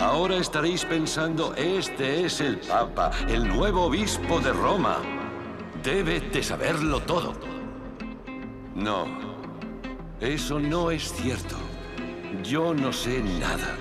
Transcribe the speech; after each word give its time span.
Ahora 0.00 0.36
estaréis 0.36 0.86
pensando, 0.86 1.54
este 1.56 2.24
es 2.24 2.40
el 2.40 2.56
Papa, 2.56 3.10
el 3.28 3.46
nuevo 3.46 3.82
obispo 3.82 4.40
de 4.40 4.50
Roma. 4.50 4.96
Debe 5.82 6.20
de 6.20 6.42
saberlo 6.42 7.00
todo. 7.00 7.34
No, 8.74 9.04
eso 10.18 10.58
no 10.58 10.90
es 10.90 11.12
cierto. 11.12 11.54
Yo 12.42 12.72
no 12.72 12.94
sé 12.94 13.22
nada. 13.22 13.76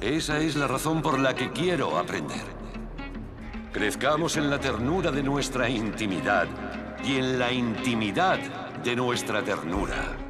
Esa 0.00 0.40
es 0.40 0.56
la 0.56 0.66
razón 0.66 1.00
por 1.00 1.20
la 1.20 1.32
que 1.32 1.52
quiero 1.52 1.96
aprender. 1.96 2.42
Crezcamos 3.72 4.36
en 4.36 4.50
la 4.50 4.58
ternura 4.58 5.12
de 5.12 5.22
nuestra 5.22 5.68
intimidad 5.68 6.48
y 7.04 7.18
en 7.18 7.38
la 7.38 7.52
intimidad 7.52 8.40
de 8.82 8.96
nuestra 8.96 9.44
ternura. 9.44 10.23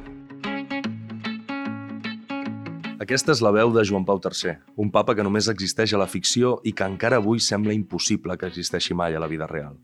Aquesta 3.05 3.35
és 3.35 3.41
la 3.45 3.51
veu 3.53 3.69
de 3.69 3.83
Joan 3.85 4.01
Pau 4.01 4.17
III, 4.17 4.55
un 4.81 4.87
papa 4.89 5.13
que 5.13 5.21
només 5.21 5.45
existeix 5.51 5.91
a 5.93 5.99
la 6.01 6.07
ficció 6.09 6.55
i 6.65 6.71
que 6.73 6.87
encara 6.89 7.19
avui 7.21 7.37
sembla 7.37 7.75
impossible 7.75 8.33
que 8.33 8.47
existeixi 8.49 8.97
mai 8.97 9.13
a 9.13 9.19
la 9.21 9.27
vida 9.29 9.45
real. 9.45 9.75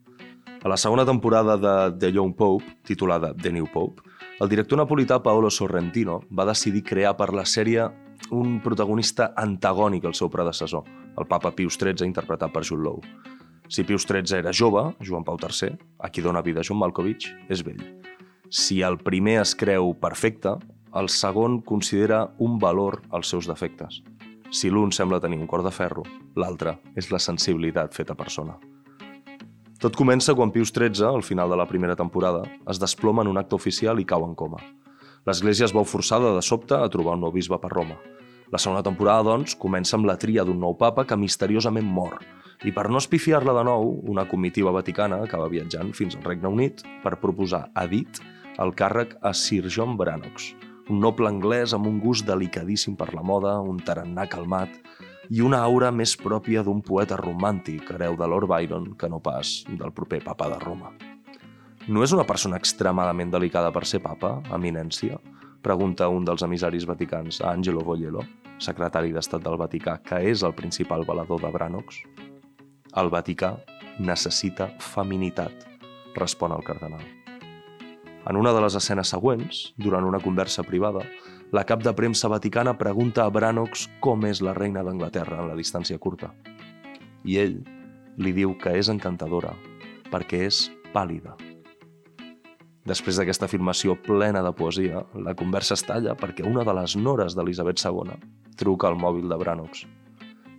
A 0.65 0.71
la 0.71 0.77
segona 0.81 1.05
temporada 1.05 1.53
de 1.61 1.73
The 2.01 2.09
Young 2.15 2.33
Pope, 2.39 2.79
titulada 2.81 3.29
The 3.37 3.51
New 3.53 3.67
Pope, 3.69 4.01
el 4.41 4.49
director 4.49 4.81
napolità 4.81 5.19
Paolo 5.21 5.53
Sorrentino 5.53 6.17
va 6.33 6.47
decidir 6.49 6.81
crear 6.81 7.13
per 7.19 7.29
la 7.37 7.45
sèrie 7.45 7.85
un 8.33 8.57
protagonista 8.65 9.35
antagònic 9.37 10.09
al 10.09 10.17
seu 10.17 10.33
predecessor, 10.33 10.89
el 11.13 11.29
papa 11.29 11.53
Pius 11.53 11.77
XIII 11.77 12.09
interpretat 12.09 12.49
per 12.49 12.65
Jude 12.65 12.89
Law. 12.89 12.97
Si 13.69 13.85
Pius 13.85 14.09
XIII 14.09 14.39
era 14.41 14.49
jove, 14.49 14.95
Joan 14.97 15.29
Pau 15.29 15.37
III, 15.37 15.77
a 16.01 16.09
qui 16.09 16.25
dona 16.25 16.41
vida 16.41 16.65
John 16.65 16.81
Malkovich, 16.81 17.29
és 17.53 17.61
vell. 17.61 17.85
Si 18.49 18.81
el 18.81 18.97
primer 18.97 19.43
es 19.45 19.53
creu 19.53 19.93
perfecte, 19.93 20.57
el 20.95 21.07
segon 21.09 21.61
considera 21.61 22.33
un 22.39 22.59
valor 22.59 23.01
als 23.11 23.31
seus 23.31 23.47
defectes. 23.47 24.01
Si 24.51 24.69
l'un 24.69 24.91
sembla 24.91 25.21
tenir 25.23 25.39
un 25.39 25.47
cor 25.47 25.63
de 25.63 25.71
ferro, 25.71 26.03
l'altre 26.35 26.75
és 26.99 27.07
la 27.11 27.19
sensibilitat 27.23 27.95
feta 27.95 28.15
persona. 28.19 28.57
Tot 29.81 29.95
comença 29.97 30.35
quan 30.37 30.51
Pius 30.51 30.69
XIII, 30.75 31.07
al 31.07 31.23
final 31.23 31.49
de 31.49 31.57
la 31.57 31.65
primera 31.65 31.95
temporada, 31.95 32.43
es 32.69 32.79
desploma 32.79 33.23
en 33.23 33.31
un 33.31 33.39
acte 33.39 33.55
oficial 33.55 33.99
i 33.99 34.05
cau 34.05 34.27
en 34.27 34.35
coma. 34.35 34.59
L'Església 35.25 35.65
es 35.65 35.73
veu 35.73 35.87
forçada 35.87 36.35
de 36.35 36.43
sobte 36.45 36.75
a 36.75 36.89
trobar 36.91 37.15
un 37.15 37.23
nou 37.25 37.31
bisbe 37.31 37.57
per 37.61 37.71
Roma. 37.71 37.95
La 38.51 38.59
segona 38.59 38.83
temporada, 38.83 39.23
doncs, 39.29 39.55
comença 39.55 39.95
amb 39.97 40.05
la 40.09 40.17
tria 40.19 40.43
d'un 40.45 40.59
nou 40.59 40.75
papa 40.77 41.05
que 41.07 41.17
misteriosament 41.17 41.87
mor. 41.87 42.19
I 42.67 42.73
per 42.75 42.89
no 42.91 42.99
espifiar-la 42.99 43.55
de 43.57 43.63
nou, 43.65 43.95
una 44.11 44.27
comitiva 44.29 44.73
vaticana 44.75 45.23
acaba 45.23 45.49
viatjant 45.49 45.95
fins 45.97 46.17
al 46.17 46.27
Regne 46.27 46.51
Unit 46.51 46.83
per 47.01 47.15
proposar 47.23 47.69
a 47.73 47.87
dit 47.87 48.19
el 48.59 48.75
càrrec 48.77 49.15
a 49.23 49.31
Sir 49.33 49.63
John 49.71 49.95
Branox, 49.97 50.51
un 50.91 50.99
noble 50.99 51.29
anglès 51.29 51.71
amb 51.71 51.87
un 51.87 52.01
gust 52.03 52.27
delicadíssim 52.27 52.97
per 52.99 53.13
la 53.15 53.23
moda, 53.23 53.55
un 53.63 53.79
tarannà 53.79 54.25
calmat 54.27 54.73
i 55.31 55.39
una 55.39 55.61
aura 55.63 55.91
més 55.95 56.17
pròpia 56.19 56.63
d'un 56.67 56.81
poeta 56.83 57.15
romàntic, 57.19 57.87
hereu 57.95 58.17
de 58.19 58.27
Lord 58.27 58.49
Byron, 58.51 58.89
que 58.99 59.07
no 59.07 59.21
pas 59.23 59.61
del 59.69 59.93
proper 59.95 60.19
papa 60.25 60.49
de 60.51 60.59
Roma. 60.59 60.91
No 61.87 62.03
és 62.03 62.11
una 62.11 62.27
persona 62.27 62.59
extremadament 62.59 63.31
delicada 63.31 63.71
per 63.71 63.85
ser 63.87 64.01
papa, 64.03 64.35
eminència? 64.51 65.21
Pregunta 65.63 66.09
un 66.11 66.27
dels 66.27 66.43
emissaris 66.43 66.85
vaticans 66.89 67.39
Angelo 67.45 67.85
Voglielo, 67.87 68.25
secretari 68.59 69.15
d'Estat 69.15 69.47
del 69.47 69.57
Vaticà, 69.61 69.95
que 70.03 70.19
és 70.33 70.43
el 70.43 70.57
principal 70.57 71.07
valedor 71.07 71.41
de 71.41 71.53
Branox. 71.55 72.03
El 72.99 73.13
Vaticà 73.13 73.55
necessita 73.99 74.73
feminitat, 74.91 75.65
respon 76.19 76.51
el 76.51 76.67
cardenal. 76.67 77.20
En 78.29 78.37
una 78.37 78.53
de 78.53 78.61
les 78.61 78.75
escenes 78.77 79.09
següents, 79.09 79.61
durant 79.81 80.05
una 80.05 80.19
conversa 80.21 80.61
privada, 80.63 81.01
la 81.51 81.63
cap 81.65 81.81
de 81.81 81.93
premsa 81.97 82.29
vaticana 82.29 82.77
pregunta 82.77 83.25
a 83.25 83.31
Branox 83.33 83.87
com 83.99 84.27
és 84.29 84.43
la 84.45 84.53
reina 84.53 84.83
d'Anglaterra 84.85 85.39
en 85.41 85.49
la 85.49 85.57
distància 85.57 85.97
curta. 85.97 86.29
I 87.25 87.39
ell 87.41 87.55
li 88.21 88.33
diu 88.37 88.53
que 88.61 88.75
és 88.77 88.91
encantadora 88.93 89.55
perquè 90.11 90.43
és 90.45 90.67
pàl·lida. 90.93 91.33
Després 92.85 93.17
d'aquesta 93.17 93.45
afirmació 93.49 93.95
plena 94.05 94.41
de 94.45 94.53
poesia, 94.57 95.01
la 95.13 95.33
conversa 95.37 95.73
es 95.77 95.85
talla 95.85 96.13
perquè 96.17 96.45
una 96.45 96.65
de 96.67 96.77
les 96.77 96.95
nores 96.97 97.37
d'Elisabet 97.37 97.81
II 97.81 98.15
truca 98.57 98.89
al 98.89 98.97
mòbil 99.01 99.29
de 99.29 99.37
Branox. 99.37 99.85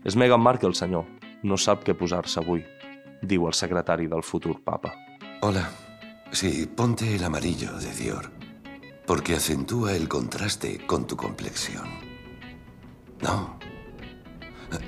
És 0.03 0.19
Meghan 0.19 0.43
Markle, 0.43 0.75
senyor. 0.75 1.07
No 1.43 1.59
sap 1.59 1.87
què 1.87 1.95
posar-se 1.99 2.43
avui, 2.43 2.63
diu 3.23 3.47
el 3.47 3.55
secretari 3.55 4.11
del 4.11 4.23
futur 4.23 4.59
papa. 4.63 4.95
Hola, 5.43 5.67
Sí, 6.33 6.67
ponte 6.67 7.15
el 7.15 7.25
amarillo 7.25 7.79
de 7.79 7.95
Dior, 7.95 8.33
porque 9.07 9.35
acentúa 9.35 9.93
el 9.93 10.09
contraste 10.09 10.79
con 10.87 11.07
tu 11.07 11.15
complexión. 11.15 11.85
No. 13.21 13.59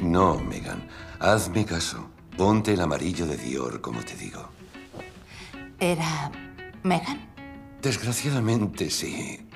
No, 0.01 0.41
Megan. 0.41 0.89
Hazme 1.21 1.67
caso. 1.67 2.09
Ponte 2.39 2.73
el 2.73 2.81
amarillo 2.81 3.27
de 3.27 3.37
Dior, 3.37 3.83
como 3.83 4.01
te 4.03 4.17
digo. 4.17 4.49
¿Era 5.79 6.33
Megan? 6.83 7.21
Desgraciadamente 7.83 8.89
sí. 8.89 9.47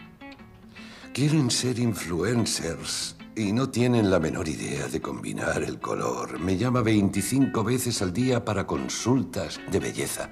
Quieren 1.15 1.51
ser 1.51 1.79
influencers 1.79 3.17
y 3.35 3.51
no 3.53 3.71
tienen 3.71 4.11
la 4.11 4.21
menor 4.21 4.47
idea 4.47 4.89
de 4.89 5.01
combinar 5.01 5.63
el 5.63 5.81
color. 5.81 6.39
Me 6.39 6.59
llama 6.59 6.83
25 6.83 7.65
veces 7.65 8.03
al 8.03 8.13
día 8.13 8.45
para 8.45 8.67
consultas 8.67 9.59
de 9.73 9.81
belleza. 9.81 10.31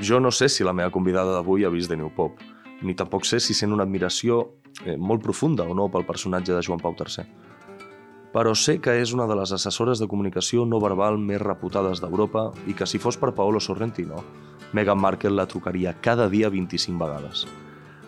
Jo 0.00 0.18
no 0.18 0.30
sé 0.30 0.48
si 0.48 0.64
la 0.64 0.72
meva 0.72 0.90
convidada 0.90 1.34
d'avui 1.34 1.64
ha 1.64 1.70
vist 1.70 1.90
The 1.90 1.96
New 2.00 2.08
Pop, 2.16 2.38
ni 2.80 2.94
tampoc 2.96 3.26
sé 3.28 3.36
si 3.36 3.52
sent 3.52 3.74
una 3.74 3.84
admiració 3.84 4.40
eh, 4.86 4.96
molt 4.96 5.20
profunda 5.20 5.66
o 5.68 5.74
no 5.76 5.90
pel 5.92 6.06
personatge 6.08 6.54
de 6.54 6.62
Joan 6.64 6.80
Pau 6.80 6.94
III. 6.96 7.26
Però 8.32 8.54
sé 8.56 8.78
que 8.80 8.94
és 9.02 9.12
una 9.12 9.26
de 9.28 9.36
les 9.36 9.52
assessores 9.52 10.00
de 10.00 10.08
comunicació 10.08 10.64
no 10.64 10.80
verbal 10.80 11.18
més 11.18 11.42
reputades 11.42 12.00
d'Europa 12.00 12.46
i 12.66 12.72
que 12.78 12.88
si 12.88 13.02
fos 13.02 13.18
per 13.20 13.34
Paolo 13.36 13.60
Sorrentino, 13.60 14.24
Meghan 14.72 15.00
Markle 15.02 15.36
la 15.36 15.48
trucaria 15.50 15.96
cada 16.00 16.30
dia 16.32 16.48
25 16.48 16.96
vegades. 16.96 17.44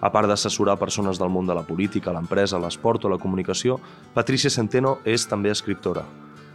A 0.01 0.09
part 0.11 0.31
d'assessorar 0.31 0.81
persones 0.81 1.21
del 1.21 1.29
món 1.29 1.47
de 1.47 1.55
la 1.55 1.67
política, 1.67 2.15
l'empresa, 2.15 2.59
l'esport 2.59 3.05
o 3.05 3.13
la 3.13 3.21
comunicació, 3.21 3.77
Patricia 4.15 4.51
Centeno 4.51 5.01
és 5.05 5.29
també 5.29 5.53
escriptora, 5.53 6.07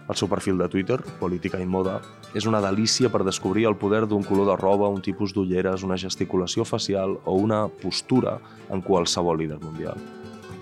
el 0.07 0.16
seu 0.16 0.29
perfil 0.31 0.57
de 0.57 0.69
Twitter, 0.72 1.01
Política 1.19 1.59
i 1.59 1.66
Moda, 1.68 2.00
és 2.34 2.47
una 2.47 2.62
delícia 2.63 3.12
per 3.12 3.25
descobrir 3.28 3.66
el 3.68 3.75
poder 3.75 4.06
d'un 4.07 4.23
color 4.23 4.47
de 4.47 4.56
roba, 4.56 4.88
un 4.88 5.01
tipus 5.03 5.34
d'ulleres, 5.35 5.84
una 5.84 5.97
gesticulació 6.00 6.66
facial 6.66 7.18
o 7.25 7.35
una 7.35 7.68
postura 7.68 8.38
en 8.72 8.81
qualsevol 8.81 9.40
líder 9.44 9.59
mundial. 9.59 10.00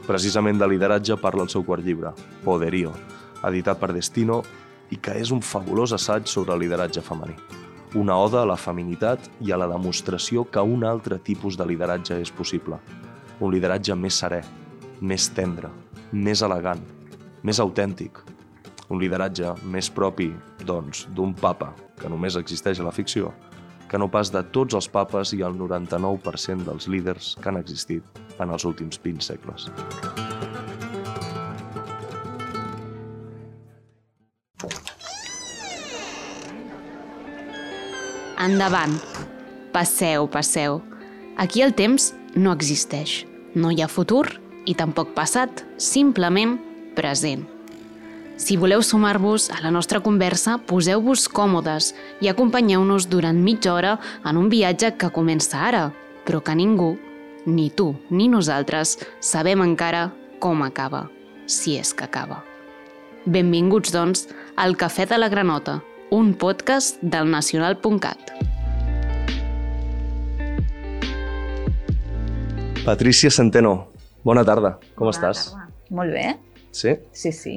Precisament 0.07 0.59
de 0.61 0.67
lideratge 0.69 1.17
parla 1.21 1.45
el 1.45 1.49
seu 1.49 1.65
quart 1.65 1.85
llibre, 1.85 2.13
Poderio, 2.43 2.93
editat 3.45 3.79
per 3.81 3.93
Destino 3.93 4.41
i 4.93 4.97
que 4.97 5.15
és 5.17 5.31
un 5.33 5.41
fabulós 5.41 5.93
assaig 5.93 6.29
sobre 6.29 6.53
el 6.53 6.65
lideratge 6.65 7.01
femení. 7.01 7.37
Una 7.95 8.17
oda 8.19 8.41
a 8.41 8.49
la 8.49 8.57
feminitat 8.59 9.29
i 9.41 9.53
a 9.53 9.57
la 9.57 9.69
demostració 9.71 10.43
que 10.51 10.61
un 10.61 10.83
altre 10.83 11.17
tipus 11.17 11.57
de 11.57 11.65
lideratge 11.65 12.19
és 12.21 12.31
possible. 12.33 12.81
Un 13.39 13.53
lideratge 13.53 13.95
més 13.95 14.19
serè, 14.21 14.43
més 15.01 15.29
tendre, 15.33 15.71
més 16.11 16.41
elegant, 16.45 16.81
més 17.43 17.59
autèntic, 17.59 18.21
un 18.89 19.01
lideratge 19.01 19.53
més 19.63 19.89
propi, 19.89 20.29
doncs, 20.65 21.05
d'un 21.15 21.33
papa 21.33 21.71
que 21.99 22.09
només 22.11 22.37
existeix 22.37 22.79
a 22.79 22.87
la 22.87 22.93
ficció, 22.95 23.31
que 23.89 23.99
no 24.01 24.09
pas 24.11 24.31
de 24.33 24.43
tots 24.55 24.75
els 24.77 24.89
papes 24.91 25.33
i 25.37 25.41
el 25.45 25.57
99% 25.57 26.65
dels 26.67 26.89
líders 26.91 27.35
que 27.41 27.49
han 27.49 27.61
existit 27.61 28.03
en 28.39 28.51
els 28.51 28.65
últims 28.65 28.99
20 29.01 29.23
segles. 29.23 29.69
Endavant. 38.45 38.99
Passeu, 39.73 40.27
passeu. 40.29 40.81
Aquí 41.37 41.63
el 41.65 41.73
temps 41.73 42.13
no 42.35 42.53
existeix. 42.53 43.23
No 43.55 43.71
hi 43.71 43.81
ha 43.81 43.89
futur 43.89 44.27
i 44.67 44.75
tampoc 44.77 45.15
passat, 45.15 45.63
simplement 45.81 46.57
present. 46.95 47.54
Si 48.37 48.57
voleu 48.57 48.81
sumar-vos 48.83 49.49
a 49.49 49.61
la 49.63 49.71
nostra 49.71 50.01
conversa, 50.03 50.57
poseu-vos 50.67 51.29
còmodes 51.31 51.93
i 52.19 52.27
acompanyeu-nos 52.27 53.07
durant 53.07 53.37
mitja 53.39 53.71
hora 53.73 53.93
en 54.27 54.37
un 54.37 54.49
viatge 54.51 54.91
que 54.99 55.09
comença 55.15 55.61
ara, 55.63 55.85
però 56.27 56.41
que 56.43 56.55
ningú, 56.55 56.97
ni 57.45 57.69
tu 57.71 57.93
ni 58.09 58.27
nosaltres, 58.27 58.97
sabem 59.23 59.63
encara 59.63 60.09
com 60.43 60.63
acaba, 60.67 61.05
si 61.47 61.77
és 61.79 61.93
que 61.95 62.03
acaba. 62.03 62.41
Benvinguts, 63.25 63.93
doncs, 63.95 64.27
al 64.59 64.75
Cafè 64.75 65.07
de 65.07 65.17
la 65.17 65.29
Granota, 65.31 65.79
un 66.11 66.33
podcast 66.35 66.99
del 67.01 67.31
nacional.cat. 67.31 68.33
Patricia 72.85 73.31
Centeno, 73.31 73.87
bona 74.27 74.43
tarda, 74.45 74.75
com 74.93 75.07
Bona 75.07 75.15
estàs? 75.15 75.47
tarda. 75.49 75.71
Molt 75.89 76.11
bé. 76.13 76.27
Sí? 76.75 76.93
Sí, 77.13 77.31
sí. 77.31 77.55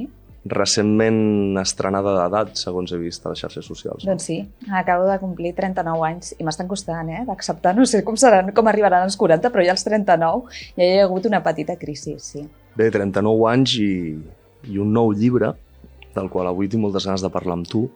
Recentment 0.48 1.58
estrenada 1.60 2.14
d'edat, 2.16 2.54
segons 2.56 2.92
he 2.92 2.98
vist 3.00 3.24
a 3.26 3.32
les 3.32 3.42
xarxes 3.42 3.66
socials. 3.68 4.06
Doncs 4.08 4.28
sí, 4.30 4.38
acabo 4.80 5.08
de 5.08 5.18
complir 5.20 5.52
39 5.56 6.06
anys 6.08 6.34
i 6.38 6.46
m'estan 6.46 6.70
costant, 6.70 7.10
eh, 7.12 7.24
d'acceptar. 7.28 7.74
No 7.76 7.86
sé 7.86 8.02
com 8.06 8.16
seran, 8.16 8.52
com 8.56 8.70
arribaran 8.70 9.04
als 9.06 9.18
40, 9.20 9.52
però 9.54 9.64
ja 9.66 9.74
als 9.76 9.84
39 9.84 10.48
ja 10.78 10.84
hi 10.84 10.98
ha 10.98 11.04
hagut 11.04 11.26
una 11.28 11.42
petita 11.44 11.76
crisi, 11.76 12.16
sí. 12.22 12.46
Bé, 12.78 12.90
39 12.94 13.48
anys 13.50 13.76
i, 13.82 13.92
i 14.70 14.78
un 14.78 14.92
nou 14.94 15.12
llibre, 15.12 15.52
del 16.14 16.30
qual 16.32 16.48
avui 16.50 16.70
tinc 16.70 16.82
moltes 16.82 17.06
ganes 17.06 17.22
de 17.22 17.30
parlar 17.30 17.58
amb 17.58 17.68
tu, 17.68 17.88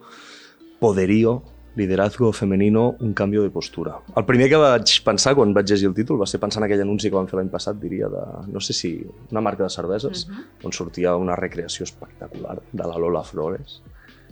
Poderío, 0.83 1.37
liderazgo 1.75 2.31
femenino, 2.33 2.95
un 2.99 3.13
canvi 3.13 3.37
de 3.37 3.49
postura. 3.49 3.97
El 4.15 4.25
primer 4.25 4.49
que 4.49 4.59
vaig 4.61 4.93
pensar 5.05 5.33
quan 5.35 5.53
vaig 5.53 5.71
llegir 5.71 5.87
el 5.89 5.95
títol 5.97 6.19
va 6.21 6.27
ser 6.29 6.39
pensar 6.39 6.61
en 6.61 6.67
aquell 6.67 6.83
anunci 6.85 7.09
que 7.09 7.17
vam 7.17 7.29
fer 7.29 7.39
l'any 7.39 7.49
passat, 7.53 7.79
diria, 7.81 8.09
de, 8.11 8.25
no 8.53 8.61
sé 8.61 8.75
si, 8.77 8.93
una 9.31 9.41
marca 9.41 9.63
de 9.63 9.69
cerveses, 9.69 10.27
uh 10.27 10.33
-huh. 10.33 10.67
on 10.67 10.73
sortia 10.73 11.15
una 11.15 11.35
recreació 11.35 11.83
espectacular 11.83 12.61
de 12.71 12.83
la 12.83 12.97
Lola 12.97 13.23
Flores, 13.23 13.81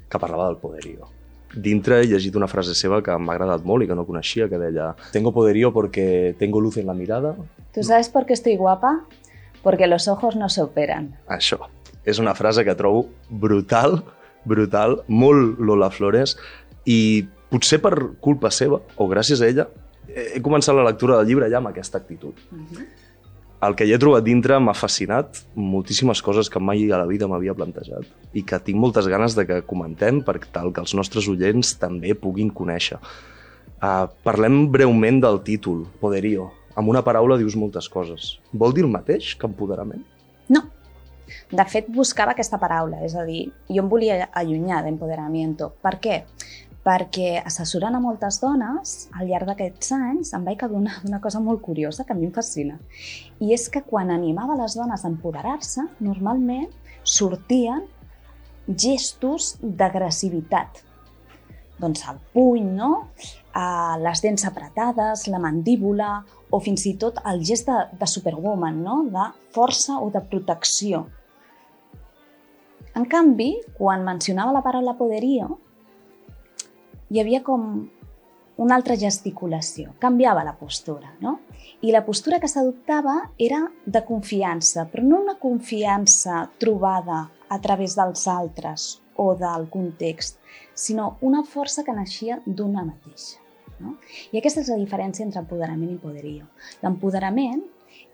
que 0.09 0.19
parlava 0.19 0.47
del 0.47 0.57
poderío. 0.57 1.07
Dintre 1.53 1.99
he 1.99 2.07
llegit 2.07 2.35
una 2.35 2.47
frase 2.47 2.73
seva 2.73 3.01
que 3.03 3.17
m'ha 3.17 3.33
agradat 3.33 3.65
molt 3.67 3.83
i 3.83 3.87
que 3.87 3.95
no 3.95 4.05
coneixia, 4.05 4.47
que 4.47 4.57
deia 4.57 4.95
Tengo 5.11 5.33
poderío 5.33 5.73
porque 5.73 6.35
tengo 6.39 6.61
luz 6.61 6.77
en 6.77 6.87
la 6.87 6.93
mirada. 6.93 7.35
¿Tú 7.73 7.83
sabes 7.83 8.09
por 8.09 8.25
qué 8.25 8.33
estoy 8.33 8.55
guapa? 8.55 9.01
Porque 9.61 9.87
los 9.87 10.07
ojos 10.07 10.35
no 10.35 10.47
se 10.49 10.61
operan. 10.61 11.17
Això. 11.27 11.67
És 12.05 12.19
una 12.19 12.33
frase 12.33 12.63
que 12.63 12.73
trobo 12.75 13.09
brutal, 13.29 14.03
brutal, 14.45 15.03
molt 15.07 15.59
Lola 15.59 15.91
Flores, 15.91 16.37
i 16.85 17.27
potser 17.51 17.81
per 17.83 17.93
culpa 18.23 18.51
seva, 18.51 18.79
o 18.97 19.07
gràcies 19.11 19.41
a 19.41 19.47
ella, 19.47 19.67
he 20.11 20.41
començat 20.43 20.75
la 20.75 20.87
lectura 20.87 21.19
del 21.19 21.29
llibre 21.29 21.49
ja 21.51 21.59
amb 21.59 21.71
aquesta 21.71 21.97
actitud. 21.97 22.35
Uh 22.51 22.57
-huh. 22.57 22.85
El 23.61 23.75
que 23.77 23.85
hi 23.85 23.91
he 23.93 23.97
trobat 24.01 24.23
dintre 24.25 24.57
m'ha 24.59 24.73
fascinat 24.73 25.43
moltíssimes 25.53 26.21
coses 26.25 26.49
que 26.49 26.59
mai 26.59 26.91
a 26.91 26.97
la 26.97 27.05
vida 27.05 27.27
m'havia 27.27 27.53
plantejat 27.53 28.07
i 28.33 28.41
que 28.41 28.59
tinc 28.59 28.79
moltes 28.81 29.07
ganes 29.07 29.35
de 29.35 29.45
que 29.45 29.61
comentem 29.61 30.23
per 30.23 30.39
tal 30.51 30.73
que 30.73 30.81
els 30.81 30.95
nostres 30.97 31.27
oients 31.27 31.75
també 31.77 32.15
puguin 32.15 32.49
conèixer. 32.49 32.97
Uh, 32.97 34.09
parlem 34.23 34.71
breument 34.71 35.21
del 35.21 35.41
títol, 35.45 35.85
Poderío. 35.99 36.49
Amb 36.75 36.89
una 36.89 37.03
paraula 37.03 37.37
dius 37.37 37.55
moltes 37.55 37.87
coses. 37.89 38.39
Vol 38.51 38.73
dir 38.73 38.83
el 38.83 38.89
mateix 38.89 39.35
que 39.35 39.45
empoderament? 39.45 40.01
No. 40.49 40.63
De 41.51 41.65
fet, 41.69 41.85
buscava 41.87 42.31
aquesta 42.31 42.57
paraula, 42.57 43.03
és 43.05 43.13
a 43.15 43.23
dir, 43.27 43.51
jo 43.69 43.83
em 43.83 43.89
volia 43.89 44.29
allunyar 44.33 44.81
d'empoderamiento. 44.83 45.73
Per 45.81 45.99
què? 46.01 46.23
Perquè 46.85 47.43
assessorant 47.45 47.95
a 47.95 48.01
moltes 48.01 48.39
dones, 48.41 48.93
al 49.13 49.29
llarg 49.29 49.51
d'aquests 49.51 49.93
anys, 49.97 50.33
em 50.33 50.45
vaig 50.45 50.63
adonar 50.65 50.97
d'una 51.03 51.21
cosa 51.21 51.41
molt 51.43 51.61
curiosa 51.61 52.05
que 52.05 52.13
a 52.13 52.17
mi 52.17 52.25
em 52.29 52.33
fascina. 52.33 52.79
I 53.39 53.53
és 53.53 53.67
que 53.69 53.83
quan 53.85 54.09
animava 54.09 54.57
les 54.57 54.77
dones 54.77 55.05
a 55.05 55.11
empoderar-se, 55.11 55.85
normalment 56.01 56.69
sortien 57.03 57.85
gestos 58.67 59.55
d'agressivitat. 59.61 60.81
Doncs 61.81 62.03
el 62.09 62.19
puny, 62.33 62.65
no? 62.77 62.91
Uh, 63.51 63.97
les 64.01 64.21
dents 64.21 64.45
apretades, 64.47 65.25
la 65.27 65.41
mandíbula 65.41 66.21
o 66.51 66.59
fins 66.63 66.85
i 66.87 66.93
tot 66.99 67.17
el 67.27 67.41
gest 67.45 67.67
de, 67.67 67.79
de 67.99 68.07
superwoman, 68.07 68.77
no? 68.83 69.01
de 69.11 69.25
força 69.51 69.97
o 69.99 70.11
de 70.13 70.21
protecció. 70.21 71.05
En 72.95 73.05
canvi, 73.11 73.53
quan 73.77 74.05
mencionava 74.07 74.53
la 74.55 74.63
paraula 74.63 74.97
poderío, 74.99 75.57
hi 77.11 77.19
havia 77.19 77.41
com 77.43 77.65
una 78.61 78.75
altra 78.77 78.95
gesticulació, 78.95 79.91
canviava 79.99 80.45
la 80.47 80.53
postura, 80.55 81.09
no? 81.19 81.39
I 81.83 81.91
la 81.91 82.03
postura 82.05 82.39
que 82.39 82.49
s'adoptava 82.51 83.15
era 83.41 83.65
de 83.85 84.01
confiança, 84.07 84.85
però 84.91 85.03
no 85.03 85.19
una 85.25 85.35
confiança 85.41 86.45
trobada 86.61 87.25
a 87.51 87.59
través 87.59 87.97
dels 87.99 88.27
altres 88.31 89.01
o 89.19 89.33
del 89.35 89.67
context, 89.73 90.39
sinó 90.73 91.17
una 91.21 91.43
força 91.43 91.83
que 91.83 91.95
naixia 91.95 92.39
d'una 92.45 92.85
mateixa. 92.85 93.41
No? 93.81 93.97
I 94.31 94.37
aquesta 94.37 94.61
és 94.61 94.69
la 94.69 94.77
diferència 94.77 95.25
entre 95.25 95.41
empoderament 95.41 95.89
i 95.91 95.99
poderío. 95.99 96.45
L'empoderament 96.83 97.63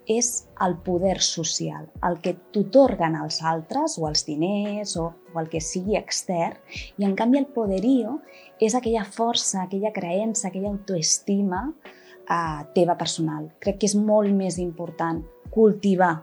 és 0.08 0.48
el 0.64 0.78
poder 0.86 1.20
social, 1.22 1.90
el 2.08 2.18
que 2.24 2.34
t'otorguen 2.56 3.18
els 3.20 3.42
altres, 3.44 3.98
o 4.00 4.08
els 4.08 4.24
diners, 4.26 4.96
o, 4.98 5.10
o 5.34 5.42
el 5.42 5.50
que 5.52 5.60
sigui 5.62 5.98
extern, 6.00 6.56
i 6.98 7.06
en 7.06 7.16
canvi 7.20 7.42
el 7.42 7.50
poderío 7.52 8.18
és 8.64 8.76
aquella 8.76 9.04
força, 9.04 9.66
aquella 9.66 9.92
creença, 9.94 10.48
aquella 10.48 10.72
autoestima 10.72 11.66
eh, 11.68 12.64
teva 12.74 12.96
personal. 12.98 13.52
Crec 13.60 13.82
que 13.82 13.92
és 13.92 13.98
molt 14.00 14.32
més 14.32 14.58
important 14.64 15.22
cultivar 15.52 16.16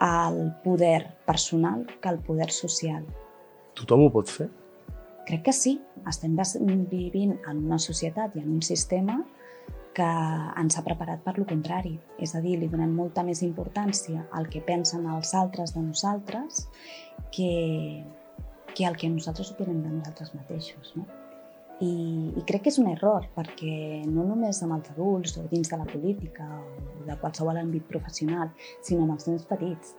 el 0.00 0.50
poder 0.64 1.06
personal 1.26 1.84
que 2.00 2.08
el 2.08 2.18
poder 2.24 2.50
social. 2.50 3.04
Tothom 3.76 4.06
ho 4.06 4.12
pot 4.12 4.30
fer? 4.32 4.48
Crec 5.28 5.44
que 5.46 5.54
sí. 5.54 5.78
Estem 6.08 6.34
vivint 6.88 7.36
en 7.44 7.58
una 7.66 7.78
societat 7.78 8.34
i 8.34 8.40
en 8.40 8.54
un 8.56 8.62
sistema 8.64 9.18
que 10.00 10.08
ens 10.62 10.78
ha 10.78 10.84
preparat 10.86 11.20
per 11.24 11.36
lo 11.36 11.44
contrari. 11.48 11.94
És 12.24 12.32
a 12.34 12.40
dir, 12.44 12.56
li 12.58 12.70
donem 12.72 12.94
molta 12.96 13.24
més 13.26 13.44
importància 13.44 14.24
al 14.32 14.48
que 14.52 14.64
pensen 14.64 15.06
els 15.12 15.34
altres 15.36 15.74
de 15.76 15.84
nosaltres 15.84 16.64
que, 17.34 17.50
que 18.72 18.88
al 18.88 18.96
que 18.96 19.12
nosaltres 19.12 19.52
opinem 19.52 19.82
de 19.84 19.96
nosaltres 19.98 20.32
mateixos. 20.38 20.94
No? 20.96 21.19
I, 21.80 21.92
I 22.36 22.42
crec 22.48 22.66
que 22.66 22.72
és 22.72 22.78
un 22.82 22.90
error, 22.90 23.24
perquè 23.32 24.02
no 24.04 24.26
només 24.28 24.58
amb 24.64 24.76
els 24.76 24.90
adults 24.92 25.38
o 25.40 25.46
dins 25.48 25.70
de 25.70 25.78
la 25.80 25.86
política 25.88 26.44
o 26.60 27.06
de 27.06 27.16
qualsevol 27.22 27.56
àmbit 27.56 27.86
professional, 27.88 28.50
sinó 28.84 29.06
amb 29.06 29.16
els 29.16 29.28
nens 29.30 29.46
petits. 29.48 29.94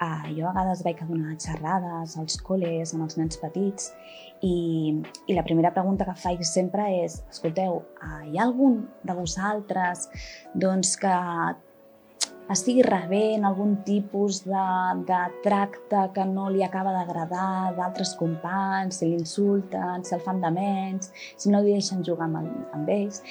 Uh, 0.00 0.24
jo 0.32 0.46
a 0.48 0.54
vegades 0.54 0.82
vaig 0.86 1.02
a 1.02 1.08
donar 1.08 1.36
xerrades 1.42 2.16
als 2.20 2.40
col·les 2.44 2.94
amb 2.94 3.04
els 3.06 3.18
nens 3.20 3.36
petits 3.40 3.90
i, 4.44 4.56
i 5.28 5.36
la 5.36 5.44
primera 5.44 5.72
pregunta 5.76 6.08
que 6.08 6.16
faig 6.20 6.42
sempre 6.48 6.88
és 7.02 7.20
escolteu, 7.28 7.82
uh, 8.00 8.22
hi 8.28 8.40
ha 8.40 8.44
algun 8.48 8.82
de 9.04 9.16
vosaltres 9.16 10.08
doncs, 10.56 10.96
que 11.00 11.12
estigui 12.52 12.82
rebent 12.86 13.44
algun 13.44 13.76
tipus 13.86 14.42
de, 14.46 14.64
de 15.08 15.20
tracte 15.42 16.02
que 16.14 16.24
no 16.28 16.48
li 16.52 16.62
acaba 16.64 16.92
d'agradar 16.94 17.74
d'altres 17.76 18.14
companys, 18.18 19.00
si 19.00 19.10
l'insulten, 19.10 20.04
si 20.06 20.14
el 20.14 20.22
fan 20.22 20.40
de 20.42 20.52
menys, 20.54 21.10
si 21.36 21.50
no 21.50 21.62
li 21.62 21.74
deixen 21.74 22.04
jugar 22.06 22.28
amb, 22.30 22.52
amb 22.76 22.92
ells. 22.92 23.22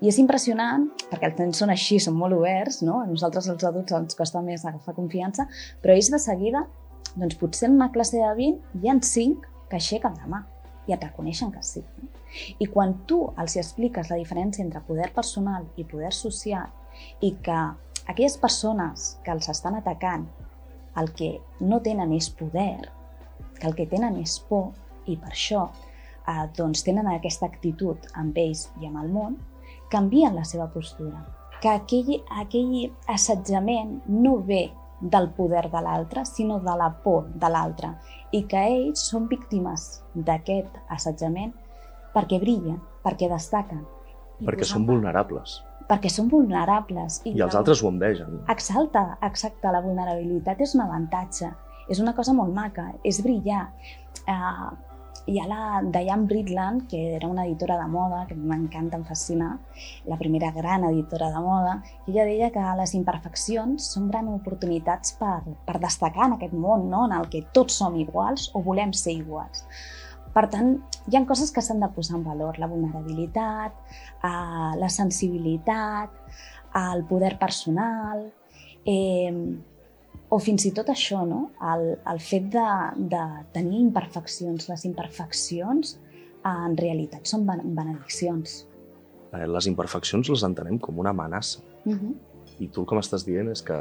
I 0.00 0.10
és 0.10 0.18
impressionant, 0.20 0.88
perquè 1.10 1.30
els 1.30 1.38
nens 1.40 1.60
són 1.62 1.72
així, 1.72 2.00
són 2.02 2.16
molt 2.18 2.36
oberts, 2.36 2.80
no? 2.84 3.02
A 3.02 3.08
nosaltres 3.08 3.46
els 3.52 3.64
adults 3.64 3.94
ens 3.96 4.18
costa 4.18 4.42
més 4.44 4.64
agafar 4.64 4.96
confiança, 4.96 5.46
però 5.82 5.94
ells 5.94 6.10
de 6.12 6.20
seguida, 6.20 6.64
doncs 7.14 7.38
potser 7.40 7.68
en 7.68 7.78
una 7.78 7.92
classe 7.94 8.18
de 8.18 8.32
20 8.36 8.82
hi 8.82 8.90
ha 8.90 8.98
5 9.00 9.54
que 9.70 9.78
aixequen 9.78 10.18
la 10.18 10.28
mà 10.30 10.42
i 10.88 10.96
et 10.96 11.04
reconeixen 11.04 11.52
que 11.54 11.62
sí. 11.64 11.84
No? 12.00 12.10
I 12.58 12.66
quan 12.66 12.96
tu 13.08 13.20
els 13.38 13.54
expliques 13.60 14.10
la 14.10 14.18
diferència 14.18 14.64
entre 14.64 14.82
poder 14.88 15.12
personal 15.14 15.68
i 15.78 15.86
poder 15.86 16.10
social 16.12 16.72
i 17.22 17.36
que 17.44 17.60
aquelles 18.06 18.36
persones 18.38 19.14
que 19.24 19.32
els 19.34 19.48
estan 19.48 19.78
atacant 19.78 20.26
el 21.00 21.10
que 21.16 21.30
no 21.60 21.80
tenen 21.82 22.12
és 22.14 22.30
poder, 22.30 22.90
que 23.58 23.66
el 23.66 23.74
que 23.74 23.88
tenen 23.90 24.18
és 24.20 24.38
por 24.48 24.72
i 25.10 25.16
per 25.20 25.32
això 25.32 25.66
eh, 26.28 26.44
doncs 26.56 26.84
tenen 26.86 27.08
aquesta 27.10 27.48
actitud 27.50 28.08
amb 28.20 28.36
ells 28.38 28.68
i 28.80 28.88
amb 28.88 29.02
el 29.02 29.10
món, 29.12 29.36
canvien 29.90 30.36
la 30.36 30.44
seva 30.48 30.68
postura. 30.72 31.24
Que 31.62 31.72
aquell, 31.72 32.16
aquell 32.40 32.74
assetjament 33.10 34.00
no 34.10 34.36
ve 34.44 34.68
del 35.00 35.30
poder 35.36 35.66
de 35.72 35.80
l'altre, 35.84 36.24
sinó 36.24 36.60
de 36.60 36.76
la 36.78 36.90
por 37.04 37.28
de 37.28 37.50
l'altre, 37.50 37.94
i 38.32 38.44
que 38.48 38.62
ells 38.76 39.04
són 39.10 39.28
víctimes 39.28 40.02
d'aquest 40.14 40.78
assetjament 40.88 41.52
perquè 42.14 42.38
brillen, 42.40 42.80
perquè 43.04 43.28
destaquen. 43.30 43.84
Perquè 44.44 44.66
són 44.68 44.86
vulnerables. 44.86 45.60
Perquè 45.90 46.08
són 46.12 46.30
vulnerables. 46.32 47.20
I, 47.28 47.34
I 47.36 47.44
els 47.44 47.56
altres 47.58 47.82
ho 47.82 47.90
envegen. 47.92 48.40
Exacte, 48.52 49.02
exacte. 49.26 49.72
La 49.74 49.82
vulnerabilitat 49.84 50.62
és 50.64 50.74
un 50.78 50.86
avantatge. 50.86 51.52
És 51.92 52.00
una 52.00 52.14
cosa 52.16 52.32
molt 52.32 52.54
maca, 52.56 52.88
és 53.04 53.20
brillar. 53.24 53.66
Uh, 54.24 54.72
hi 55.26 55.38
ha 55.40 55.46
la 55.48 55.80
Diane 55.82 56.26
Britland, 56.28 56.86
que 56.88 56.98
era 57.16 57.28
una 57.28 57.46
editora 57.46 57.78
de 57.80 57.86
moda, 57.88 58.24
que 58.28 58.36
m'encanta, 58.36 58.98
em 59.00 59.04
fascina, 59.08 59.50
la 60.04 60.18
primera 60.20 60.50
gran 60.52 60.84
editora 60.90 61.30
de 61.32 61.40
moda, 61.40 61.78
i 62.06 62.12
ella 62.12 62.26
deia 62.28 62.50
que 62.52 62.64
les 62.80 62.92
imperfeccions 62.98 63.88
són 63.94 64.10
gran 64.12 64.28
oportunitats 64.32 65.16
per, 65.20 65.38
per 65.64 65.80
destacar 65.80 66.28
en 66.28 66.36
aquest 66.36 66.52
món, 66.52 66.90
no? 66.92 67.06
en 67.08 67.16
el 67.16 67.30
que 67.32 67.44
tots 67.56 67.80
som 67.80 67.96
iguals 67.96 68.50
o 68.52 68.62
volem 68.68 68.92
ser 68.92 69.16
iguals. 69.16 69.64
Per 70.34 70.44
tant, 70.50 70.74
hi 71.06 71.16
ha 71.16 71.24
coses 71.28 71.52
que 71.54 71.62
s'han 71.62 71.82
de 71.82 71.88
posar 71.94 72.18
en 72.18 72.24
valor, 72.26 72.58
la 72.58 72.66
vulnerabilitat, 72.70 73.76
eh, 74.26 74.72
la 74.80 74.90
sensibilitat, 74.90 76.10
el 76.80 77.04
poder 77.06 77.36
personal, 77.38 78.26
eh, 78.84 79.30
o 80.34 80.38
fins 80.42 80.64
i 80.66 80.72
tot 80.74 80.90
això, 80.90 81.22
no? 81.28 81.40
el, 81.72 81.84
el 82.10 82.20
fet 82.20 82.48
de, 82.52 82.68
de 83.12 83.22
tenir 83.54 83.78
imperfeccions. 83.84 84.68
Les 84.70 84.86
imperfeccions 84.88 85.96
en 86.50 86.76
realitat 86.80 87.30
són 87.30 87.46
benediccions. 87.46 88.64
Eh, 89.34 89.46
les 89.46 89.68
imperfeccions 89.70 90.30
les 90.32 90.46
entenem 90.46 90.80
com 90.82 90.98
una 90.98 91.14
amenaça. 91.14 91.62
Uh 91.84 91.92
mhm. 91.92 92.00
-huh. 92.00 92.14
I 92.60 92.68
tu 92.68 92.80
el 92.80 92.86
que 92.86 92.94
m'estàs 92.94 93.24
dient 93.26 93.48
és 93.50 93.62
que 93.62 93.74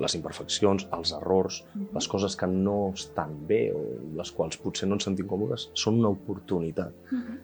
les 0.00 0.16
imperfeccions, 0.16 0.86
els 0.96 1.12
errors, 1.12 1.62
mhm. 1.74 1.84
-huh. 1.84 1.94
les 1.94 2.08
coses 2.08 2.36
que 2.36 2.46
no 2.46 2.92
estan 2.94 3.46
bé 3.46 3.72
o 3.72 3.80
les 4.16 4.32
quals 4.32 4.56
potser 4.56 4.88
no 4.88 4.94
ens 4.94 5.04
sentim 5.04 5.26
còmodes, 5.26 5.70
són 5.74 5.98
una 5.98 6.08
oportunitat. 6.08 6.92
Mhm. 7.10 7.20
-huh. 7.20 7.38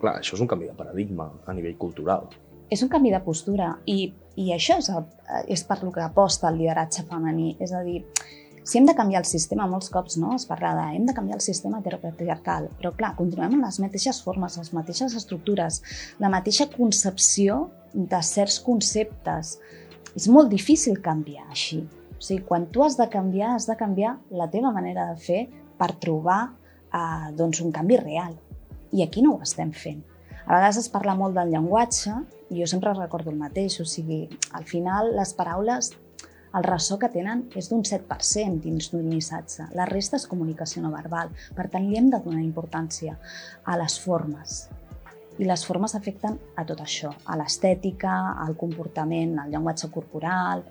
Clar, 0.00 0.20
això 0.20 0.34
és 0.34 0.40
un 0.40 0.48
canvi 0.48 0.66
de 0.66 0.74
paradigma 0.74 1.32
a 1.46 1.52
nivell 1.52 1.76
cultural. 1.76 2.28
és 2.72 2.82
un 2.82 2.88
canvi 2.88 3.10
de 3.10 3.20
postura 3.20 3.78
i, 3.84 4.14
i 4.36 4.52
això 4.54 4.78
és, 4.78 4.88
el, 4.88 5.04
és 5.48 5.62
per 5.64 5.82
lo 5.82 5.92
que 5.92 6.00
aposta 6.00 6.48
el 6.48 6.56
lideratge 6.56 7.04
femení. 7.08 7.56
És 7.60 7.72
a 7.72 7.82
dir, 7.82 8.04
si 8.64 8.78
hem 8.78 8.86
de 8.86 8.94
canviar 8.94 9.20
el 9.20 9.28
sistema, 9.28 9.66
molts 9.66 9.90
cops 9.90 10.16
no? 10.22 10.34
es 10.36 10.46
parla 10.46 10.72
de 10.78 10.96
hem 10.96 11.06
de 11.06 11.14
canviar 11.16 11.36
el 11.36 11.44
sistema 11.44 11.80
heteropatriarcal, 11.80 12.70
però 12.78 12.94
clar, 12.96 13.14
continuem 13.18 13.58
amb 13.58 13.66
les 13.66 13.80
mateixes 13.82 14.22
formes, 14.22 14.56
les 14.60 14.72
mateixes 14.72 15.16
estructures, 15.18 15.82
la 16.22 16.30
mateixa 16.32 16.68
concepció 16.72 17.66
de 17.92 18.22
certs 18.24 18.60
conceptes. 18.64 19.58
És 20.16 20.28
molt 20.28 20.52
difícil 20.52 21.00
canviar 21.02 21.48
així. 21.50 21.82
O 22.22 22.24
sigui, 22.24 22.44
quan 22.46 22.68
tu 22.70 22.84
has 22.86 22.94
de 22.94 23.08
canviar, 23.10 23.56
has 23.56 23.64
de 23.66 23.74
canviar 23.74 24.12
la 24.30 24.46
teva 24.50 24.70
manera 24.70 25.08
de 25.10 25.16
fer 25.18 25.40
per 25.78 25.88
trobar 25.98 26.52
eh, 26.94 27.32
doncs 27.34 27.58
un 27.64 27.72
canvi 27.74 27.96
real. 27.98 28.36
I 28.94 29.02
aquí 29.02 29.24
no 29.24 29.32
ho 29.34 29.40
estem 29.42 29.72
fent. 29.74 30.04
A 30.46 30.54
vegades 30.54 30.78
es 30.84 30.86
parla 30.92 31.16
molt 31.18 31.34
del 31.34 31.50
llenguatge 31.50 32.14
i 32.52 32.60
jo 32.60 32.68
sempre 32.70 32.92
recordo 32.94 33.32
el 33.34 33.40
mateix, 33.40 33.80
o 33.82 33.86
sigui, 33.88 34.20
al 34.54 34.68
final 34.70 35.10
les 35.16 35.34
paraules, 35.34 35.90
el 36.54 36.68
ressò 36.68 37.00
que 37.02 37.10
tenen 37.10 37.48
és 37.58 37.72
d'un 37.72 37.82
7% 37.82 38.62
dins 38.62 38.92
d'un 38.92 39.08
missatge. 39.08 39.66
La 39.74 39.88
resta 39.90 40.20
és 40.20 40.28
comunicació 40.30 40.84
no 40.84 40.94
verbal. 40.94 41.34
Per 41.58 41.66
tant, 41.74 41.90
li 41.90 41.98
hem 41.98 42.12
de 42.12 42.22
donar 42.22 42.44
importància 42.44 43.16
a 43.64 43.78
les 43.82 43.98
formes, 43.98 44.68
i 45.38 45.46
les 45.48 45.64
formes 45.64 45.94
afecten 45.96 46.36
a 46.58 46.64
tot 46.68 46.80
això, 46.84 47.12
a 47.24 47.36
l'estètica, 47.40 48.12
al 48.44 48.56
comportament, 48.60 49.38
al 49.40 49.52
llenguatge 49.52 49.88
corporal, 49.94 50.64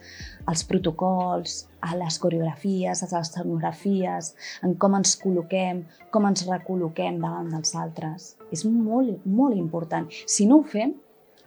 als 0.46 0.64
protocols, 0.70 1.56
a 1.82 1.96
les 1.98 2.20
coreografies, 2.22 3.02
a 3.02 3.10
les 3.10 3.16
escenografies, 3.22 4.34
en 4.66 4.76
com 4.82 4.98
ens 5.00 5.16
col·loquem, 5.22 5.84
com 6.14 6.28
ens 6.30 6.46
recol·loquem 6.50 7.18
davant 7.24 7.50
dels 7.56 7.74
altres. 7.76 8.36
És 8.54 8.66
molt, 8.68 9.26
molt 9.26 9.58
important. 9.58 10.08
Si 10.30 10.46
no 10.46 10.62
ho 10.62 10.68
fem, 10.68 10.94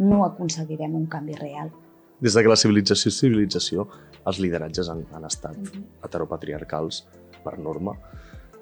no 0.03 0.25
aconseguirem 0.27 0.97
un 0.99 1.07
canvi 1.07 1.39
real. 1.39 1.71
Des 2.25 2.35
de 2.35 2.43
que 2.43 2.51
la 2.51 2.59
civilització 2.59 3.11
és 3.13 3.21
civilització, 3.21 3.87
els 4.27 4.41
lideratges 4.41 4.89
han, 4.89 5.05
han 5.13 5.25
estat 5.29 5.57
mm 5.57 5.65
-hmm. 5.65 5.85
heteropatriarcals 6.07 7.05
per 7.45 7.59
norma 7.59 7.95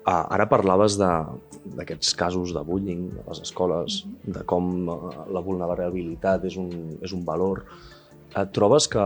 Ah, 0.05 0.27
ara 0.35 0.49
parlaves 0.51 0.97
d'aquests 0.99 2.15
casos 2.19 2.53
de 2.55 2.63
bullying 2.67 3.05
a 3.23 3.29
les 3.29 3.41
escoles, 3.41 4.05
mm 4.05 4.11
-hmm. 4.11 4.33
de 4.35 4.45
com 4.45 4.89
uh, 4.89 4.97
la 5.31 5.41
vulnerabilitat 5.41 6.45
és 6.45 6.57
un, 6.57 6.99
és 7.01 7.13
un 7.13 7.25
valor. 7.25 7.65
Et 8.37 8.53
trobes 8.53 8.89
que 8.89 9.05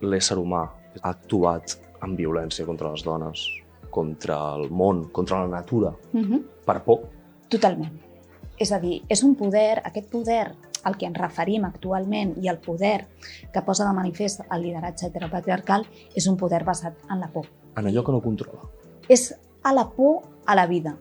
l'ésser 0.00 0.36
humà 0.36 0.68
ha 1.02 1.10
actuat 1.10 1.78
amb 2.00 2.18
violència 2.18 2.66
contra 2.66 2.90
les 2.90 3.04
dones, 3.04 3.38
contra 3.90 4.56
el 4.56 4.70
món, 4.70 5.10
contra 5.12 5.46
la 5.46 5.48
natura, 5.48 5.94
mm 6.12 6.22
-hmm. 6.22 6.42
per 6.66 6.82
por? 6.82 6.98
Totalment. 7.48 7.92
És 8.58 8.72
a 8.72 8.78
dir, 8.78 9.02
és 9.08 9.22
un 9.22 9.34
poder, 9.34 9.80
aquest 9.84 10.10
poder 10.10 10.54
al 10.84 10.96
que 10.96 11.06
ens 11.06 11.18
referim 11.18 11.64
actualment 11.64 12.36
i 12.42 12.48
el 12.48 12.58
poder 12.58 13.06
que 13.52 13.62
posa 13.62 13.86
de 13.88 13.94
manifest 13.96 14.40
el 14.50 14.62
lideratge 14.62 15.06
heteropatriarcal 15.06 15.86
és 16.14 16.26
un 16.26 16.36
poder 16.36 16.64
basat 16.64 16.94
en 17.10 17.20
la 17.20 17.28
por. 17.28 17.46
En 17.76 17.86
allò 17.86 18.04
que 18.04 18.12
no 18.12 18.20
controla. 18.20 18.60
És 19.08 19.34
a 19.64 19.72
la 19.72 19.88
por 19.90 20.22
a 20.46 20.54
la 20.54 20.66
vida. 20.66 20.94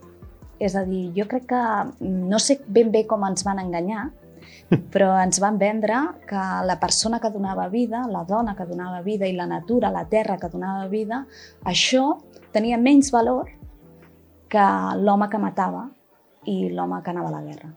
És 0.59 0.75
a 0.75 0.85
dir, 0.87 1.11
jo 1.15 1.27
crec 1.27 1.45
que 1.51 1.61
no 2.07 2.39
sé 2.39 2.61
ben 2.67 2.91
bé 2.91 3.03
com 3.05 3.25
ens 3.27 3.43
van 3.43 3.59
enganyar, 3.59 4.07
però 4.93 5.11
ens 5.21 5.39
van 5.43 5.59
vendre 5.59 5.99
que 6.27 6.43
la 6.65 6.79
persona 6.79 7.19
que 7.19 7.31
donava 7.33 7.67
vida, 7.69 8.05
la 8.09 8.23
dona 8.23 8.55
que 8.55 8.67
donava 8.69 9.03
vida 9.03 9.27
i 9.27 9.35
la 9.35 9.47
natura, 9.47 9.91
la 9.91 10.07
terra 10.09 10.39
que 10.39 10.49
donava 10.49 10.87
vida, 10.87 11.25
això 11.67 12.05
tenia 12.55 12.79
menys 12.79 13.11
valor 13.11 13.51
que 14.49 14.65
l'home 15.01 15.29
que 15.29 15.41
matava 15.41 15.87
i 16.45 16.69
l'home 16.69 17.01
que 17.03 17.11
anava 17.11 17.31
a 17.31 17.37
la 17.37 17.43
guerra. 17.43 17.73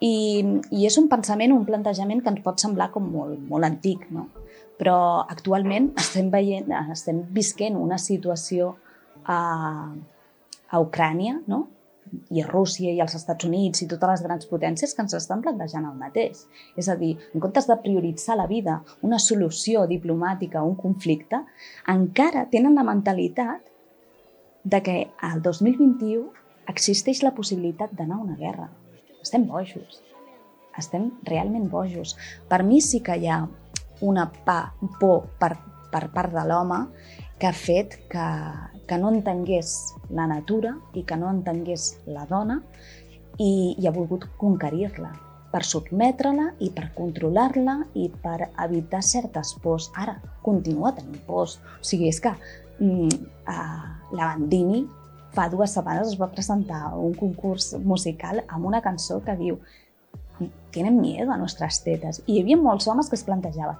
I, 0.00 0.44
I 0.76 0.84
és 0.86 0.96
un 1.00 1.08
pensament, 1.08 1.54
un 1.54 1.64
plantejament 1.64 2.20
que 2.22 2.32
ens 2.32 2.42
pot 2.44 2.60
semblar 2.60 2.90
com 2.92 3.06
molt, 3.12 3.38
molt 3.48 3.64
antic, 3.64 4.04
no? 4.12 4.28
però 4.76 5.24
actualment 5.24 5.92
estem, 6.02 6.30
veient, 6.32 6.72
estem 6.92 7.22
visquent 7.32 7.78
una 7.80 7.98
situació 7.98 8.74
a, 9.26 9.40
a 10.70 10.80
Ucrània, 10.82 11.40
no? 11.46 11.66
i 12.30 12.40
a 12.40 12.46
Rússia 12.46 12.92
i 12.94 13.00
als 13.02 13.16
Estats 13.18 13.46
Units 13.46 13.82
i 13.82 13.88
totes 13.90 14.10
les 14.12 14.22
grans 14.26 14.48
potències 14.50 14.92
que 14.94 15.02
ens 15.02 15.16
estan 15.18 15.42
plantejant 15.44 15.86
el 15.88 15.98
mateix. 15.98 16.44
És 16.78 16.88
a 16.88 16.96
dir, 16.98 17.16
en 17.34 17.42
comptes 17.42 17.68
de 17.68 17.76
prioritzar 17.82 18.36
la 18.38 18.46
vida, 18.50 18.80
una 19.02 19.18
solució 19.22 19.86
diplomàtica 19.90 20.60
a 20.60 20.66
un 20.66 20.76
conflicte, 20.78 21.42
encara 21.92 22.46
tenen 22.52 22.78
la 22.78 22.86
mentalitat 22.86 23.72
de 24.64 24.82
que 24.82 24.96
al 25.22 25.42
2021 25.42 26.30
existeix 26.70 27.22
la 27.22 27.34
possibilitat 27.34 27.92
d'anar 27.94 28.18
a 28.18 28.24
una 28.24 28.38
guerra. 28.38 28.70
Estem 29.22 29.46
bojos. 29.46 30.02
Estem 30.78 31.10
realment 31.24 31.70
bojos. 31.70 32.16
Per 32.48 32.62
mi 32.66 32.80
sí 32.84 33.00
que 33.00 33.16
hi 33.16 33.30
ha 33.30 33.44
una 34.04 34.26
por 35.00 35.30
per, 35.40 35.54
per 35.92 36.08
part 36.12 36.34
de 36.34 36.42
l'home 36.44 36.82
que 37.38 37.46
ha 37.46 37.52
fet 37.52 37.98
que, 38.08 38.26
que 38.88 38.98
no 38.98 39.12
entengués 39.12 39.76
la 40.10 40.26
natura 40.30 40.76
i 40.94 41.04
que 41.04 41.18
no 41.20 41.30
entengués 41.30 41.96
la 42.08 42.24
dona 42.30 42.60
i, 43.38 43.76
i 43.76 43.86
ha 43.86 43.92
volgut 43.92 44.24
conquerir-la 44.40 45.12
per 45.52 45.62
sotmetre-la 45.64 46.50
i 46.64 46.70
per 46.74 46.90
controlar-la 46.96 47.78
i 47.96 48.08
per 48.22 48.50
evitar 48.64 49.02
certes 49.04 49.54
pors. 49.62 49.90
Ara, 49.96 50.16
continua 50.44 50.92
tenint 50.96 51.22
pors. 51.28 51.58
O 51.80 51.84
sigui, 51.86 52.10
és 52.10 52.20
que 52.20 52.32
mm, 52.32 53.26
uh, 53.48 53.86
la 54.16 54.32
Bandini 54.34 54.82
fa 55.36 55.46
dues 55.52 55.72
setmanes 55.76 56.12
es 56.12 56.20
va 56.20 56.30
presentar 56.32 56.82
un 56.96 57.14
concurs 57.16 57.74
musical 57.84 58.42
amb 58.48 58.68
una 58.68 58.82
cançó 58.84 59.20
que 59.24 59.36
diu 59.36 59.60
«Tienen 60.72 61.00
miedo 61.00 61.32
a 61.32 61.38
nuestras 61.40 61.82
tetas». 61.84 62.22
I 62.26 62.36
hi 62.36 62.42
havia 62.42 62.60
molts 62.60 62.88
homes 62.88 63.08
que 63.08 63.16
es 63.16 63.24
plantejaven 63.24 63.76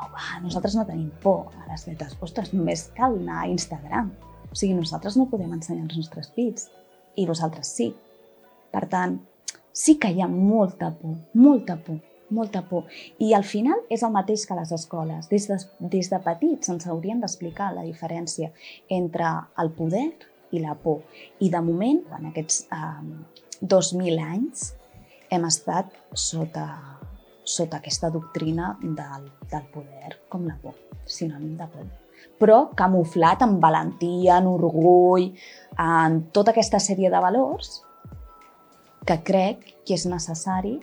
oh, 0.00 0.08
va, 0.12 0.40
nosaltres 0.42 0.76
no 0.78 0.86
tenim 0.88 1.10
por 1.22 1.52
a 1.60 1.68
les 1.70 1.86
tetes. 1.86 2.16
Ostres, 2.24 2.52
només 2.54 2.88
cal 2.96 3.18
anar 3.18 3.42
a 3.42 3.50
Instagram. 3.50 4.10
O 4.50 4.56
sigui, 4.56 4.74
nosaltres 4.76 5.18
no 5.18 5.28
podem 5.30 5.52
ensenyar 5.56 5.86
els 5.88 5.98
nostres 5.98 6.30
pits 6.34 6.68
i 7.18 7.26
vosaltres 7.26 7.70
sí. 7.76 7.90
Per 8.74 8.84
tant, 8.90 9.18
sí 9.74 9.96
que 10.02 10.10
hi 10.10 10.22
ha 10.22 10.28
molta 10.30 10.90
por, 10.94 11.16
molta 11.34 11.76
por, 11.76 11.98
molta 12.34 12.62
por. 12.68 12.86
I 13.22 13.32
al 13.34 13.46
final 13.46 13.82
és 13.92 14.02
el 14.06 14.14
mateix 14.14 14.46
que 14.46 14.54
a 14.54 14.60
les 14.60 14.72
escoles. 14.74 15.28
Des 15.30 15.48
de, 15.50 15.58
des 15.96 16.10
de 16.10 16.20
petits 16.22 16.70
ens 16.72 16.86
haurien 16.90 17.22
d'explicar 17.22 17.72
la 17.74 17.86
diferència 17.86 18.50
entre 18.88 19.30
el 19.62 19.72
poder 19.74 20.08
i 20.54 20.62
la 20.62 20.76
por. 20.78 21.02
I 21.42 21.50
de 21.50 21.62
moment, 21.64 22.02
en 22.18 22.30
aquests 22.30 22.64
eh, 22.70 23.62
2.000 23.62 24.22
anys, 24.22 24.72
hem 25.34 25.46
estat 25.48 25.90
sota 26.14 26.66
sota 27.44 27.78
aquesta 27.78 28.10
doctrina 28.10 28.74
del, 28.82 29.28
del 29.50 29.68
poder 29.72 30.16
com 30.32 30.48
la 30.48 30.56
por, 30.62 30.74
sinònim 31.04 31.56
de 31.60 31.68
por. 31.70 31.86
Però 32.40 32.58
camuflat 32.76 33.44
en 33.44 33.58
valentia, 33.60 34.38
en 34.40 34.48
orgull, 34.48 35.28
en 35.78 36.22
tota 36.32 36.54
aquesta 36.54 36.80
sèrie 36.80 37.10
de 37.12 37.20
valors 37.20 37.82
que 39.04 39.18
crec 39.22 39.66
que 39.84 39.96
és 39.98 40.06
necessari 40.08 40.78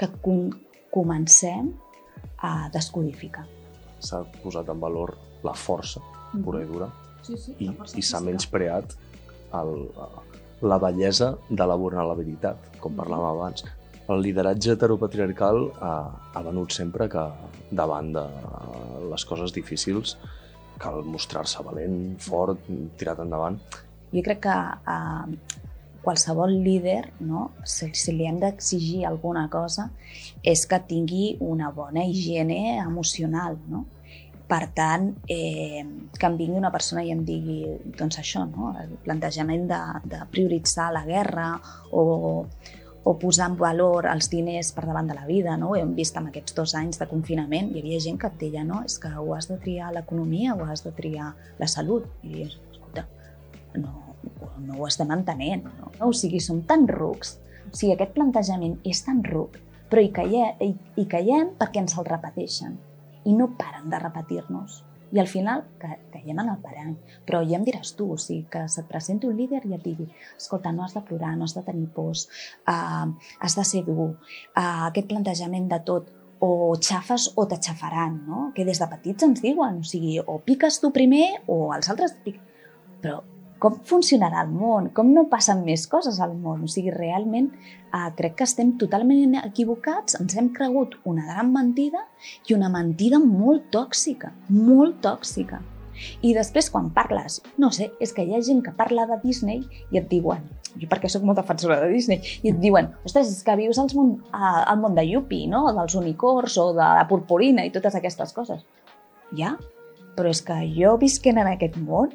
que 0.00 0.08
com 0.24 0.48
comencem 0.92 1.68
a 2.40 2.70
descodificar. 2.72 3.44
S'ha 4.00 4.22
posat 4.42 4.70
en 4.72 4.80
valor 4.80 5.14
la 5.44 5.52
força 5.56 6.00
mm-hmm. 6.00 6.44
pura 6.44 6.62
i 6.62 6.68
dura 6.68 6.88
sí, 7.26 7.36
sí, 7.36 7.56
i, 7.60 7.68
i 8.00 8.04
s'ha 8.04 8.22
menyspreat 8.24 8.96
el, 9.56 9.86
la 10.64 10.78
bellesa 10.80 11.34
de 11.50 11.66
la 11.68 11.76
vulnerabilitat, 11.76 12.70
com 12.80 12.92
mm-hmm. 12.92 13.00
parlàvem 13.02 13.28
abans 13.34 13.66
el 14.08 14.22
lideratge 14.22 14.74
heteropatriarcal 14.76 15.62
ha, 15.82 15.94
ha 16.34 16.42
venut 16.46 16.74
sempre 16.74 17.08
que 17.10 17.24
davant 17.70 18.12
de 18.14 18.24
les 19.10 19.24
coses 19.26 19.54
difícils 19.54 20.16
cal 20.78 21.02
mostrar-se 21.08 21.62
valent, 21.64 22.16
fort, 22.20 22.68
tirat 23.00 23.22
endavant. 23.24 23.56
Jo 24.12 24.22
crec 24.22 24.42
que 24.44 24.56
a 24.56 24.98
qualsevol 26.06 26.52
líder, 26.62 27.00
no, 27.26 27.50
si, 27.64 27.90
si 27.98 28.14
li 28.14 28.28
hem 28.28 28.38
d'exigir 28.38 29.02
alguna 29.08 29.48
cosa, 29.50 29.88
és 30.44 30.62
que 30.70 30.78
tingui 30.86 31.32
una 31.42 31.72
bona 31.74 32.04
higiene 32.06 32.78
emocional. 32.78 33.58
No? 33.72 33.82
Per 34.46 34.62
tant, 34.76 35.08
eh, 35.26 35.82
que 36.14 36.28
em 36.28 36.36
vingui 36.38 36.60
una 36.60 36.70
persona 36.70 37.02
i 37.02 37.10
em 37.10 37.24
digui 37.26 37.58
doncs 37.98 38.20
això, 38.22 38.44
no? 38.46 38.70
el 38.78 38.94
plantejament 39.02 39.66
de, 39.72 39.80
de 40.06 40.20
prioritzar 40.30 40.92
la 40.94 41.02
guerra 41.08 41.48
o, 41.90 42.04
o 43.06 43.12
posar 43.22 43.46
en 43.52 43.56
valor 43.58 44.08
els 44.10 44.26
diners 44.32 44.72
per 44.74 44.82
davant 44.82 45.06
de 45.06 45.14
la 45.14 45.28
vida. 45.28 45.54
No? 45.60 45.68
Ho 45.70 45.76
hem 45.78 45.92
vist 45.94 46.16
amb 46.18 46.32
aquests 46.32 46.56
dos 46.56 46.72
anys 46.74 46.98
de 46.98 47.06
confinament. 47.06 47.68
Hi 47.70 47.82
havia 47.84 48.00
gent 48.02 48.18
que 48.18 48.26
et 48.32 48.40
deia 48.40 48.64
no, 48.66 48.80
és 48.88 48.98
que 48.98 49.12
o 49.22 49.28
has 49.36 49.46
de 49.46 49.60
triar 49.62 49.92
l'economia 49.94 50.56
o 50.56 50.66
has 50.66 50.82
de 50.82 50.90
triar 50.96 51.28
la 51.60 51.68
salut. 51.70 52.08
I 52.26 52.32
dius, 52.32 52.56
escolta, 52.72 53.06
no, 53.78 53.94
no 54.64 54.80
ho 54.80 54.88
estem 54.90 55.14
entenent. 55.14 55.68
No? 55.78 55.92
O 56.08 56.10
sigui, 56.10 56.42
som 56.42 56.64
tan 56.66 56.88
rucs. 56.90 57.36
O 57.70 57.76
sigui, 57.76 57.94
aquest 57.94 58.16
plantejament 58.18 58.80
és 58.82 59.04
tan 59.06 59.22
ruc, 59.22 59.54
però 59.86 60.02
hi 60.02 60.10
caiem, 60.18 60.58
hi, 60.66 60.72
hi 60.98 61.06
caiem 61.06 61.54
perquè 61.60 61.84
ens 61.84 61.94
el 61.94 62.10
repeteixen 62.10 62.74
i 63.26 63.38
no 63.38 63.52
paren 63.58 63.86
de 63.90 64.02
repetir-nos. 64.02 64.82
I 65.14 65.20
al 65.22 65.28
final 65.30 65.62
que, 65.80 65.90
caiem 66.12 66.40
en 66.42 66.50
el 66.50 66.58
parany. 66.62 66.96
Però 67.28 67.42
ja 67.46 67.60
em 67.60 67.66
diràs 67.66 67.94
tu, 67.98 68.08
o 68.14 68.18
sigui, 68.18 68.46
que 68.50 68.64
se't 68.72 68.88
presenti 68.90 69.28
un 69.30 69.36
líder 69.38 69.62
i 69.68 69.76
et 69.76 69.84
digui 69.84 70.08
escolta, 70.36 70.72
no 70.74 70.84
has 70.84 70.96
de 70.96 71.04
plorar, 71.06 71.36
no 71.36 71.46
has 71.46 71.54
de 71.54 71.62
tenir 71.66 71.86
pors, 71.94 72.26
uh, 72.66 73.06
has 73.40 73.56
de 73.58 73.64
ser 73.64 73.84
dur, 73.86 74.10
uh, 74.16 74.88
aquest 74.90 75.08
plantejament 75.12 75.70
de 75.70 75.80
tot 75.86 76.10
o 76.40 76.74
xafes 76.80 77.30
o 77.36 77.46
t'aixafaran, 77.48 78.18
no? 78.26 78.50
Que 78.54 78.66
des 78.68 78.82
de 78.82 78.90
petits 78.90 79.24
ens 79.24 79.40
diuen, 79.44 79.80
o 79.80 79.86
sigui, 79.86 80.18
o 80.20 80.40
piques 80.44 80.82
tu 80.82 80.92
primer 80.92 81.40
o 81.46 81.72
els 81.76 81.88
altres 81.92 82.18
piquen. 82.24 82.42
Però 83.00 83.22
com 83.62 83.78
funcionarà 83.88 84.42
el 84.44 84.50
món? 84.52 84.90
Com 84.96 85.12
no 85.14 85.26
passen 85.32 85.62
més 85.66 85.86
coses 85.90 86.18
al 86.20 86.34
món? 86.36 86.64
O 86.66 86.70
sigui, 86.70 86.92
realment 86.94 87.48
eh, 87.52 88.10
crec 88.18 88.36
que 88.40 88.48
estem 88.48 88.74
totalment 88.80 89.38
equivocats, 89.42 90.18
ens 90.20 90.36
hem 90.36 90.50
cregut 90.56 90.98
una 91.08 91.24
gran 91.30 91.52
mentida 91.54 92.04
i 92.48 92.56
una 92.56 92.70
mentida 92.72 93.20
molt 93.22 93.70
tòxica, 93.74 94.34
molt 94.52 95.00
tòxica. 95.06 95.62
I 96.20 96.34
després, 96.36 96.68
quan 96.68 96.90
parles, 96.92 97.40
no 97.56 97.70
sé, 97.72 97.88
és 98.04 98.12
que 98.12 98.26
hi 98.26 98.34
ha 98.36 98.42
gent 98.44 98.60
que 98.64 98.74
parla 98.76 99.06
de 99.08 99.16
Disney 99.22 99.62
i 99.94 100.00
et 100.00 100.10
diuen, 100.10 100.42
jo 100.76 100.88
perquè 100.90 101.08
sóc 101.08 101.24
molt 101.24 101.40
defensora 101.40 101.78
de 101.80 101.88
Disney, 101.94 102.20
i 102.44 102.52
et 102.52 102.58
diuen, 102.60 102.90
ostres, 103.08 103.30
és 103.32 103.40
que 103.46 103.56
vius 103.56 103.80
al 103.80 103.88
món, 103.96 104.18
al 104.36 104.76
món 104.82 104.98
de 104.98 105.06
Yuppie, 105.08 105.48
no? 105.48 105.64
dels 105.78 105.96
unicorns 105.96 106.58
o 106.60 106.68
de 106.76 106.90
la 107.00 107.06
purpurina 107.08 107.64
i 107.64 107.72
totes 107.72 107.96
aquestes 107.96 108.36
coses. 108.36 108.60
Ja, 109.36 109.54
però 110.16 110.28
és 110.32 110.42
que 110.44 110.60
jo 110.76 110.96
visquent 111.00 111.40
en 111.40 111.48
aquest 111.54 111.80
món 111.80 112.12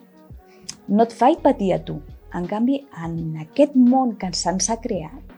no 0.88 1.06
et 1.06 1.14
faig 1.16 1.42
patir 1.44 1.74
a 1.76 1.82
tu. 1.86 2.00
En 2.34 2.48
canvi, 2.48 2.80
en 3.04 3.38
aquest 3.44 3.76
món 3.76 4.16
que 4.20 4.32
se'ns 4.38 4.70
ha 4.72 4.80
creat, 4.84 5.36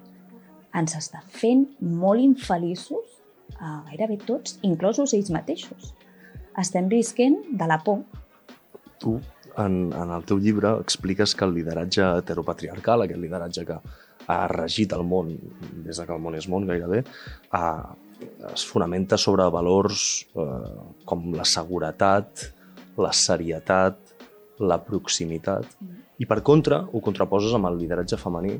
ens 0.77 0.95
està 0.97 1.23
fent 1.29 1.65
molt 1.81 2.21
infeliços 2.21 3.19
a 3.59 3.81
gairebé 3.89 4.19
tots, 4.25 4.59
inclosos 4.65 5.13
ells 5.17 5.31
mateixos. 5.33 5.93
Estem 6.59 6.89
visquent 6.89 7.39
de 7.57 7.67
la 7.69 7.79
por, 7.81 8.03
tu 9.01 9.17
en, 9.57 9.91
en 9.93 10.13
el 10.15 10.25
teu 10.25 10.39
llibre 10.41 10.77
expliques 10.81 11.35
que 11.35 11.45
el 11.45 11.53
lideratge 11.57 12.05
heteropatriarcal, 12.19 13.05
aquest 13.05 13.21
lideratge 13.21 13.65
que 13.67 13.77
ha 14.33 14.39
regit 14.51 14.95
el 14.95 15.03
món 15.05 15.33
des 15.85 15.99
que 15.99 16.15
el 16.15 16.23
món 16.23 16.37
és 16.39 16.47
món 16.49 16.67
gairebé, 16.69 17.03
ha, 17.51 17.65
es 18.53 18.65
fonamenta 18.69 19.19
sobre 19.19 19.49
valors 19.51 20.05
eh, 20.39 20.73
com 21.05 21.31
la 21.35 21.45
seguretat, 21.45 22.47
la 22.97 23.11
serietat, 23.13 24.02
la 24.63 24.79
proximitat, 24.83 25.67
i 26.19 26.27
per 26.29 26.41
contra 26.45 26.81
ho 26.83 27.01
contraposes 27.03 27.53
amb 27.57 27.69
el 27.71 27.81
lideratge 27.81 28.19
femení, 28.21 28.55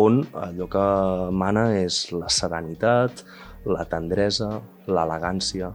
on 0.00 0.22
allò 0.34 0.66
que 0.70 0.86
mana 1.44 1.68
és 1.78 2.06
la 2.12 2.30
serenitat, 2.32 3.24
la 3.64 3.84
tendresa, 3.88 4.50
l'elegància, 4.90 5.70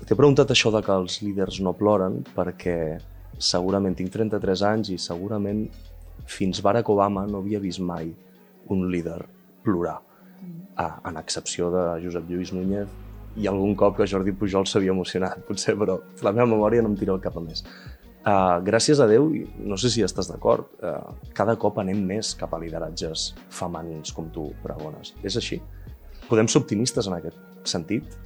T'he 0.00 0.16
preguntat 0.16 0.48
això 0.52 0.70
de 0.72 0.80
que 0.84 0.94
els 0.96 1.18
líders 1.20 1.58
no 1.60 1.74
ploren 1.76 2.22
perquè 2.32 2.74
segurament 3.50 3.96
tinc 3.98 4.12
33 4.14 4.62
anys 4.68 4.92
i 4.94 4.96
segurament 5.00 5.66
fins 6.30 6.60
Barack 6.64 6.88
Obama 6.92 7.26
no 7.28 7.42
havia 7.42 7.60
vist 7.60 7.82
mai 7.84 8.08
un 8.72 8.86
líder 8.92 9.18
plorar, 9.64 9.98
ah, 10.80 10.94
en 11.04 11.20
excepció 11.20 11.68
de 11.74 11.84
Josep 12.04 12.30
Lluís 12.30 12.52
Núñez 12.56 12.88
i 13.36 13.48
algun 13.50 13.76
cop 13.76 13.98
que 13.98 14.08
Jordi 14.08 14.32
Pujol 14.32 14.66
s'havia 14.66 14.94
emocionat, 14.94 15.44
potser, 15.48 15.76
però 15.76 15.98
la 16.24 16.32
meva 16.32 16.48
memòria 16.48 16.82
no 16.82 16.90
em 16.92 16.96
tira 16.98 17.12
el 17.12 17.20
cap 17.20 17.36
a 17.36 17.44
més. 17.44 17.62
Uh, 18.20 18.58
gràcies 18.60 19.00
a 19.00 19.06
Déu, 19.08 19.30
no 19.64 19.78
sé 19.80 19.88
si 19.88 20.02
estàs 20.04 20.28
d'acord, 20.28 20.68
uh, 20.84 21.14
cada 21.36 21.54
cop 21.56 21.78
anem 21.80 22.02
més 22.04 22.34
cap 22.36 22.52
a 22.52 22.58
lideratges 22.60 23.30
femenins, 23.48 24.12
com 24.12 24.28
tu 24.34 24.50
pregones. 24.60 25.14
És 25.24 25.38
així? 25.40 25.56
Podem 26.28 26.50
ser 26.50 26.60
optimistes 26.60 27.08
en 27.08 27.16
aquest 27.16 27.64
sentit? 27.64 28.18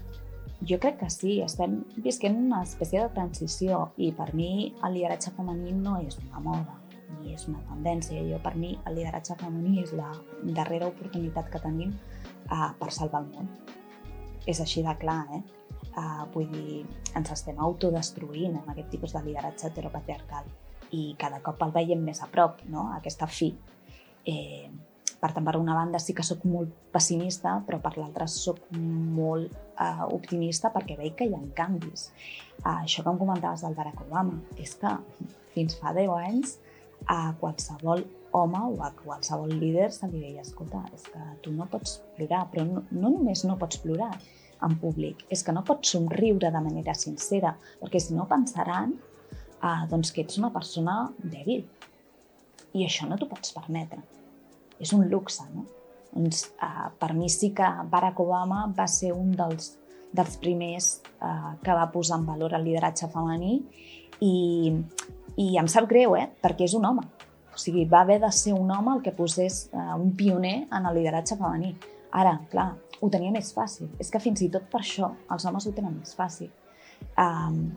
Jo 0.66 0.80
crec 0.82 0.98
que 0.98 1.10
sí, 1.12 1.36
estem 1.44 1.82
visquent 2.02 2.40
una 2.40 2.64
espècie 2.66 3.04
de 3.04 3.12
transició 3.14 3.84
i 4.00 4.10
per 4.16 4.32
mi 4.34 4.72
el 4.86 4.96
lideratge 4.96 5.30
femení 5.36 5.74
no 5.76 6.00
és 6.02 6.18
una 6.24 6.42
moda 6.42 6.80
ni 7.20 7.34
és 7.34 7.46
una 7.50 7.62
tendència. 7.68 8.22
Jo, 8.26 8.40
per 8.42 8.54
mi, 8.58 8.74
el 8.88 8.98
lideratge 8.98 9.36
femení 9.40 9.82
és 9.84 9.94
la 9.96 10.10
darrera 10.56 10.90
oportunitat 10.90 11.50
que 11.52 11.62
tenim 11.62 11.94
uh, 12.50 12.72
per 12.80 12.90
salvar 12.90 13.22
el 13.24 13.30
món. 13.30 13.50
És 14.46 14.60
així 14.60 14.82
de 14.84 14.94
clar, 15.00 15.22
eh? 15.32 15.42
Uh, 15.94 16.24
vull 16.34 16.48
dir, 16.50 16.80
ens 17.14 17.30
estem 17.30 17.58
autodestruint 17.62 18.56
amb 18.58 18.72
aquest 18.72 18.90
tipus 18.90 19.14
de 19.14 19.22
lideratge 19.22 19.68
heteropatriarcal 19.68 20.48
i 20.94 21.14
cada 21.18 21.38
cop 21.44 21.62
el 21.66 21.72
veiem 21.74 22.02
més 22.04 22.20
a 22.22 22.28
prop, 22.30 22.60
no? 22.70 22.88
aquesta 22.96 23.28
fi. 23.30 23.52
Eh, 24.26 24.68
per 25.20 25.30
tant, 25.32 25.44
per 25.46 25.56
una 25.56 25.76
banda 25.76 26.00
sí 26.02 26.12
que 26.16 26.24
sóc 26.26 26.42
molt 26.48 26.72
pessimista, 26.92 27.56
però 27.66 27.78
per 27.80 27.94
l'altra 27.96 28.26
sóc 28.28 28.60
molt 28.74 29.54
uh, 29.80 30.04
optimista 30.12 30.68
perquè 30.74 30.98
veig 30.98 31.14
que 31.16 31.28
hi 31.28 31.32
ha 31.36 31.40
canvis. 31.56 32.10
Uh, 32.60 32.82
això 32.82 33.02
que 33.02 33.14
em 33.14 33.20
comentaves 33.22 33.64
del 33.64 33.76
Barack 33.78 34.02
Obama, 34.04 34.36
és 34.60 34.74
que 34.80 34.92
fins 35.54 35.78
fa 35.80 35.94
10 35.96 36.12
anys 36.18 36.58
a 37.08 37.32
qualsevol 37.40 38.04
home 38.34 38.60
o 38.70 38.82
a 38.82 38.90
qualsevol 38.98 39.52
líder 39.60 39.90
se 39.94 40.08
li 40.10 40.22
deia, 40.22 40.42
escolta, 40.42 40.82
és 40.94 41.06
que 41.06 41.22
tu 41.44 41.52
no 41.54 41.68
pots 41.70 42.00
plorar, 42.16 42.44
però 42.52 42.66
no, 42.68 42.84
no 42.90 43.12
només 43.14 43.44
no 43.46 43.58
pots 43.60 43.78
plorar 43.82 44.10
en 44.64 44.74
públic, 44.80 45.22
és 45.32 45.44
que 45.44 45.54
no 45.54 45.64
pots 45.66 45.94
somriure 45.94 46.50
de 46.50 46.64
manera 46.64 46.96
sincera, 46.98 47.54
perquè 47.80 48.00
si 48.02 48.16
no 48.16 48.26
pensaran 48.30 48.96
uh, 48.96 49.84
doncs 49.90 50.12
que 50.14 50.24
ets 50.24 50.40
una 50.40 50.52
persona 50.54 51.04
dèbil. 51.22 51.64
I 52.74 52.88
això 52.88 53.06
no 53.06 53.18
t'ho 53.20 53.30
pots 53.30 53.54
permetre 53.54 54.02
és 54.80 54.92
un 54.92 55.06
luxe, 55.08 55.44
no? 55.54 55.64
Doncs, 56.14 56.44
uh, 56.62 56.90
per 56.98 57.12
mi 57.14 57.28
sí 57.30 57.50
que 57.54 57.66
Barack 57.90 58.20
Obama 58.22 58.66
va 58.76 58.86
ser 58.90 59.12
un 59.14 59.32
dels, 59.34 59.72
dels 60.14 60.36
primers 60.42 60.90
uh, 61.18 61.54
que 61.62 61.74
va 61.74 61.90
posar 61.92 62.20
en 62.20 62.26
valor 62.28 62.54
el 62.54 62.66
lideratge 62.68 63.08
femení 63.10 63.56
i, 64.22 64.34
i 65.42 65.48
em 65.58 65.70
sap 65.70 65.88
greu, 65.90 66.14
eh? 66.18 66.28
perquè 66.42 66.68
és 66.68 66.76
un 66.78 66.86
home. 66.86 67.06
O 67.54 67.60
sigui, 67.60 67.86
va 67.86 68.02
haver 68.02 68.20
de 68.22 68.30
ser 68.34 68.54
un 68.54 68.70
home 68.74 68.96
el 68.96 69.02
que 69.02 69.14
posés 69.14 69.68
uh, 69.72 69.94
un 70.00 70.12
pioner 70.18 70.56
en 70.66 70.90
el 70.90 70.98
lideratge 70.98 71.38
femení. 71.38 71.74
Ara, 72.14 72.36
clar, 72.50 72.72
ho 73.00 73.10
tenia 73.10 73.32
més 73.34 73.52
fàcil. 73.54 73.90
És 74.02 74.10
que 74.10 74.22
fins 74.22 74.42
i 74.42 74.50
tot 74.52 74.66
per 74.70 74.82
això 74.82 75.10
els 75.34 75.46
homes 75.46 75.66
ho 75.66 75.74
tenen 75.76 75.98
més 75.98 76.14
fàcil. 76.18 76.50
Um, 77.18 77.74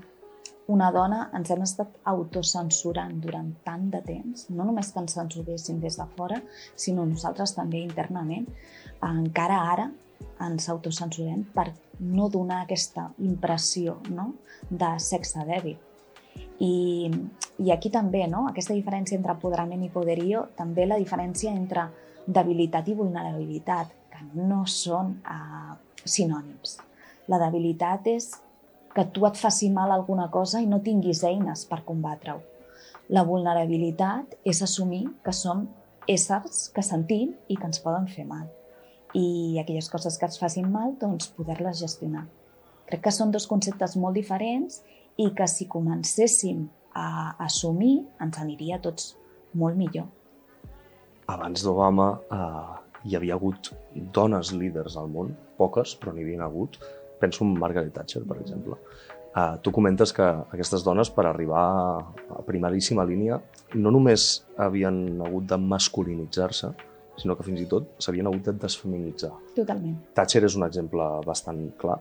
una 0.73 0.89
dona 0.91 1.21
ens 1.37 1.51
hem 1.53 1.61
estat 1.63 1.93
autocensurant 2.11 3.21
durant 3.23 3.53
tant 3.63 3.85
de 3.93 4.01
temps, 4.03 4.49
no 4.51 4.65
només 4.67 4.89
que 4.91 4.99
ens 4.99 5.15
censuressin 5.15 5.79
des 5.79 5.95
de 5.99 6.07
fora, 6.17 6.41
sinó 6.75 7.05
nosaltres 7.07 7.55
també 7.55 7.79
internament. 7.85 8.49
Encara 9.07 9.61
ara 9.71 9.87
ens 10.43 10.67
autocensurem 10.73 11.45
per 11.55 11.69
no 11.99 12.27
donar 12.29 12.63
aquesta 12.63 13.07
impressió 13.23 13.97
no? 14.11 14.33
de 14.69 14.91
sexe 14.99 15.45
dèbil. 15.47 15.77
I, 16.63 17.09
I 17.61 17.71
aquí 17.71 17.91
també, 17.93 18.25
no? 18.27 18.47
aquesta 18.49 18.73
diferència 18.73 19.17
entre 19.17 19.35
apoderament 19.35 19.83
i 19.85 19.91
poderio, 19.93 20.47
també 20.57 20.87
la 20.87 20.97
diferència 20.97 21.53
entre 21.53 21.87
debilitat 22.27 22.89
i 22.89 22.97
vulnerabilitat, 22.97 23.93
que 24.11 24.25
no 24.41 24.63
són 24.65 25.13
uh, 25.21 25.77
sinònims. 26.03 26.77
La 27.29 27.39
debilitat 27.43 28.07
és 28.09 28.31
que 28.95 29.05
tu 29.13 29.27
et 29.27 29.37
faci 29.37 29.69
mal 29.69 29.91
alguna 29.93 30.29
cosa 30.33 30.61
i 30.63 30.69
no 30.69 30.81
tinguis 30.81 31.21
eines 31.27 31.65
per 31.69 31.83
combatre-ho. 31.85 32.39
La 33.13 33.23
vulnerabilitat 33.23 34.33
és 34.43 34.61
assumir 34.65 35.05
que 35.23 35.31
som 35.31 35.67
éssers 36.09 36.67
que 36.73 36.83
sentim 36.83 37.35
i 37.47 37.55
que 37.55 37.67
ens 37.69 37.83
poden 37.83 38.07
fer 38.09 38.25
mal. 38.25 38.47
I 39.13 39.59
aquelles 39.61 39.87
coses 39.91 40.17
que 40.17 40.27
ens 40.27 40.39
facin 40.41 40.67
mal, 40.71 40.95
doncs 40.99 41.29
poder-les 41.37 41.79
gestionar. 41.79 42.25
Crec 42.87 43.05
que 43.05 43.13
són 43.13 43.31
dos 43.31 43.47
conceptes 43.47 43.95
molt 43.99 44.15
diferents 44.15 44.81
i 45.17 45.31
que 45.35 45.47
si 45.49 45.67
comencéssim 45.69 46.67
a 46.97 47.35
assumir 47.45 48.05
ens 48.23 48.37
aniria 48.41 48.77
a 48.77 48.83
tots 48.83 49.15
molt 49.57 49.77
millor. 49.77 50.07
Abans 51.27 51.63
d'Obama 51.65 52.07
eh, 52.31 52.77
hi 53.07 53.17
havia 53.17 53.35
hagut 53.35 53.71
dones 54.15 54.53
líders 54.55 54.97
al 54.97 55.09
món, 55.11 55.33
poques, 55.57 55.95
però 55.99 56.13
n'hi 56.13 56.25
havia 56.25 56.45
hagut, 56.45 56.77
penso 57.21 57.43
en 57.45 57.55
Margaret 57.59 57.93
Thatcher, 57.93 58.23
per 58.27 58.39
exemple. 58.41 58.77
Uh, 59.37 59.59
tu 59.61 59.69
comentes 59.69 60.09
que 60.17 60.25
aquestes 60.25 60.81
dones, 60.85 61.11
per 61.13 61.27
arribar 61.29 61.63
a 62.33 62.43
primeríssima 62.47 63.05
línia, 63.05 63.37
no 63.75 63.91
només 63.93 64.25
havien 64.57 65.21
hagut 65.21 65.45
de 65.51 65.59
masculinitzar-se, 65.61 66.71
sinó 67.17 67.35
que 67.37 67.45
fins 67.47 67.63
i 67.63 67.67
tot 67.69 67.89
s'havien 68.03 68.29
hagut 68.29 68.49
de 68.49 68.53
desfeminitzar. 68.61 69.31
Totalment. 69.55 69.97
Thatcher 70.17 70.43
és 70.47 70.57
un 70.57 70.65
exemple 70.67 71.07
bastant 71.25 71.63
clar. 71.81 71.97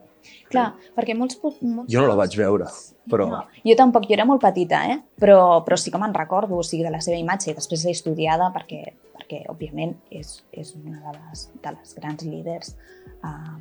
Clar, 0.51 0.67
perquè 0.97 1.15
molts... 1.17 1.39
molts 1.41 1.91
jo 1.93 2.03
no 2.03 2.11
la 2.11 2.19
vaig 2.19 2.35
veure, 2.39 2.67
però... 3.11 3.29
No, 3.31 3.41
jo 3.67 3.77
tampoc, 3.79 4.09
jo 4.11 4.17
era 4.17 4.27
molt 4.27 4.43
petita, 4.43 4.83
eh? 4.91 4.99
però, 5.23 5.63
però 5.67 5.79
sí 5.79 5.93
que 5.95 6.01
me'n 6.03 6.15
recordo, 6.17 6.59
o 6.59 6.67
sigui, 6.67 6.85
de 6.87 6.93
la 6.95 7.01
seva 7.05 7.19
imatge, 7.21 7.53
i 7.53 7.57
després 7.57 7.87
l'he 7.87 7.95
estudiada 7.95 8.51
perquè, 8.55 8.83
perquè 9.15 9.45
òbviament, 9.53 9.95
és, 10.11 10.37
és 10.51 10.75
una 10.81 10.99
de 11.05 11.17
les, 11.17 11.49
de 11.63 11.75
les 11.79 11.99
grans 11.99 12.27
líders 12.27 12.75
uh, 13.23 13.59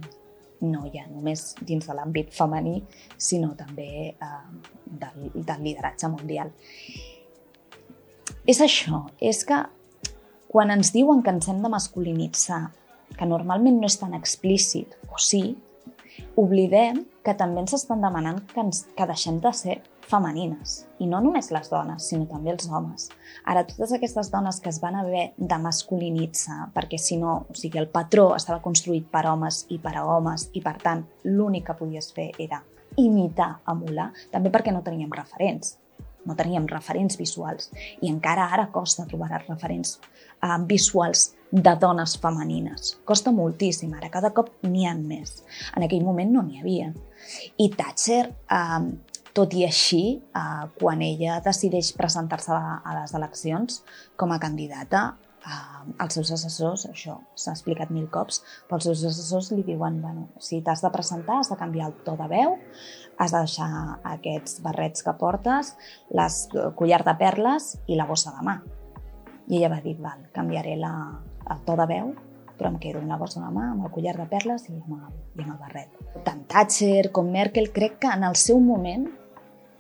no 0.66 0.86
ja 0.94 1.06
només 1.10 1.54
dins 1.62 1.86
de 1.86 1.96
l'àmbit 1.96 2.32
femení, 2.34 2.80
sinó 3.18 3.54
també 3.60 3.90
eh, 4.14 4.30
del, 4.86 5.30
del 5.36 5.66
lideratge 5.66 6.10
mundial. 6.10 6.52
És 8.46 8.62
això, 8.62 9.06
és 9.20 9.42
que 9.48 9.58
quan 10.48 10.72
ens 10.72 10.94
diuen 10.96 11.24
que 11.24 11.34
ens 11.34 11.50
hem 11.52 11.62
de 11.64 11.72
masculinitzar, 11.72 12.70
que 13.16 13.28
normalment 13.30 13.80
no 13.80 13.90
és 13.90 14.00
tan 14.02 14.16
explícit, 14.18 14.96
o 15.12 15.20
sí, 15.22 15.56
oblidem 16.40 17.04
que 17.26 17.34
també 17.38 17.64
ens 17.64 17.74
estan 17.76 18.04
demanant 18.04 18.42
que, 18.52 18.62
ens, 18.62 18.86
que 18.96 19.08
deixem 19.10 19.40
de 19.42 19.52
ser 19.56 19.80
femenines. 20.06 20.84
I 21.02 21.08
no 21.10 21.20
només 21.24 21.50
les 21.54 21.70
dones, 21.72 22.06
sinó 22.10 22.28
també 22.30 22.54
els 22.54 22.68
homes. 22.70 23.08
Ara, 23.50 23.66
totes 23.68 23.96
aquestes 23.96 24.30
dones 24.32 24.60
que 24.62 24.70
es 24.70 24.80
van 24.84 25.00
haver 25.00 25.32
de 25.38 25.58
masculinitzar, 25.62 26.70
perquè 26.76 27.00
si 27.02 27.18
no, 27.22 27.40
o 27.50 27.58
sigui, 27.58 27.82
el 27.82 27.90
patró 27.90 28.30
estava 28.36 28.62
construït 28.62 29.10
per 29.12 29.26
homes 29.32 29.64
i 29.74 29.80
per 29.82 29.96
a 29.98 30.06
homes, 30.06 30.50
i 30.54 30.62
per 30.66 30.78
tant, 30.84 31.06
l'únic 31.26 31.66
que 31.70 31.80
podies 31.80 32.12
fer 32.14 32.30
era 32.38 32.62
imitar, 33.02 33.56
emular, 33.72 34.12
també 34.32 34.54
perquè 34.54 34.74
no 34.76 34.86
teníem 34.86 35.12
referents. 35.12 35.80
No 36.26 36.34
teníem 36.34 36.66
referents 36.66 37.20
visuals. 37.20 37.70
I 38.02 38.10
encara 38.10 38.48
ara 38.54 38.72
costa 38.74 39.06
trobar 39.06 39.44
referents 39.44 40.00
uh, 40.44 40.60
visuals 40.68 41.36
de 41.56 41.76
dones 41.80 42.18
femenines. 42.20 42.96
Costa 43.06 43.32
moltíssim, 43.32 43.94
ara 43.96 44.12
cada 44.12 44.32
cop 44.36 44.52
n'hi 44.68 44.86
ha 44.90 44.96
més. 44.98 45.40
En 45.76 45.86
aquell 45.86 46.04
moment 46.04 46.34
no 46.34 46.44
n'hi 46.44 46.60
havia. 46.60 46.90
I 47.58 47.70
Thatcher, 47.78 48.24
eh, 48.58 48.82
tot 49.36 49.54
i 49.54 49.64
així, 49.68 50.22
eh, 50.36 50.66
quan 50.80 51.02
ella 51.02 51.40
decideix 51.46 51.94
presentar-se 51.96 52.52
a 52.52 52.98
les 53.00 53.14
eleccions 53.14 53.84
com 54.18 54.32
a 54.32 54.40
candidata, 54.40 55.16
eh, 55.46 55.94
els 56.04 56.14
seus 56.14 56.32
assessors, 56.32 56.88
això 56.88 57.20
s'ha 57.36 57.52
explicat 57.52 57.90
mil 57.90 58.10
cops, 58.10 58.44
però 58.68 58.76
els 58.76 58.84
seus 58.84 59.06
assessors 59.06 59.52
li 59.52 59.64
diuen, 59.64 60.02
bueno, 60.02 60.30
si 60.40 60.62
t'has 60.62 60.82
de 60.82 60.90
presentar 60.90 61.40
has 61.40 61.50
de 61.50 61.56
canviar 61.58 61.88
el 61.88 61.94
to 62.04 62.18
de 62.18 62.28
veu, 62.28 62.58
has 63.18 63.32
de 63.32 63.38
deixar 63.38 64.00
aquests 64.04 64.62
barrets 64.62 65.04
que 65.04 65.14
portes, 65.14 65.76
les 66.12 66.48
collar 66.76 67.04
de 67.04 67.16
perles 67.16 67.78
i 67.88 67.96
la 67.96 68.06
bossa 68.06 68.32
de 68.32 68.44
mà. 68.44 68.62
I 69.48 69.60
ella 69.60 69.72
va 69.76 69.82
dir, 69.84 69.96
val, 70.02 70.26
canviaré 70.34 70.76
la, 70.80 70.94
el 71.52 71.62
to 71.68 71.78
de 71.78 71.86
veu, 71.92 72.12
però 72.56 72.72
em 72.72 72.80
quedo 72.82 73.02
la 73.06 73.20
bossa 73.20 73.44
de 73.44 73.52
mà, 73.54 73.70
amb 73.74 73.86
el 73.86 73.94
collar 73.94 74.16
de 74.18 74.26
perles 74.32 74.68
i 74.70 74.76
amb 74.76 74.98
el, 74.98 75.16
i 75.38 75.46
amb 75.46 75.54
el 75.54 75.62
barret. 75.62 76.04
Tant 76.26 76.46
Thatcher 76.50 77.12
com 77.16 77.32
Merkel 77.32 77.72
crec 77.76 78.00
que 78.04 78.14
en 78.16 78.26
el 78.28 78.38
seu 78.40 78.62
moment 78.64 79.10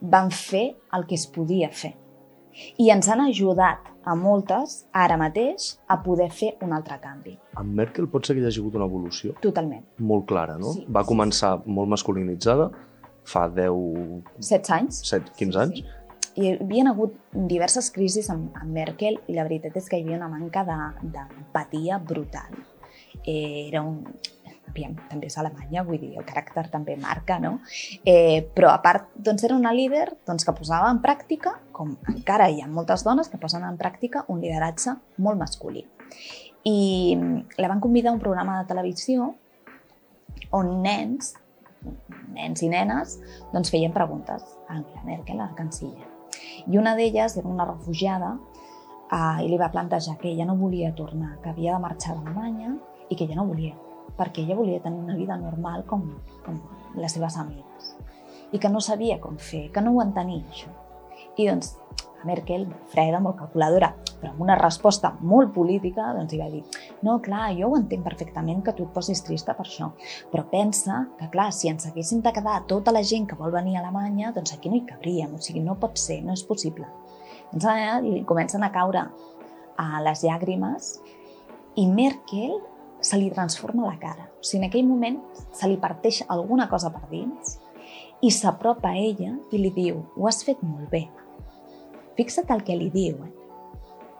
van 0.01 0.31
fer 0.33 0.67
el 0.93 1.07
que 1.09 1.17
es 1.17 1.25
podia 1.31 1.71
fer 1.71 1.95
i 2.79 2.89
ens 2.93 3.07
han 3.11 3.21
ajudat 3.25 3.91
a 4.05 4.13
moltes, 4.15 4.83
ara 4.93 5.17
mateix, 5.17 5.73
a 5.89 5.97
poder 6.03 6.29
fer 6.31 6.53
un 6.63 6.75
altre 6.77 6.97
canvi. 7.01 7.35
Amb 7.59 7.73
Merkel 7.79 8.07
pot 8.11 8.27
ser 8.27 8.35
que 8.37 8.43
hi 8.43 8.47
hagi 8.47 8.61
hagut 8.61 8.77
una 8.79 8.87
evolució? 8.87 9.33
Totalment. 9.43 9.83
Molt 10.11 10.27
clara, 10.29 10.59
no? 10.61 10.75
Sí. 10.77 10.85
Va 10.97 11.03
començar 11.07 11.55
molt 11.65 11.91
masculinitzada, 11.91 12.69
fa 13.25 13.47
10... 13.49 14.21
16 14.37 14.75
anys. 14.77 15.01
7, 15.09 15.33
15 15.41 15.63
anys. 15.65 15.81
Sí. 15.81 16.04
Hi 16.35 16.49
havia 16.57 16.83
hagut 16.91 17.15
diverses 17.31 17.87
crisis 17.95 18.27
amb, 18.33 18.55
amb 18.59 18.71
Merkel 18.75 19.21
i 19.31 19.35
la 19.37 19.45
veritat 19.47 19.77
és 19.79 19.85
que 19.87 19.99
hi 19.99 20.03
havia 20.03 20.17
una 20.19 20.31
manca 20.31 20.65
d'empatia 20.67 21.99
brutal. 22.03 22.57
Eh, 23.23 23.67
era 23.69 23.81
un, 23.81 24.01
aviam, 24.67 24.97
també 25.09 25.29
és 25.29 25.37
Alemanya, 25.39 25.83
vull 25.87 26.01
dir, 26.01 26.11
el 26.19 26.25
caràcter 26.27 26.65
també 26.73 26.97
marca, 26.99 27.37
no? 27.39 27.59
Eh, 28.03 28.43
però 28.55 28.73
a 28.73 28.81
part, 28.83 29.07
doncs 29.15 29.45
era 29.47 29.55
una 29.55 29.71
líder 29.73 30.09
doncs, 30.27 30.43
que 30.43 30.55
posava 30.57 30.89
en 30.91 30.99
pràctica, 31.03 31.55
com 31.75 31.95
encara 32.11 32.49
hi 32.51 32.59
ha 32.61 32.67
moltes 32.67 33.05
dones 33.07 33.31
que 33.31 33.39
posen 33.41 33.63
en 33.63 33.79
pràctica 33.79 34.25
un 34.27 34.41
lideratge 34.43 34.97
molt 35.17 35.39
masculí. 35.39 35.85
I 36.67 37.15
la 37.61 37.69
van 37.71 37.79
convidar 37.79 38.11
a 38.11 38.17
un 38.17 38.23
programa 38.23 38.59
de 38.59 38.67
televisió 38.67 39.31
on 40.51 40.81
nens, 40.83 41.35
nens 42.35 42.65
i 42.65 42.69
nenes, 42.73 43.19
doncs 43.53 43.71
feien 43.71 43.95
preguntes 43.95 44.43
a 44.67 44.81
Angela 44.81 45.05
Merkel, 45.07 45.39
a 45.39 45.47
la 45.47 45.55
canciller. 45.55 46.14
I 46.67 46.77
una 46.77 46.95
d'elles 46.95 47.37
era 47.37 47.47
una 47.47 47.65
refugiada 47.65 48.35
eh, 49.11 49.45
i 49.45 49.49
li 49.49 49.57
va 49.61 49.71
plantejar 49.73 50.17
que 50.17 50.31
ella 50.31 50.45
no 50.45 50.57
volia 50.57 50.93
tornar, 50.95 51.37
que 51.41 51.51
havia 51.53 51.75
de 51.75 51.83
marxar 51.83 52.15
d'Alemanya 52.15 52.75
i 53.09 53.15
que 53.15 53.25
ella 53.25 53.41
no 53.41 53.49
volia 53.49 53.75
perquè 54.15 54.43
ella 54.43 54.55
volia 54.55 54.81
tenir 54.81 54.99
una 54.99 55.15
vida 55.15 55.35
normal 55.37 55.83
com, 55.85 56.03
com 56.45 56.59
les 56.95 57.11
seves 57.11 57.37
amigues 57.37 57.95
i 58.51 58.59
que 58.61 58.69
no 58.69 58.79
sabia 58.79 59.19
com 59.19 59.37
fer, 59.37 59.69
que 59.73 59.81
no 59.83 59.91
ho 59.91 60.01
entenia 60.03 60.45
això. 60.47 60.69
I 61.35 61.47
doncs 61.49 61.73
a 61.75 62.14
Merkel, 62.25 62.65
freda, 62.91 63.21
molt 63.23 63.37
calculadora, 63.39 63.91
però 64.19 64.31
amb 64.31 64.43
una 64.45 64.57
resposta 64.59 65.13
molt 65.21 65.53
política, 65.55 66.07
doncs 66.17 66.33
hi 66.33 66.39
va 66.41 66.49
dir 66.51 66.63
no, 67.05 67.19
clar, 67.23 67.51
jo 67.57 67.69
ho 67.69 67.77
entenc 67.77 68.05
perfectament 68.05 68.63
que 68.65 68.73
tu 68.75 68.87
et 68.87 68.93
posis 68.95 69.21
trista 69.25 69.55
per 69.57 69.67
això, 69.67 69.91
però 70.31 70.45
pensa 70.51 71.03
que, 71.19 71.29
clar, 71.33 71.51
si 71.53 71.69
ens 71.71 71.87
haguéssim 71.89 72.23
de 72.25 72.33
quedar 72.35 72.61
tota 72.69 72.93
la 72.95 73.03
gent 73.05 73.27
que 73.29 73.37
vol 73.39 73.53
venir 73.53 73.77
a 73.77 73.83
Alemanya, 73.83 74.33
doncs 74.35 74.55
aquí 74.55 74.71
no 74.71 74.79
hi 74.79 74.85
cabríem, 74.89 75.35
o 75.35 75.41
sigui, 75.41 75.63
no 75.63 75.77
pot 75.81 75.99
ser, 76.01 76.21
no 76.25 76.33
és 76.33 76.45
possible. 76.47 76.89
Doncs 77.51 77.67
allà 77.69 77.99
li 78.03 78.23
comencen 78.27 78.65
a 78.65 78.71
caure 78.73 79.05
a 79.77 80.01
les 80.03 80.23
llàgrimes 80.25 80.95
i 81.79 81.85
Merkel 81.91 82.57
se 83.05 83.19
li 83.19 83.29
transforma 83.29 83.85
la 83.85 83.99
cara. 84.01 84.29
O 84.39 84.43
sigui, 84.43 84.63
en 84.63 84.69
aquell 84.69 84.87
moment 84.87 85.21
se 85.53 85.69
li 85.69 85.77
parteix 85.81 86.23
alguna 86.31 86.69
cosa 86.71 86.91
per 86.93 87.05
dins 87.11 87.59
i 88.25 88.31
s'apropa 88.31 88.93
a 88.93 88.97
ella 88.97 89.35
i 89.51 89.61
li 89.61 89.71
diu 89.75 90.01
ho 90.15 90.27
has 90.29 90.41
fet 90.47 90.63
molt 90.65 90.89
bé. 90.89 91.05
Fixa't 92.17 92.51
el 92.55 92.63
que 92.67 92.77
li 92.79 92.89
diu. 92.93 93.19
Eh? 93.25 93.31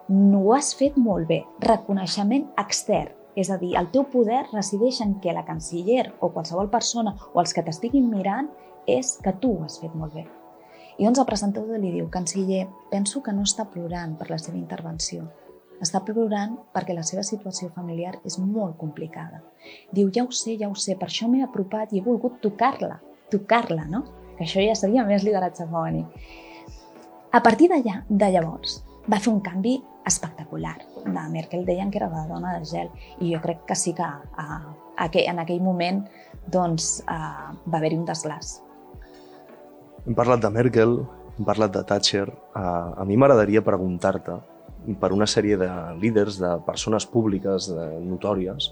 No 0.08 0.42
ho 0.44 0.54
has 0.54 0.72
fet 0.78 0.96
molt 1.00 1.28
bé. 1.28 1.42
Reconeixement 1.64 2.50
extern. 2.62 3.14
És 3.36 3.50
a 3.52 3.58
dir, 3.60 3.74
el 3.76 3.90
teu 3.92 4.06
poder 4.08 4.46
resideix 4.52 5.02
en 5.04 5.18
que 5.20 5.34
la 5.36 5.44
canciller 5.44 6.06
o 6.24 6.30
qualsevol 6.32 6.70
persona 6.72 7.12
o 7.34 7.42
els 7.42 7.52
que 7.52 7.64
t'estiguin 7.66 8.08
mirant 8.08 8.48
és 8.88 9.18
que 9.20 9.34
tu 9.42 9.50
ho 9.52 9.64
has 9.66 9.76
fet 9.82 9.92
molt 9.92 10.14
bé. 10.16 10.24
I 10.96 11.04
doncs 11.04 11.20
el 11.20 11.28
presentador 11.28 11.76
li 11.82 11.90
diu, 11.92 12.06
canciller, 12.08 12.62
penso 12.88 13.20
que 13.20 13.34
no 13.36 13.44
està 13.44 13.66
plorant 13.68 14.14
per 14.16 14.30
la 14.30 14.38
seva 14.40 14.56
intervenció, 14.56 15.26
està 15.84 16.00
plorant 16.00 16.54
perquè 16.72 16.94
la 16.96 17.04
seva 17.04 17.24
situació 17.26 17.68
familiar 17.74 18.14
és 18.24 18.38
molt 18.40 18.78
complicada. 18.80 19.42
Diu, 19.92 20.08
ja 20.14 20.24
ho 20.24 20.32
sé, 20.32 20.56
ja 20.56 20.70
ho 20.70 20.74
sé, 20.74 20.96
per 20.96 21.10
això 21.10 21.28
m'he 21.28 21.42
apropat 21.44 21.92
i 21.92 22.00
he 22.00 22.04
volgut 22.04 22.40
tocar-la, 22.40 22.96
tocar-la, 23.32 23.84
no? 23.90 24.02
Que 24.38 24.46
això 24.46 24.64
ja 24.64 24.76
seria 24.78 25.04
més 25.04 25.24
lideratge 25.26 25.68
femení. 25.68 26.06
A 27.36 27.42
partir 27.44 27.66
d'allà, 27.68 27.98
de 28.08 28.28
llavors, 28.32 28.78
va 29.12 29.18
fer 29.20 29.28
un 29.28 29.42
canvi 29.44 29.74
espectacular. 30.08 30.78
De 31.04 31.24
Merkel 31.28 31.66
deien 31.68 31.90
que 31.92 31.98
era 32.00 32.06
la 32.08 32.22
dona 32.30 32.54
de 32.56 32.64
gel 32.64 32.88
i 33.20 33.34
jo 33.34 33.42
crec 33.42 33.66
que 33.68 33.76
sí 33.76 33.92
que 33.92 34.06
a, 34.06 34.22
a, 34.40 35.08
en 35.20 35.42
aquell 35.42 35.60
moment 35.60 35.98
doncs, 36.48 37.02
a, 37.04 37.52
va 37.66 37.76
haver-hi 37.76 37.98
un 38.00 38.06
desglàs. 38.08 38.54
Hem 40.06 40.16
parlat 40.16 40.46
de 40.46 40.52
Merkel, 40.54 40.96
hem 41.36 41.44
parlat 41.44 41.74
de 41.76 41.82
Thatcher. 41.84 42.24
A, 42.56 42.64
a 43.02 43.04
mi 43.04 43.20
m'agradaria 43.20 43.60
preguntar-te 43.66 44.38
per 44.96 45.12
una 45.12 45.28
sèrie 45.28 45.60
de 45.60 45.68
líders, 46.00 46.40
de 46.40 46.54
persones 46.64 47.04
públiques 47.04 47.68
de 47.68 47.90
notòries, 48.06 48.70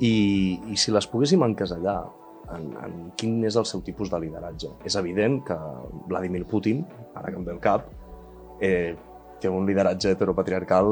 i, 0.00 0.14
i 0.64 0.80
si 0.80 0.96
les 0.96 1.12
poguéssim 1.12 1.44
encasellar 1.44 1.98
en, 2.56 2.72
en 2.72 2.98
quin 3.20 3.42
és 3.44 3.60
el 3.60 3.68
seu 3.68 3.84
tipus 3.84 4.08
de 4.08 4.24
lideratge. 4.24 4.72
És 4.88 4.96
evident 4.96 5.42
que 5.44 5.60
Vladimir 6.08 6.46
Putin, 6.48 6.86
ara 7.12 7.28
que 7.28 7.36
em 7.36 7.44
ve 7.44 7.56
el 7.58 7.64
cap, 7.64 7.90
eh, 8.60 8.96
té 9.40 9.48
un 9.48 9.66
lideratge 9.66 10.12
heteropatriarcal 10.14 10.88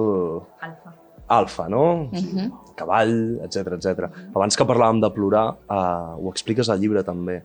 alfa, 0.60 0.94
alfa 1.26 1.68
no? 1.68 1.84
Uh 2.04 2.10
-huh. 2.12 2.50
Cavall, 2.76 3.40
etc 3.44 3.72
etc. 3.78 4.10
Abans 4.34 4.56
que 4.56 4.64
parlàvem 4.64 5.00
de 5.00 5.10
plorar, 5.10 5.56
eh, 5.70 6.22
ho 6.22 6.30
expliques 6.30 6.68
al 6.68 6.80
llibre 6.80 7.02
també. 7.02 7.42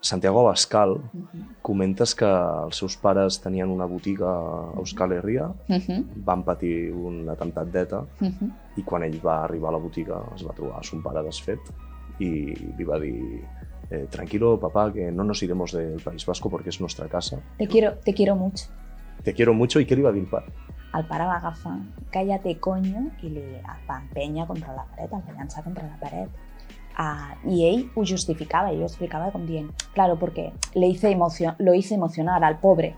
Santiago 0.00 0.40
Abascal, 0.40 0.90
uh 0.90 1.00
-huh. 1.00 1.44
comentes 1.62 2.14
que 2.14 2.24
els 2.64 2.76
seus 2.76 2.96
pares 2.96 3.40
tenien 3.40 3.68
una 3.68 3.84
botiga 3.84 4.28
a 4.28 4.72
Euskal 4.78 5.12
Herria, 5.12 5.46
uh 5.46 5.74
-huh. 5.74 6.04
van 6.24 6.44
patir 6.44 6.92
un 6.92 7.28
atemptat 7.28 7.66
d'ETA, 7.66 7.98
uh 7.98 8.26
-huh. 8.26 8.50
i 8.76 8.82
quan 8.82 9.02
ell 9.02 9.20
va 9.24 9.44
arribar 9.44 9.68
a 9.70 9.72
la 9.72 9.78
botiga 9.78 10.22
es 10.36 10.46
va 10.46 10.52
trobar 10.52 10.78
a 10.78 10.82
son 10.82 11.02
pare 11.02 11.22
desfet 11.22 11.60
i 12.20 12.54
li 12.76 12.84
va 12.84 12.98
dir 12.98 13.44
eh, 13.90 14.06
tranquilo 14.10 14.58
papá, 14.58 14.92
que 14.92 15.10
no 15.10 15.24
nos 15.24 15.42
iremos 15.42 15.72
del 15.72 16.00
País 16.00 16.24
Vasco 16.26 16.50
porque 16.50 16.68
es 16.68 16.80
nuestra 16.80 17.08
casa. 17.08 17.40
Te 17.56 17.66
quiero, 17.66 17.94
te 18.04 18.12
quiero 18.12 18.36
mucho. 18.36 18.66
Te 19.24 19.34
quiero 19.34 19.54
mucho, 19.54 19.80
i 19.80 19.86
què 19.86 19.96
li 19.96 20.04
va 20.04 20.12
dir 20.12 20.24
el 20.24 20.30
pare? 20.30 20.52
Va 20.94 21.36
agafar, 21.36 21.78
cállate 22.10 22.56
coño, 22.58 23.10
i 23.22 23.28
li 23.28 23.42
va 23.88 23.98
empènyer 24.00 24.46
contra 24.46 24.74
la 24.74 24.86
paret, 24.90 25.12
el 25.12 25.22
va 25.26 25.38
llançar 25.38 25.64
contra 25.64 25.86
la 25.86 25.98
paret. 26.00 26.28
Uh, 26.98 27.48
y 27.48 27.68
él 27.68 27.90
ho 27.94 28.02
justificaba, 28.04 28.72
ell 28.72 28.82
ho 28.82 28.86
explicava 28.88 29.30
com 29.30 29.44
dient, 29.46 29.70
claro, 29.94 30.16
porque 30.18 30.52
le 30.74 30.88
hice 30.88 31.16
lo 31.58 31.74
hice 31.74 31.94
emocionar 31.94 32.42
al 32.42 32.58
pobre. 32.58 32.96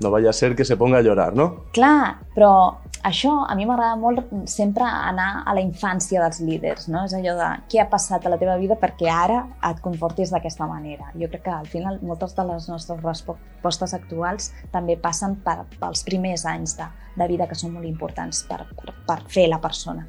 No 0.00 0.10
vaya 0.10 0.30
a 0.30 0.32
ser 0.32 0.54
que 0.54 0.64
se 0.64 0.76
ponga 0.76 0.98
a 0.98 1.02
llorar, 1.02 1.34
no? 1.34 1.64
Clar, 1.72 2.20
però 2.34 2.78
això 3.02 3.32
a 3.48 3.54
mi 3.56 3.64
m'agrada 3.66 3.96
molt 3.96 4.32
sempre 4.50 4.84
anar 4.84 5.42
a 5.46 5.54
la 5.56 5.62
infància 5.64 6.20
dels 6.22 6.40
líders, 6.44 6.88
no? 6.92 7.04
És 7.08 7.14
allò 7.16 7.36
de 7.38 7.48
què 7.70 7.80
ha 7.82 7.88
passat 7.90 8.26
a 8.26 8.32
la 8.32 8.38
teva 8.40 8.56
vida 8.60 8.76
perquè 8.80 9.08
ara 9.12 9.40
et 9.70 9.80
comportis 9.84 10.32
d'aquesta 10.34 10.68
manera. 10.68 11.10
Jo 11.14 11.30
crec 11.32 11.46
que 11.46 11.54
al 11.54 11.68
final 11.70 12.00
moltes 12.02 12.36
de 12.36 12.44
les 12.48 12.68
nostres 12.68 13.00
respostes 13.04 13.94
actuals 13.96 14.50
també 14.72 14.98
passen 15.00 15.38
per, 15.44 15.62
pels 15.80 16.04
primers 16.04 16.44
anys 16.48 16.76
de, 16.78 16.88
de 17.16 17.30
vida 17.30 17.48
que 17.48 17.58
són 17.58 17.74
molt 17.76 17.88
importants 17.88 18.44
per, 18.48 18.64
per, 18.76 18.94
per 19.06 19.20
fer 19.28 19.48
la 19.48 19.60
persona. 19.62 20.06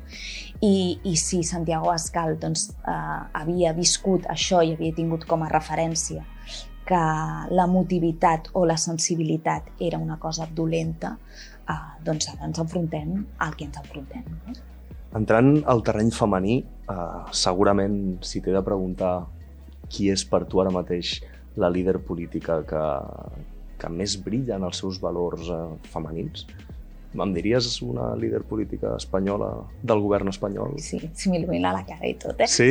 I, 0.62 1.00
i 1.08 1.16
si 1.18 1.42
Santiago 1.48 1.90
Ascal 1.92 2.36
doncs, 2.40 2.70
eh, 2.86 3.22
havia 3.42 3.72
viscut 3.74 4.28
això 4.30 4.62
i 4.62 4.76
havia 4.76 4.94
tingut 4.98 5.26
com 5.30 5.42
a 5.42 5.50
referència 5.50 6.26
que 6.92 7.00
la 7.56 7.68
motivitat 7.70 8.50
o 8.58 8.66
la 8.66 8.76
sensibilitat 8.78 9.70
era 9.80 10.00
una 10.02 10.18
cosa 10.20 10.48
dolenta, 10.52 11.18
eh, 11.70 11.80
doncs 12.06 12.30
ara 12.34 12.50
ens 12.50 12.60
enfrontem 12.60 13.26
al 13.40 13.56
que 13.56 13.68
ens 13.70 13.78
enfrontem. 13.84 14.26
No? 14.48 14.58
Entrant 15.20 15.54
al 15.68 15.84
terreny 15.84 16.12
femení, 16.16 16.62
eh, 16.90 17.22
segurament 17.32 18.18
si 18.24 18.42
t'he 18.42 18.56
de 18.56 18.64
preguntar 18.64 19.28
qui 19.92 20.10
és 20.10 20.24
per 20.26 20.46
tu 20.48 20.62
ara 20.64 20.72
mateix 20.72 21.20
la 21.60 21.68
líder 21.70 21.98
política 22.00 22.62
que 22.64 22.84
que 23.82 23.90
més 23.90 24.18
brillen 24.22 24.68
els 24.68 24.82
seus 24.84 25.00
valors 25.02 25.50
eh, 25.50 25.64
femenins. 25.94 26.46
Em 27.12 27.34
diries 27.36 27.68
una 27.84 28.14
líder 28.16 28.40
política 28.48 28.94
espanyola 28.96 29.50
del 29.84 30.00
govern 30.04 30.32
espanyol? 30.32 30.78
Sí, 30.80 31.02
si 31.18 31.32
m'il·lumina 31.32 31.74
la 31.76 31.82
cara 31.88 32.08
i 32.08 32.14
tot, 32.22 32.40
eh? 32.40 32.48
Sí? 32.48 32.70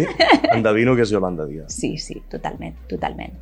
Endevino 0.55 0.95
que 0.97 1.05
és 1.05 1.13
Yolanda 1.13 1.45
Díaz. 1.49 1.75
Sí, 1.77 1.97
sí, 2.01 2.23
totalment, 2.33 2.79
totalment. 2.89 3.37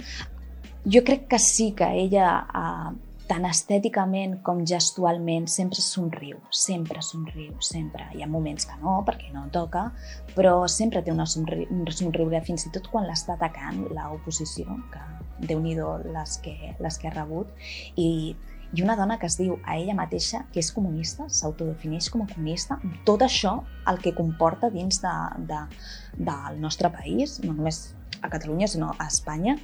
Jo 0.89 1.05
crec 1.07 1.29
que 1.31 1.39
sí 1.43 1.71
que 1.79 1.87
ella, 2.01 2.33
eh, 2.49 3.08
tant 3.29 3.45
estèticament 3.49 4.38
com 4.47 4.64
gestualment, 4.67 5.47
sempre 5.53 5.83
somriu, 5.85 6.41
sempre 6.51 7.03
somriu, 7.05 7.53
sempre. 7.61 8.09
Hi 8.17 8.25
ha 8.25 8.29
moments 8.31 8.67
que 8.69 8.77
no, 8.83 8.99
perquè 9.07 9.33
no 9.35 9.47
toca, 9.55 9.88
però 10.35 10.62
sempre 10.73 11.05
té 11.05 11.12
una 11.12 11.27
somri 11.29 11.67
un 11.71 11.85
somriure, 11.93 12.41
fins 12.45 12.67
i 12.67 12.75
tot 12.75 12.88
quan 12.93 13.09
l'està 13.09 13.37
atacant 13.37 13.85
l'oposició, 13.93 14.79
que 14.93 15.05
déu 15.51 15.61
nhi 15.62 15.77
les, 15.79 16.38
que, 16.43 16.57
les 16.81 16.99
que 16.99 17.11
ha 17.11 17.14
rebut, 17.14 17.53
i 17.97 18.09
i 18.77 18.83
una 18.83 18.97
dona 18.97 19.17
que 19.19 19.25
es 19.25 19.38
diu 19.38 19.55
a 19.64 19.79
ella 19.81 19.95
mateixa 19.97 20.43
que 20.53 20.61
és 20.61 20.69
comunista, 20.77 21.25
s'autodefineix 21.33 22.11
com 22.12 22.25
a 22.25 22.29
comunista, 22.29 22.77
tot 23.09 23.25
això 23.25 23.55
el 23.88 24.01
que 24.05 24.12
comporta 24.17 24.69
dins 24.75 25.01
de, 25.01 25.14
de, 25.49 25.61
del 26.19 26.59
nostre 26.61 26.91
país, 26.93 27.38
no 27.47 27.55
només 27.55 27.81
a 28.23 28.29
Catalunya, 28.29 28.68
sinó 28.68 28.92
a 28.99 29.07
Espanya, 29.07 29.57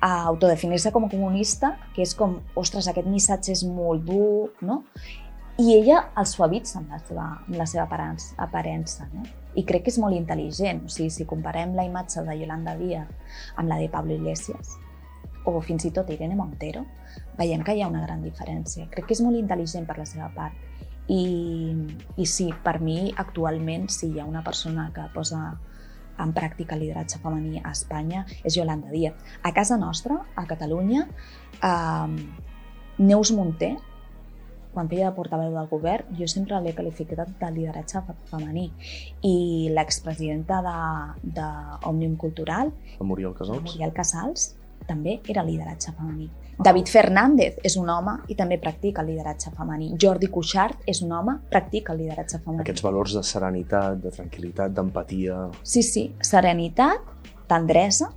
a 0.00 0.24
autodefinir-se 0.24 0.92
com 0.92 1.04
a 1.04 1.10
comunista, 1.10 1.74
que 1.94 2.02
és 2.02 2.14
com, 2.16 2.38
ostres, 2.56 2.88
aquest 2.88 3.08
missatge 3.08 3.52
és 3.52 3.64
molt 3.64 4.06
dur, 4.08 4.52
no? 4.64 4.82
I 5.60 5.74
ella 5.74 5.98
el 6.16 6.24
suavitza 6.24 6.78
amb 6.80 6.92
la 6.94 6.98
seva, 7.04 7.26
amb 7.44 7.56
la 7.58 7.66
seva 7.68 7.84
aparença, 7.84 9.08
no? 9.12 9.26
I 9.58 9.64
crec 9.68 9.84
que 9.84 9.92
és 9.92 9.98
molt 10.00 10.16
intel·ligent. 10.16 10.86
O 10.86 10.92
sigui, 10.92 11.10
si 11.12 11.26
comparem 11.28 11.74
la 11.76 11.84
imatge 11.84 12.22
de 12.24 12.36
Yolanda 12.38 12.76
Díaz 12.78 13.10
amb 13.60 13.68
la 13.68 13.76
de 13.76 13.90
Pablo 13.92 14.14
Iglesias, 14.14 14.78
o 15.44 15.60
fins 15.64 15.84
i 15.84 15.92
tot 15.92 16.08
Irene 16.12 16.36
Montero, 16.36 16.84
veiem 17.36 17.64
que 17.64 17.74
hi 17.74 17.82
ha 17.82 17.90
una 17.90 18.02
gran 18.06 18.22
diferència. 18.24 18.88
Crec 18.92 19.10
que 19.10 19.16
és 19.16 19.22
molt 19.24 19.36
intel·ligent 19.36 19.88
per 19.88 19.98
la 19.98 20.08
seva 20.08 20.30
part. 20.36 20.56
I, 21.10 21.74
i 22.22 22.26
sí, 22.28 22.50
per 22.64 22.78
mi, 22.80 23.10
actualment, 23.18 23.88
si 23.90 24.12
hi 24.12 24.20
ha 24.20 24.28
una 24.28 24.44
persona 24.46 24.90
que 24.94 25.08
posa 25.12 25.58
en 26.22 26.34
pràctica 26.36 26.76
el 26.76 26.84
lideratge 26.84 27.20
femení 27.22 27.60
a 27.62 27.72
Espanya, 27.72 28.24
és 28.44 28.56
Yolanda 28.56 28.90
Díaz. 28.92 29.14
A 29.42 29.52
casa 29.56 29.78
nostra, 29.80 30.20
a 30.34 30.46
Catalunya, 30.46 31.06
eh, 31.62 32.08
Neus 32.98 33.32
Munté, 33.32 33.76
quan 34.72 34.88
feia 34.88 35.08
de 35.08 35.16
portaveu 35.16 35.50
del 35.54 35.66
govern, 35.70 36.14
jo 36.14 36.28
sempre 36.30 36.60
l'he 36.62 36.74
qualificat 36.76 37.32
de 37.40 37.50
lideratge 37.50 38.02
femení. 38.30 38.68
I 39.26 39.70
l'expresidenta 39.74 40.60
d'Òmnium 40.62 42.16
Cultural, 42.16 42.70
Muriel 43.00 43.34
Casals, 43.34 43.66
Muriel 43.66 43.92
Casals 43.92 44.59
també 44.90 45.20
era 45.30 45.46
lideratge 45.46 45.94
femení. 45.96 46.28
David 46.60 46.90
Fernández 46.92 47.56
és 47.64 47.78
un 47.80 47.88
home 47.88 48.18
i 48.28 48.36
també 48.36 48.58
practica 48.60 49.00
el 49.00 49.08
lideratge 49.14 49.48
femení. 49.56 49.94
Jordi 50.02 50.28
Cuixart 50.28 50.82
és 50.90 51.00
un 51.00 51.14
home, 51.16 51.38
practica 51.48 51.94
el 51.94 52.02
lideratge 52.02 52.42
femení. 52.42 52.66
Aquests 52.66 52.84
valors 52.84 53.16
de 53.16 53.24
serenitat, 53.24 53.96
de 54.02 54.12
tranquil·litat, 54.12 54.74
d'empatia... 54.76 55.46
Sí, 55.64 55.80
sí, 55.86 56.10
serenitat, 56.20 57.06
tendresa 57.48 58.10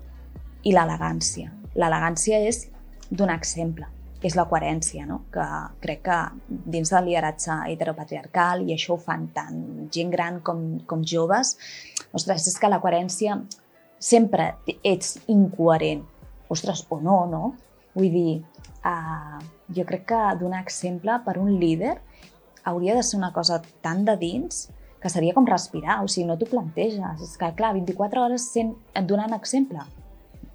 i 0.67 0.75
l'elegància. 0.75 1.53
L'elegància 1.79 2.41
és 2.43 2.65
donar 3.09 3.37
exemple, 3.39 3.87
és 4.23 4.35
la 4.35 4.45
coherència, 4.49 5.07
no? 5.07 5.21
que 5.31 5.45
crec 5.83 6.03
que 6.03 6.19
dins 6.49 6.91
del 6.91 7.09
lideratge 7.09 7.57
heteropatriarcal, 7.71 8.67
i 8.67 8.75
això 8.75 8.97
ho 8.97 9.01
fan 9.01 9.29
tant 9.35 9.87
gent 9.93 10.11
gran 10.11 10.41
com, 10.43 10.81
com 10.89 11.03
joves, 11.07 11.55
ostres, 12.11 12.47
és 12.51 12.59
que 12.59 12.71
la 12.71 12.81
coherència 12.83 13.39
sempre 14.03 14.53
ets 14.83 15.15
incoherent, 15.31 16.03
ostres, 16.49 16.85
o 16.89 16.99
no, 17.01 17.23
no? 17.29 17.43
Vull 17.93 18.09
dir, 18.11 18.31
uh, 18.83 19.39
jo 19.75 19.85
crec 19.85 20.07
que 20.11 20.21
donar 20.39 20.63
exemple 20.63 21.19
per 21.25 21.37
un 21.41 21.51
líder 21.59 21.97
hauria 22.63 22.95
de 22.95 23.03
ser 23.03 23.19
una 23.19 23.33
cosa 23.33 23.61
tan 23.81 24.05
de 24.05 24.15
dins 24.17 24.69
que 25.03 25.11
seria 25.11 25.35
com 25.35 25.45
respirar, 25.45 25.99
o 26.03 26.07
sigui, 26.07 26.25
no 26.29 26.37
t'ho 26.39 26.47
planteges. 26.47 27.21
És 27.21 27.35
que, 27.37 27.49
clar, 27.57 27.73
24 27.75 28.23
hores 28.23 28.47
sent, 28.53 28.71
donant 29.03 29.35
exemple. 29.35 29.83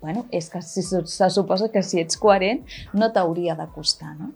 Bueno, 0.01 0.25
és 0.33 0.49
que 0.49 0.63
si 0.63 0.83
se 0.83 1.31
suposa 1.35 1.69
que 1.75 1.83
si 1.83 2.01
ets 2.01 2.17
coherent 2.17 2.63
no 2.95 3.11
t'hauria 3.13 3.57
de 3.59 3.67
costar, 3.75 4.15
no? 4.17 4.31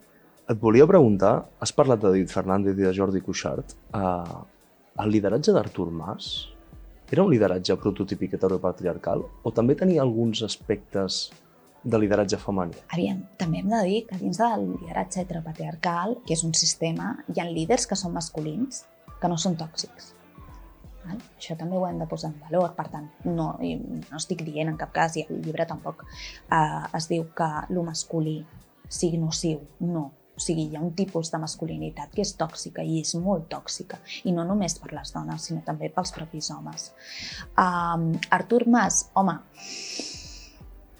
Et 0.50 0.58
volia 0.58 0.88
preguntar, 0.90 1.46
has 1.62 1.72
parlat 1.72 2.00
de 2.02 2.10
David 2.10 2.32
Fernández 2.32 2.76
i 2.76 2.84
de 2.84 2.92
Jordi 2.92 3.22
Cuixart, 3.24 3.76
uh, 3.94 4.42
el 5.00 5.14
lideratge 5.14 5.54
d'Artur 5.54 5.88
Mas 5.94 6.32
era 7.12 7.22
un 7.22 7.30
lideratge 7.30 7.76
prototípic 7.80 8.34
heteropatriarcal 8.36 9.22
o 9.22 9.52
també 9.54 9.76
tenia 9.78 10.02
alguns 10.02 10.42
aspectes 10.44 11.28
de 11.84 11.98
lideratge 11.98 12.38
femení? 12.38 12.78
Aviam, 12.94 13.22
també 13.38 13.60
hem 13.60 13.70
de 13.72 13.82
dir 13.88 14.00
que 14.08 14.18
dins 14.20 14.38
del 14.40 14.66
lideratge 14.76 15.22
heteropatriarcal, 15.24 16.16
que 16.26 16.36
és 16.36 16.44
un 16.46 16.54
sistema, 16.54 17.14
hi 17.32 17.42
ha 17.42 17.48
líders 17.48 17.88
que 17.90 17.98
són 17.98 18.14
masculins, 18.14 18.84
que 19.20 19.30
no 19.30 19.38
són 19.38 19.58
tòxics. 19.58 20.12
Val? 21.02 21.18
Això 21.36 21.56
també 21.58 21.76
ho 21.76 21.84
hem 21.88 21.98
de 21.98 22.06
posar 22.10 22.30
en 22.30 22.38
valor, 22.46 22.74
per 22.78 22.86
tant, 22.92 23.10
no, 23.26 23.52
no 23.58 24.18
estic 24.18 24.44
dient 24.46 24.70
en 24.70 24.78
cap 24.80 24.94
cas, 24.94 25.18
i 25.18 25.26
el 25.26 25.42
llibre 25.42 25.66
tampoc 25.66 26.04
eh, 26.06 26.82
es 26.98 27.08
diu 27.10 27.28
que 27.36 27.50
el 27.68 27.82
masculí 27.86 28.40
sigui 28.88 29.18
nociu, 29.18 29.62
no. 29.80 30.10
O 30.32 30.40
sigui, 30.40 30.64
hi 30.70 30.78
ha 30.78 30.80
un 30.80 30.94
tipus 30.96 31.28
de 31.28 31.38
masculinitat 31.42 32.14
que 32.14 32.22
és 32.24 32.32
tòxica 32.38 32.84
i 32.88 33.02
és 33.02 33.12
molt 33.20 33.50
tòxica, 33.52 33.98
i 34.24 34.32
no 34.32 34.46
només 34.48 34.78
per 34.80 34.94
les 34.96 35.12
dones, 35.12 35.44
sinó 35.44 35.60
també 35.66 35.90
pels 35.92 36.14
propis 36.16 36.48
homes. 36.54 36.88
Um, 37.60 38.14
Artur 38.32 38.62
Mas, 38.72 39.04
home, 39.12 39.36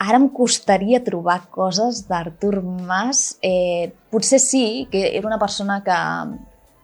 Ara 0.03 0.19
em 0.19 0.27
costaria 0.35 0.99
trobar 1.05 1.45
coses 1.55 2.03
d'Artur 2.09 2.63
Mas. 2.63 3.37
Eh, 3.43 3.93
potser 4.11 4.41
sí, 4.43 4.89
que 4.91 5.05
era 5.17 5.29
una 5.29 5.39
persona 5.39 5.79
que, 5.87 5.99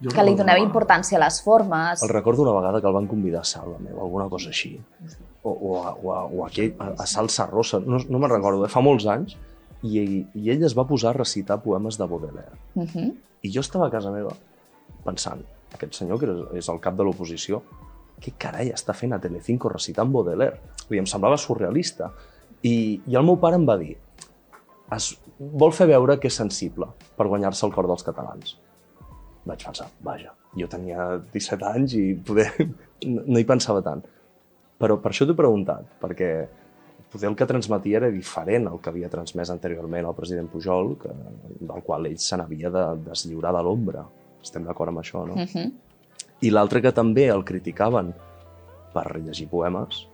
jo 0.04 0.12
que 0.14 0.24
li 0.26 0.36
donava 0.38 0.62
importància 0.62 1.18
a 1.18 1.24
les 1.24 1.40
formes. 1.42 2.04
El 2.06 2.12
recordo 2.12 2.44
una 2.46 2.54
vegada 2.60 2.80
que 2.80 2.86
el 2.86 2.94
van 2.94 3.08
convidar 3.10 3.42
a 3.42 3.48
Salva 3.48 3.78
meva, 3.82 4.04
alguna 4.06 4.28
cosa 4.30 4.52
així. 4.54 4.76
O, 5.42 5.50
o, 5.50 5.74
a, 5.82 5.94
o, 5.94 6.12
a, 6.14 6.24
o 6.26 6.44
a, 6.44 6.48
aquell, 6.48 6.74
a, 6.78 6.92
a 7.02 7.06
Salsa 7.10 7.48
Rosa, 7.50 7.80
no, 7.82 7.98
no 7.98 8.20
me'n 8.22 8.34
recordo, 8.36 8.66
eh? 8.66 8.70
fa 8.70 8.82
molts 8.84 9.08
anys, 9.10 9.34
i, 9.82 9.98
i 10.34 10.50
ell 10.52 10.64
es 10.66 10.74
va 10.78 10.86
posar 10.86 11.12
a 11.12 11.18
recitar 11.18 11.58
poemes 11.64 11.98
de 11.98 12.06
Baudelaire. 12.06 12.58
Uh 12.74 12.86
-huh. 12.86 13.12
I 13.42 13.52
jo 13.54 13.60
estava 13.60 13.86
a 13.86 13.90
casa 13.90 14.10
meva 14.10 14.34
pensant, 15.04 15.42
aquest 15.74 15.94
senyor 15.94 16.18
que 16.20 16.58
és 16.58 16.68
el 16.68 16.80
cap 16.80 16.96
de 16.96 17.04
l'oposició, 17.04 17.62
què 18.18 18.32
carai 18.38 18.72
està 18.74 18.94
fent 18.94 19.12
a 19.14 19.20
Telecinco 19.22 19.68
recitant 19.68 20.10
Baudelaire? 20.12 20.58
I 20.90 20.98
em 20.98 21.06
semblava 21.06 21.36
surrealista. 21.36 22.10
I, 22.62 23.00
I 23.06 23.16
el 23.16 23.24
meu 23.24 23.38
pare 23.40 23.58
em 23.58 23.66
va 23.68 23.78
dir 23.80 23.96
es 24.96 25.10
vol 25.38 25.72
fer 25.76 25.88
veure 25.90 26.16
que 26.20 26.30
és 26.30 26.38
sensible 26.40 26.88
per 27.16 27.28
guanyar-se 27.28 27.66
el 27.66 27.74
cor 27.74 27.88
dels 27.90 28.04
catalans. 28.06 28.56
Vaig 29.48 29.64
pensar, 29.64 29.88
vaja, 30.04 30.32
jo 30.56 30.68
tenia 30.70 31.10
17 31.32 31.66
anys 31.68 31.96
i 31.98 32.04
poder 32.14 32.48
no 33.32 33.38
hi 33.38 33.48
pensava 33.48 33.82
tant. 33.84 34.02
Però 34.78 34.98
per 35.02 35.12
això 35.12 35.26
t'he 35.26 35.36
preguntat, 35.36 35.86
perquè 36.00 36.30
poder 37.12 37.30
el 37.30 37.36
que 37.38 37.48
transmetia 37.48 37.98
era 38.02 38.10
diferent 38.14 38.68
al 38.68 38.80
que 38.82 38.92
havia 38.92 39.10
transmès 39.10 39.50
anteriorment 39.50 40.06
el 40.06 40.16
president 40.16 40.50
Pujol, 40.52 40.94
que, 41.00 41.12
del 41.60 41.84
qual 41.84 42.06
ell 42.06 42.18
se 42.22 42.38
n'havia 42.38 42.70
de 42.70 42.84
deslliurar 43.08 43.54
de 43.56 43.64
l'ombra. 43.64 44.04
Estem 44.44 44.66
d'acord 44.68 44.92
amb 44.92 45.02
això, 45.02 45.24
no? 45.26 45.34
Uh 45.34 45.48
-huh. 45.48 45.72
I 46.40 46.50
l'altre 46.50 46.80
que 46.80 46.92
també 46.92 47.26
el 47.26 47.44
criticaven 47.44 48.14
per 48.94 49.20
llegir 49.20 49.48
poemes 49.48 50.06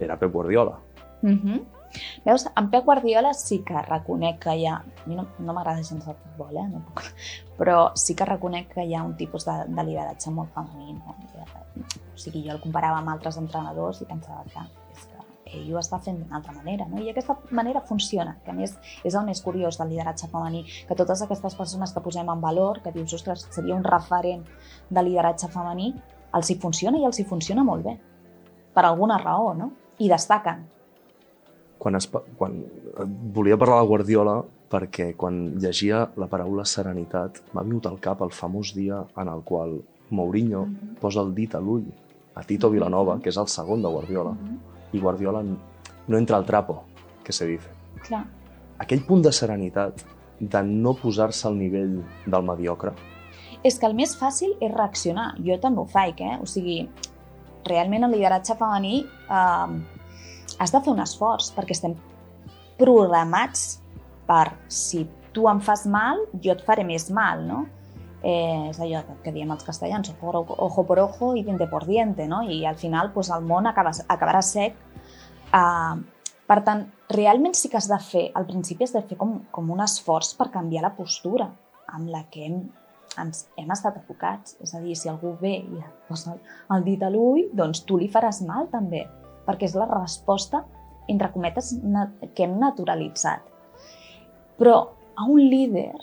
era 0.00 0.16
Pep 0.18 0.32
Guardiola. 0.32 0.78
Mm 1.24 1.40
-hmm. 1.40 1.64
Veus, 2.24 2.46
en 2.56 2.70
Pep 2.70 2.84
Guardiola 2.84 3.32
sí 3.34 3.62
que 3.64 3.80
reconec 3.82 4.38
que 4.44 4.56
hi 4.56 4.66
ha... 4.66 4.76
A 4.76 5.06
mi 5.06 5.16
no, 5.16 5.26
no 5.38 5.52
m'agrada 5.52 5.82
gens 5.82 6.06
el 6.06 6.14
futbol, 6.14 6.56
eh? 6.56 6.68
No 6.68 6.80
puc... 6.84 7.02
Però 7.58 7.92
sí 7.94 8.14
que 8.14 8.24
reconec 8.24 8.74
que 8.74 8.84
hi 8.84 8.94
ha 8.94 9.02
un 9.02 9.16
tipus 9.16 9.46
de, 9.46 9.54
de 9.68 9.84
lideratge 9.84 10.30
molt 10.30 10.50
femení. 10.52 10.92
No? 10.94 11.14
O 12.14 12.18
sigui, 12.18 12.42
jo 12.46 12.52
el 12.54 12.60
comparava 12.60 12.98
amb 12.98 13.08
altres 13.08 13.36
entrenadors 13.36 14.02
i 14.02 14.08
pensava 14.10 14.44
que 14.52 14.66
és 14.92 15.06
que 15.06 15.56
ell 15.56 15.72
ho 15.74 15.78
està 15.78 16.00
fent 16.00 16.18
d'una 16.18 16.36
altra 16.36 16.52
manera, 16.52 16.86
no? 16.86 16.98
I 16.98 17.08
aquesta 17.10 17.38
manera 17.50 17.80
funciona, 17.80 18.36
que 18.44 18.50
a 18.50 18.54
més 18.54 18.76
és 19.04 19.14
el 19.14 19.24
més 19.24 19.40
curiós 19.40 19.78
del 19.78 19.88
lideratge 19.88 20.28
femení, 20.28 20.64
que 20.88 20.94
totes 20.94 21.22
aquestes 21.22 21.54
persones 21.54 21.92
que 21.92 22.00
posem 22.00 22.28
en 22.28 22.40
valor, 22.40 22.82
que 22.82 22.92
dius, 22.92 23.14
ostres, 23.14 23.48
seria 23.50 23.74
un 23.74 23.84
referent 23.84 24.44
de 24.90 25.02
lideratge 25.02 25.48
femení, 25.48 25.94
els 26.34 26.50
hi 26.50 26.58
funciona 26.60 26.98
i 26.98 27.04
els 27.04 27.18
hi 27.18 27.24
funciona 27.24 27.64
molt 27.64 27.84
bé, 27.84 27.98
per 28.74 28.84
alguna 28.84 29.18
raó, 29.18 29.54
no? 29.54 29.70
I 29.98 30.08
destaquen 30.08 30.73
quan, 31.78 31.96
es, 31.96 32.08
quan 32.38 32.62
volia 33.34 33.58
parlar 33.60 33.80
de 33.82 33.88
Guardiola 33.88 34.36
perquè 34.70 35.12
quan 35.16 35.58
llegia 35.60 36.08
la 36.16 36.28
paraula 36.30 36.64
serenitat 36.64 37.42
m'ha 37.52 37.62
vingut 37.62 37.86
al 37.86 38.00
cap 38.00 38.22
el 38.24 38.32
famós 38.32 38.72
dia 38.74 39.04
en 39.16 39.28
el 39.28 39.42
qual 39.44 39.82
Mourinho 40.10 40.66
mm 40.66 40.74
-hmm. 40.74 41.00
posa 41.00 41.20
el 41.20 41.34
dit 41.34 41.54
a 41.54 41.60
l'ull 41.60 41.84
a 42.34 42.42
Tito 42.42 42.70
Vilanova, 42.70 43.20
que 43.20 43.30
és 43.30 43.36
el 43.36 43.46
segon 43.46 43.82
de 43.82 43.88
Guardiola, 43.88 44.30
mm 44.30 44.38
-hmm. 44.38 44.58
i 44.92 45.00
Guardiola 45.00 45.42
no 46.08 46.18
entra 46.18 46.36
al 46.36 46.44
trapo, 46.44 46.82
que 47.22 47.32
se 47.32 47.46
dice. 47.46 47.68
Clar. 48.02 48.26
Aquell 48.78 49.04
punt 49.06 49.22
de 49.22 49.32
serenitat, 49.32 50.04
de 50.40 50.62
no 50.62 50.94
posar-se 50.94 51.48
al 51.48 51.56
nivell 51.56 52.02
del 52.26 52.42
mediocre. 52.42 52.92
És 53.62 53.78
que 53.78 53.86
el 53.86 53.94
més 53.94 54.18
fàcil 54.18 54.56
és 54.60 54.74
reaccionar. 54.74 55.34
Jo 55.38 55.58
també 55.60 55.80
ho 55.80 55.86
faig, 55.86 56.20
eh? 56.20 56.38
O 56.42 56.46
sigui, 56.46 56.88
realment 57.64 58.04
el 58.04 58.10
lideratge 58.10 58.54
femení 58.54 59.06
eh, 59.30 59.68
has 60.58 60.72
de 60.72 60.80
fer 60.82 60.92
un 60.92 61.02
esforç 61.02 61.50
perquè 61.56 61.74
estem 61.76 61.96
programats 62.78 63.80
per, 64.28 64.54
si 64.68 65.04
tu 65.34 65.48
em 65.50 65.60
fas 65.60 65.84
mal, 65.90 66.22
jo 66.42 66.54
et 66.54 66.62
faré 66.64 66.84
més 66.86 67.10
mal, 67.14 67.42
no? 67.46 67.64
Eh, 68.24 68.70
és 68.70 68.78
allò 68.80 69.02
que 69.20 69.34
diem 69.34 69.50
els 69.52 69.66
castellans, 69.66 70.14
ojo 70.22 70.84
por 70.88 71.00
ojo 71.02 71.34
i 71.36 71.42
diente 71.44 71.66
por 71.68 71.84
diente, 71.84 72.26
no? 72.26 72.40
I 72.42 72.64
al 72.64 72.78
final 72.80 73.12
pues, 73.12 73.28
el 73.34 73.44
món 73.44 73.66
acaba, 73.66 73.92
acabarà 74.08 74.40
sec. 74.42 74.78
Uh, 75.54 76.00
per 76.48 76.62
tant, 76.64 76.86
realment 77.12 77.54
sí 77.54 77.68
que 77.68 77.76
has 77.76 77.88
de 77.90 77.98
fer, 78.00 78.24
al 78.34 78.46
principi 78.48 78.86
has 78.86 78.94
de 78.96 79.02
fer 79.04 79.18
com, 79.20 79.36
com 79.52 79.68
un 79.70 79.82
esforç 79.84 80.32
per 80.38 80.48
canviar 80.54 80.86
la 80.86 80.94
postura 80.96 81.50
amb 81.94 82.08
la 82.10 82.24
que 82.32 82.46
hem, 82.46 82.56
ens 83.20 83.44
hem 83.60 83.70
estat 83.76 84.00
enfocats. 84.00 84.56
És 84.64 84.72
a 84.74 84.80
dir, 84.80 84.96
si 84.96 85.12
algú 85.12 85.34
ve 85.40 85.58
i 85.60 85.82
et 85.82 86.08
posa 86.08 86.38
el 86.72 86.88
dit 86.88 87.04
a 87.04 87.12
l'ull, 87.12 87.50
doncs 87.52 87.84
tu 87.84 88.00
li 88.00 88.08
faràs 88.12 88.40
mal 88.48 88.70
també, 88.72 89.04
perquè 89.46 89.68
és 89.68 89.76
la 89.78 89.88
resposta, 89.90 90.64
entre 91.08 91.30
cometes, 91.32 91.74
que 92.34 92.46
hem 92.46 92.58
naturalitzat. 92.60 93.44
Però 94.58 94.76
a 95.16 95.26
un 95.28 95.40
líder, 95.40 95.94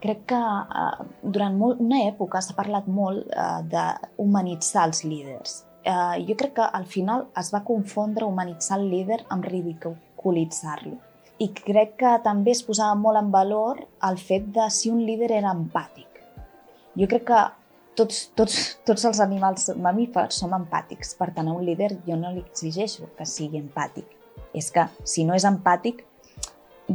crec 0.00 0.26
que 0.30 0.40
eh, 0.40 1.06
durant 1.22 1.56
molt, 1.58 1.80
una 1.82 2.02
època 2.06 2.42
s'ha 2.42 2.56
parlat 2.56 2.86
molt 2.88 3.26
eh, 3.30 3.62
d'humanitzar 3.72 4.86
els 4.90 5.02
líders. 5.04 5.58
Eh, 5.86 6.24
jo 6.28 6.36
crec 6.38 6.56
que 6.58 6.68
al 6.78 6.86
final 6.90 7.26
es 7.38 7.52
va 7.54 7.64
confondre 7.66 8.26
humanitzar 8.26 8.80
el 8.80 8.88
líder 8.90 9.20
amb 9.30 9.46
ridiculitzar-lo. 9.46 10.96
I 11.38 11.50
crec 11.52 11.98
que 12.00 12.14
també 12.24 12.54
es 12.56 12.62
posava 12.64 12.96
molt 12.96 13.20
en 13.20 13.30
valor 13.30 13.82
el 14.08 14.16
fet 14.18 14.48
de 14.56 14.70
si 14.72 14.90
un 14.90 15.02
líder 15.04 15.30
era 15.36 15.52
empàtic. 15.52 16.22
Jo 16.96 17.08
crec 17.10 17.26
que 17.28 17.40
tots, 17.96 18.26
tots, 18.36 18.56
tots 18.86 19.06
els 19.08 19.20
animals 19.24 19.70
mamífers 19.82 20.40
som 20.42 20.54
empàtics, 20.56 21.14
per 21.18 21.30
tant, 21.34 21.48
a 21.48 21.54
un 21.56 21.64
líder 21.64 21.94
jo 22.06 22.18
no 22.20 22.32
li 22.34 22.42
exigeixo 22.44 23.08
que 23.16 23.26
sigui 23.28 23.60
empàtic. 23.62 24.06
És 24.56 24.70
que 24.72 24.86
si 25.04 25.24
no 25.24 25.34
és 25.36 25.46
empàtic, 25.48 26.04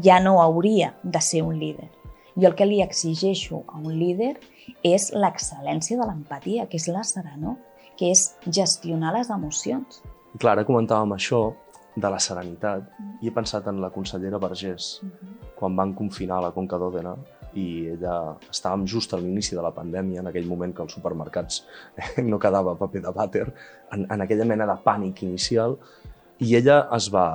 ja 0.03 0.19
no 0.23 0.39
hauria 0.41 0.93
de 1.03 1.21
ser 1.21 1.43
un 1.43 1.57
líder. 1.59 1.89
Jo 2.37 2.47
el 2.47 2.55
que 2.55 2.65
li 2.65 2.79
exigeixo 2.81 3.63
a 3.67 3.81
un 3.81 3.97
líder 3.99 4.37
és 4.87 5.09
l'excel·lència 5.11 5.99
de 5.99 6.07
l'empatia, 6.07 6.67
que 6.69 6.79
és 6.79 6.87
la 6.87 7.03
serenor, 7.03 7.57
que 7.99 8.13
és 8.13 8.31
gestionar 8.47 9.11
les 9.17 9.29
emocions. 9.33 9.99
Clar, 10.39 10.55
ara 10.55 10.65
comentàvem 10.65 11.11
això 11.17 11.49
de 11.95 12.07
la 12.07 12.21
serenitat 12.23 12.87
i 13.19 13.27
he 13.27 13.35
pensat 13.35 13.67
en 13.67 13.81
la 13.83 13.91
consellera 13.91 14.39
Vergés, 14.39 15.01
uh 15.03 15.09
-huh. 15.09 15.53
quan 15.59 15.75
van 15.75 15.93
confinar 15.93 16.41
la 16.41 16.51
Conca 16.51 16.77
d'Òdena 16.77 17.15
i 17.57 17.65
ella 17.93 18.15
estàvem 18.51 18.85
just 18.87 19.13
a 19.13 19.19
l'inici 19.19 19.55
de 19.57 19.63
la 19.63 19.73
pandèmia, 19.75 20.21
en 20.21 20.29
aquell 20.31 20.47
moment 20.47 20.73
que 20.75 20.83
als 20.85 20.95
supermercats 20.97 21.63
no 22.31 22.39
quedava 22.39 22.77
paper 22.79 23.03
de 23.07 23.13
vàter, 23.15 23.45
en, 23.95 24.07
en 24.07 24.25
aquella 24.25 24.47
mena 24.47 24.67
de 24.69 24.77
pànic 24.85 25.23
inicial, 25.27 25.77
i 26.41 26.55
ella 26.57 26.83
es 26.97 27.09
va, 27.13 27.27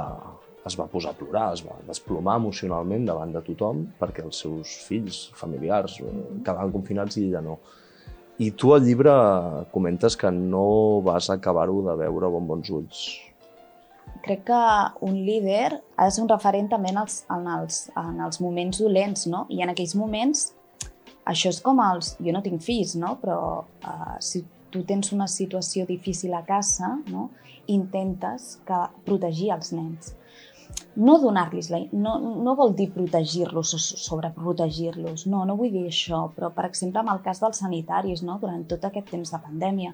es 0.67 0.77
va 0.79 0.89
posar 0.91 1.13
a 1.15 1.19
plorar, 1.19 1.51
es 1.55 1.63
va 1.67 1.77
desplomar 1.87 2.39
emocionalment 2.41 3.07
davant 3.07 3.35
de 3.35 3.43
tothom 3.47 3.85
perquè 4.01 4.25
els 4.27 4.41
seus 4.43 4.73
fills, 4.89 5.27
familiars, 5.39 6.01
eh, 6.03 6.15
quedaven 6.41 6.75
confinats 6.75 7.21
i 7.21 7.29
ella 7.29 7.45
no. 7.45 7.61
I 8.43 8.51
tu 8.53 8.75
al 8.75 8.83
llibre 8.85 9.13
comentes 9.73 10.17
que 10.21 10.31
no 10.35 11.01
vas 11.07 11.31
acabar-ho 11.33 11.79
de 11.87 11.95
veure 12.03 12.29
amb 12.29 12.53
bons 12.53 12.73
ulls. 12.75 13.07
Crec 14.27 14.45
que 14.49 14.61
un 15.07 15.17
líder 15.27 15.83
ha 15.97 16.09
de 16.09 16.15
ser 16.15 16.25
un 16.25 16.31
referent 16.33 16.69
també 16.73 16.91
en 16.91 17.01
els, 17.05 17.21
en 17.31 17.47
els, 17.59 17.81
en 17.97 18.21
els 18.27 18.41
moments 18.43 18.83
dolents, 18.83 19.27
no? 19.31 19.45
I 19.55 19.63
en 19.63 19.73
aquells 19.73 19.95
moments, 19.99 20.49
això 21.25 21.53
és 21.55 21.63
com 21.63 21.81
els... 21.85 22.15
Jo 22.23 22.35
no 22.35 22.43
tinc 22.43 22.63
fills, 22.65 22.97
no? 22.99 23.17
Però 23.23 23.41
uh, 23.63 24.17
si 24.21 24.43
tu 24.75 24.83
tens 24.89 25.13
una 25.15 25.29
situació 25.31 25.87
difícil 25.87 26.35
a 26.35 26.43
casa, 26.47 26.97
no? 27.13 27.31
intentes 27.67 28.61
que 28.67 28.79
protegir 29.07 29.51
els 29.55 29.73
nens 29.75 30.15
no 30.97 31.19
donar-los 31.21 31.69
la... 31.71 31.81
No, 31.93 32.17
no 32.19 32.55
vol 32.57 32.75
dir 32.77 32.89
protegir-los 32.95 33.75
o 33.77 33.79
sobreprotegir-los, 33.81 35.27
no, 35.31 35.45
no 35.49 35.57
vull 35.59 35.73
dir 35.73 35.85
això, 35.91 36.23
però, 36.35 36.51
per 36.57 36.67
exemple, 36.71 37.03
en 37.05 37.13
el 37.13 37.21
cas 37.25 37.43
dels 37.43 37.61
sanitaris, 37.63 38.25
no, 38.27 38.39
durant 38.43 38.65
tot 38.69 38.87
aquest 38.89 39.13
temps 39.13 39.33
de 39.33 39.41
pandèmia, 39.45 39.93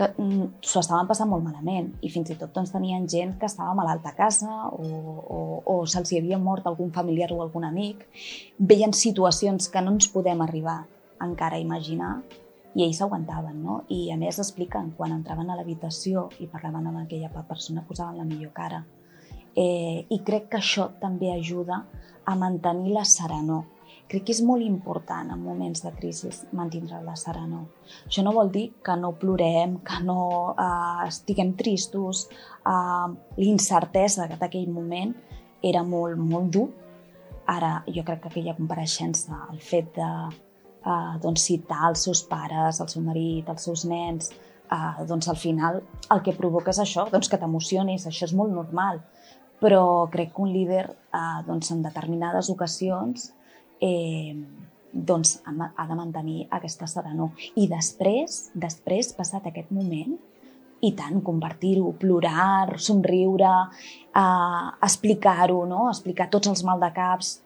que 0.00 0.08
mm, 0.16 0.48
s'ho 0.64 0.80
estaven 0.80 1.08
passant 1.10 1.28
molt 1.28 1.44
malament 1.44 1.92
i 2.00 2.10
fins 2.12 2.32
i 2.32 2.36
tot 2.40 2.54
doncs, 2.56 2.72
tenien 2.72 3.06
gent 3.14 3.36
que 3.40 3.48
estava 3.50 3.76
malalta 3.76 4.10
a 4.10 4.16
casa 4.16 4.50
o, 4.72 4.86
o, 5.36 5.40
o 5.74 5.78
se'ls 5.84 6.14
havia 6.16 6.40
mort 6.40 6.66
algun 6.66 6.92
familiar 6.96 7.28
o 7.36 7.42
algun 7.44 7.68
amic, 7.68 8.06
veien 8.58 8.96
situacions 8.96 9.68
que 9.68 9.82
no 9.84 9.92
ens 9.96 10.08
podem 10.12 10.40
arribar 10.40 10.80
encara 11.20 11.60
a 11.60 11.64
imaginar 11.64 12.14
i 12.74 12.84
ells 12.86 13.00
s'aguantaven, 13.02 13.56
no? 13.64 13.80
I 13.90 14.12
a 14.14 14.16
més 14.16 14.38
expliquen, 14.38 14.92
quan 14.96 15.12
entraven 15.12 15.50
a 15.50 15.56
l'habitació 15.58 16.28
i 16.38 16.46
parlaven 16.46 16.86
amb 16.86 17.02
aquella 17.02 17.30
persona, 17.48 17.82
posaven 17.86 18.20
la 18.22 18.26
millor 18.28 18.54
cara 18.54 18.84
Eh, 19.54 20.06
I 20.08 20.18
crec 20.22 20.48
que 20.50 20.58
això 20.60 20.86
també 21.00 21.32
ajuda 21.32 21.82
a 22.24 22.34
mantenir 22.38 22.94
la 22.94 23.04
serenor. 23.04 23.64
Crec 24.10 24.24
que 24.26 24.34
és 24.34 24.40
molt 24.42 24.64
important 24.66 25.28
en 25.30 25.38
moments 25.38 25.84
de 25.84 25.92
crisi 25.94 26.32
mantindre 26.58 26.98
la 27.04 27.14
serenor. 27.18 27.68
Això 28.08 28.24
no 28.26 28.32
vol 28.34 28.50
dir 28.50 28.64
que 28.82 28.96
no 28.98 29.12
plorem, 29.20 29.76
que 29.86 30.00
no 30.02 30.20
eh, 30.50 31.06
estiguem 31.06 31.52
tristos. 31.60 32.24
Eh, 32.66 33.06
L'incertesa 33.38 34.26
d'aquell 34.32 34.66
moment 34.74 35.14
era 35.62 35.84
molt, 35.86 36.18
molt 36.18 36.50
dur. 36.58 36.66
Ara, 37.54 37.76
jo 37.86 38.02
crec 38.06 38.24
que 38.24 38.32
aquella 38.32 38.56
compareixença, 38.58 39.44
el 39.54 39.62
fet 39.62 39.94
de 39.94 40.10
eh, 40.10 41.14
doncs, 41.22 41.46
citar 41.46 41.92
els 41.92 42.06
seus 42.08 42.26
pares, 42.26 42.82
el 42.82 42.90
seu 42.90 43.06
marit, 43.06 43.46
els 43.46 43.70
seus 43.70 43.86
nens, 43.86 44.32
eh, 44.66 45.06
doncs 45.06 45.30
al 45.30 45.38
final 45.38 45.82
el 46.10 46.26
que 46.26 46.34
provoca 46.34 46.74
és 46.74 46.82
això, 46.82 47.06
doncs 47.14 47.30
que 47.30 47.38
t'emocionis, 47.38 48.10
això 48.10 48.26
és 48.26 48.34
molt 48.34 48.58
normal 48.58 49.04
però 49.60 50.08
crec 50.10 50.32
que 50.34 50.42
un 50.42 50.50
líder 50.54 50.86
eh, 50.88 51.40
doncs, 51.46 51.70
en 51.74 51.82
determinades 51.84 52.48
ocasions 52.50 53.30
eh, 53.80 54.34
doncs, 54.92 55.40
ha 55.46 55.86
de 55.86 55.94
mantenir 55.94 56.46
aquesta 56.50 56.88
serenor. 56.90 57.30
I 57.56 57.68
després, 57.70 58.50
després, 58.54 59.12
passat 59.16 59.46
aquest 59.46 59.70
moment, 59.74 60.16
i 60.80 60.94
tant, 60.96 61.20
convertir-ho, 61.20 61.92
plorar, 62.00 62.78
somriure, 62.80 63.52
eh, 64.16 64.66
explicar-ho, 64.82 65.64
no? 65.68 65.88
explicar 65.90 66.30
tots 66.32 66.48
els 66.48 66.64
maldecaps, 66.64 67.38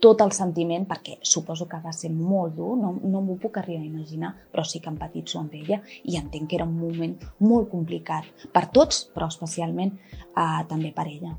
tot 0.00 0.20
el 0.20 0.30
sentiment, 0.36 0.84
perquè 0.86 1.16
suposo 1.24 1.66
que 1.66 1.80
va 1.82 1.92
ser 1.96 2.10
molt 2.12 2.54
dur, 2.58 2.76
no, 2.78 2.92
no 3.02 3.22
m'ho 3.24 3.38
puc 3.40 3.58
arribar 3.58 3.82
a 3.82 3.88
imaginar, 3.88 4.34
però 4.52 4.62
sí 4.64 4.78
que 4.84 4.92
empatitzo 4.92 5.40
amb 5.40 5.56
ella 5.56 5.80
i 6.04 6.18
entenc 6.20 6.50
que 6.50 6.60
era 6.60 6.68
un 6.68 6.76
moment 6.78 7.16
molt 7.40 7.70
complicat 7.72 8.48
per 8.52 8.66
tots, 8.76 9.06
però 9.14 9.32
especialment 9.32 9.96
eh, 9.96 10.62
també 10.68 10.92
per 10.94 11.08
ella 11.08 11.34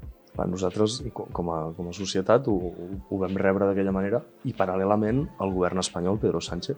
nosaltres, 0.46 1.00
com 1.14 1.50
a, 1.50 1.58
com 1.78 1.90
a 1.90 1.96
societat, 1.96 2.48
ho, 2.52 2.74
ho 3.10 3.22
vam 3.24 3.40
rebre 3.40 3.70
d'aquella 3.70 3.96
manera 3.96 4.22
i, 4.46 4.54
paral·lelament, 4.58 5.24
el 5.42 5.56
govern 5.56 5.82
espanyol, 5.82 6.20
Pedro 6.22 6.44
Sánchez, 6.44 6.78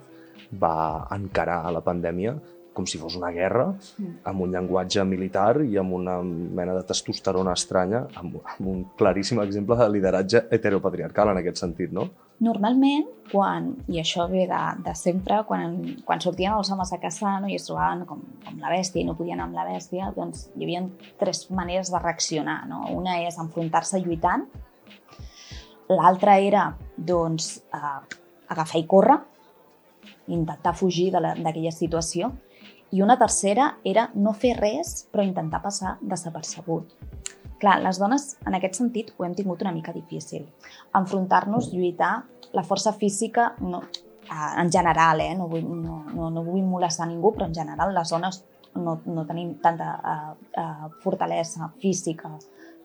va 0.62 1.04
encarar 1.14 1.62
la 1.70 1.84
pandèmia 1.84 2.38
com 2.72 2.86
si 2.86 3.00
fos 3.00 3.16
una 3.18 3.32
guerra, 3.34 3.66
mm. 3.74 4.22
amb 4.30 4.44
un 4.44 4.54
llenguatge 4.54 5.04
militar 5.04 5.60
i 5.66 5.76
amb 5.80 5.92
una 5.98 6.20
mena 6.22 6.76
de 6.78 6.84
testosterona 6.88 7.54
estranya, 7.58 8.04
amb, 8.16 8.38
amb 8.54 8.68
un 8.72 8.84
claríssim 8.96 9.42
exemple 9.42 9.76
de 9.76 9.88
lideratge 9.90 10.44
heteropatriarcal 10.54 11.32
en 11.32 11.42
aquest 11.42 11.60
sentit, 11.64 11.92
no? 11.92 12.08
Normalment, 12.40 13.04
quan, 13.28 13.66
i 13.92 13.98
això 14.00 14.24
ve 14.30 14.46
de, 14.48 14.60
de 14.86 14.94
sempre, 14.96 15.42
quan, 15.48 15.74
quan 16.08 16.22
sortien 16.24 16.54
els 16.56 16.70
homes 16.72 16.92
a 16.92 16.98
caçar 17.02 17.34
no, 17.42 17.50
i 17.52 17.58
es 17.58 17.66
trobaven 17.68 18.06
com, 18.08 18.22
com 18.46 18.62
la 18.62 18.72
bèstia 18.72 19.02
i 19.02 19.04
no 19.04 19.14
podien 19.18 19.42
amb 19.44 19.56
la 19.58 19.66
bèstia, 19.68 20.08
doncs 20.16 20.46
hi 20.54 20.64
havia 20.64 20.80
tres 21.20 21.44
maneres 21.52 21.92
de 21.92 22.00
reaccionar. 22.00 22.62
No? 22.70 22.86
Una 22.96 23.18
és 23.26 23.36
enfrontar-se 23.42 24.00
lluitant, 24.00 24.46
l'altra 25.92 26.38
era 26.40 26.64
doncs, 26.96 27.58
eh, 27.76 28.18
agafar 28.48 28.80
i 28.80 28.88
córrer, 28.88 29.18
intentar 30.32 30.72
fugir 30.78 31.10
d'aquella 31.12 31.74
situació, 31.74 32.32
i 32.90 33.04
una 33.04 33.18
tercera 33.20 33.74
era 33.84 34.08
no 34.14 34.32
fer 34.34 34.56
res 34.56 35.04
però 35.12 35.22
intentar 35.26 35.60
passar 35.62 35.98
desapercebut. 36.00 37.19
Clar, 37.60 37.76
les 37.84 37.98
dones, 38.00 38.22
en 38.48 38.56
aquest 38.56 38.78
sentit, 38.80 39.10
ho 39.16 39.26
hem 39.26 39.34
tingut 39.36 39.60
una 39.60 39.72
mica 39.74 39.92
difícil. 39.92 40.46
Enfrontar-nos, 40.96 41.72
lluitar, 41.74 42.22
la 42.56 42.64
força 42.64 42.94
física, 42.96 43.50
no, 43.60 43.82
en 44.30 44.70
general, 44.72 45.20
eh? 45.20 45.34
no, 45.36 45.48
vull, 45.48 45.66
no, 45.66 46.04
no, 46.14 46.30
no 46.32 46.44
vull 46.46 46.64
molestar 46.64 47.08
ningú, 47.10 47.34
però 47.34 47.48
en 47.50 47.54
general 47.54 47.92
les 47.94 48.12
dones 48.14 48.40
no, 48.74 49.00
no 49.04 49.26
tenim 49.26 49.56
tanta 49.62 49.90
uh, 49.98 50.32
uh, 50.62 50.88
fortalesa 51.02 51.70
física 51.82 52.30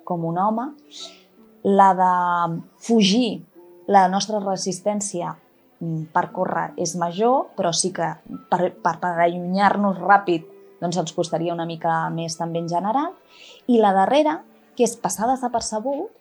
com 0.03 0.25
un 0.25 0.39
home. 0.41 0.69
La 1.65 1.91
de 1.97 2.11
fugir, 2.81 3.43
la 3.87 4.07
nostra 4.09 4.41
resistència 4.41 5.31
mm, 5.79 6.09
per 6.13 6.27
córrer 6.33 6.71
és 6.81 6.95
major, 6.99 7.51
però 7.57 7.71
sí 7.73 7.93
que 7.93 8.11
per, 8.49 8.73
per, 8.81 8.97
per 9.01 9.13
allunyar-nos 9.25 10.01
ràpid 10.01 10.51
doncs 10.81 10.99
ens 11.01 11.15
costaria 11.15 11.53
una 11.55 11.65
mica 11.65 12.03
més 12.13 12.35
també 12.37 12.61
en 12.61 12.69
general. 12.69 13.13
I 13.71 13.79
la 13.81 13.93
darrera, 13.95 14.39
que 14.75 14.85
és 14.87 14.95
passar 14.99 15.29
desapercebut, 15.31 16.11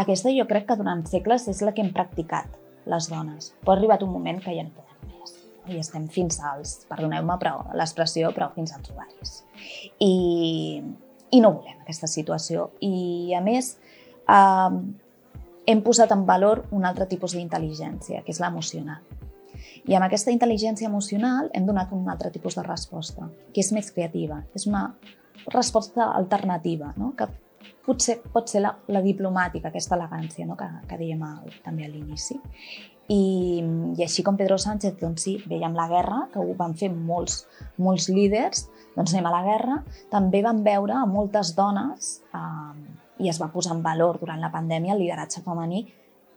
aquesta 0.00 0.32
jo 0.34 0.46
crec 0.48 0.68
que 0.68 0.76
durant 0.76 1.04
segles 1.08 1.46
és 1.48 1.62
la 1.64 1.74
que 1.74 1.84
hem 1.84 1.92
practicat 1.94 2.56
les 2.88 3.08
dones. 3.10 3.52
Però 3.62 3.74
ha 3.74 3.78
arribat 3.78 4.04
un 4.04 4.12
moment 4.12 4.40
que 4.42 4.54
ja 4.56 4.64
no 4.64 4.72
podem 4.76 5.12
més. 5.12 5.34
I 5.68 5.80
estem 5.82 6.08
fins 6.12 6.40
als, 6.44 6.78
perdoneu-me 6.88 7.36
l'expressió, 7.76 8.32
però 8.36 8.50
fins 8.54 8.72
als 8.76 8.90
ovaris. 8.92 9.34
I, 10.04 10.82
I 11.30 11.42
no 11.44 11.52
volem 11.58 11.84
aquesta 11.84 12.08
situació. 12.08 12.70
I 12.80 13.34
a 13.36 13.42
més, 13.44 13.76
eh, 14.28 14.78
hem 15.68 15.84
posat 15.84 16.12
en 16.16 16.24
valor 16.26 16.64
un 16.72 16.88
altre 16.88 17.06
tipus 17.06 17.36
d'intel·ligència, 17.36 18.22
que 18.24 18.32
és 18.32 18.40
l'emocional. 18.40 19.04
I 19.88 19.96
amb 19.96 20.06
aquesta 20.06 20.32
intel·ligència 20.32 20.88
emocional 20.88 21.50
hem 21.56 21.66
donat 21.68 21.92
un 21.96 22.08
altre 22.08 22.30
tipus 22.32 22.56
de 22.56 22.64
resposta, 22.64 23.28
que 23.52 23.60
és 23.60 23.72
més 23.72 23.90
creativa, 23.92 24.42
és 24.56 24.66
una 24.68 24.86
resposta 25.52 26.10
alternativa, 26.12 26.92
no? 26.96 27.12
que 27.16 27.28
potser 27.88 28.18
pot 28.32 28.52
ser 28.52 28.62
la, 28.64 28.74
la 28.92 29.02
diplomàtica, 29.04 29.72
aquesta 29.72 29.96
elegància 29.96 30.46
no? 30.46 30.56
que, 30.60 30.68
que 30.88 31.00
dèiem 31.00 31.24
al, 31.24 31.50
també 31.64 31.88
a 31.88 31.90
l'inici. 31.90 32.38
I, 33.08 33.20
I 33.96 34.04
així 34.04 34.22
com 34.24 34.36
Pedro 34.36 34.58
Sánchez, 34.60 34.98
doncs 35.00 35.24
sí, 35.24 35.38
veiem 35.48 35.76
la 35.76 35.88
guerra, 35.88 36.26
que 36.32 36.42
ho 36.42 36.56
van 36.58 36.76
fer 36.76 36.90
molts, 36.92 37.40
molts 37.80 38.10
líders, 38.12 38.66
doncs 38.96 39.14
anem 39.14 39.30
a 39.30 39.32
la 39.32 39.44
guerra, 39.46 39.78
també 40.12 40.42
van 40.44 40.60
veure 40.66 40.98
a 40.98 41.06
moltes 41.08 41.54
dones 41.56 42.18
eh, 42.36 42.74
i 43.24 43.30
es 43.32 43.40
va 43.40 43.48
posar 43.50 43.74
en 43.76 43.80
valor 43.82 44.20
durant 44.20 44.42
la 44.42 44.52
pandèmia 44.52 44.92
el 44.94 45.00
lideratge 45.02 45.40
femení 45.46 45.86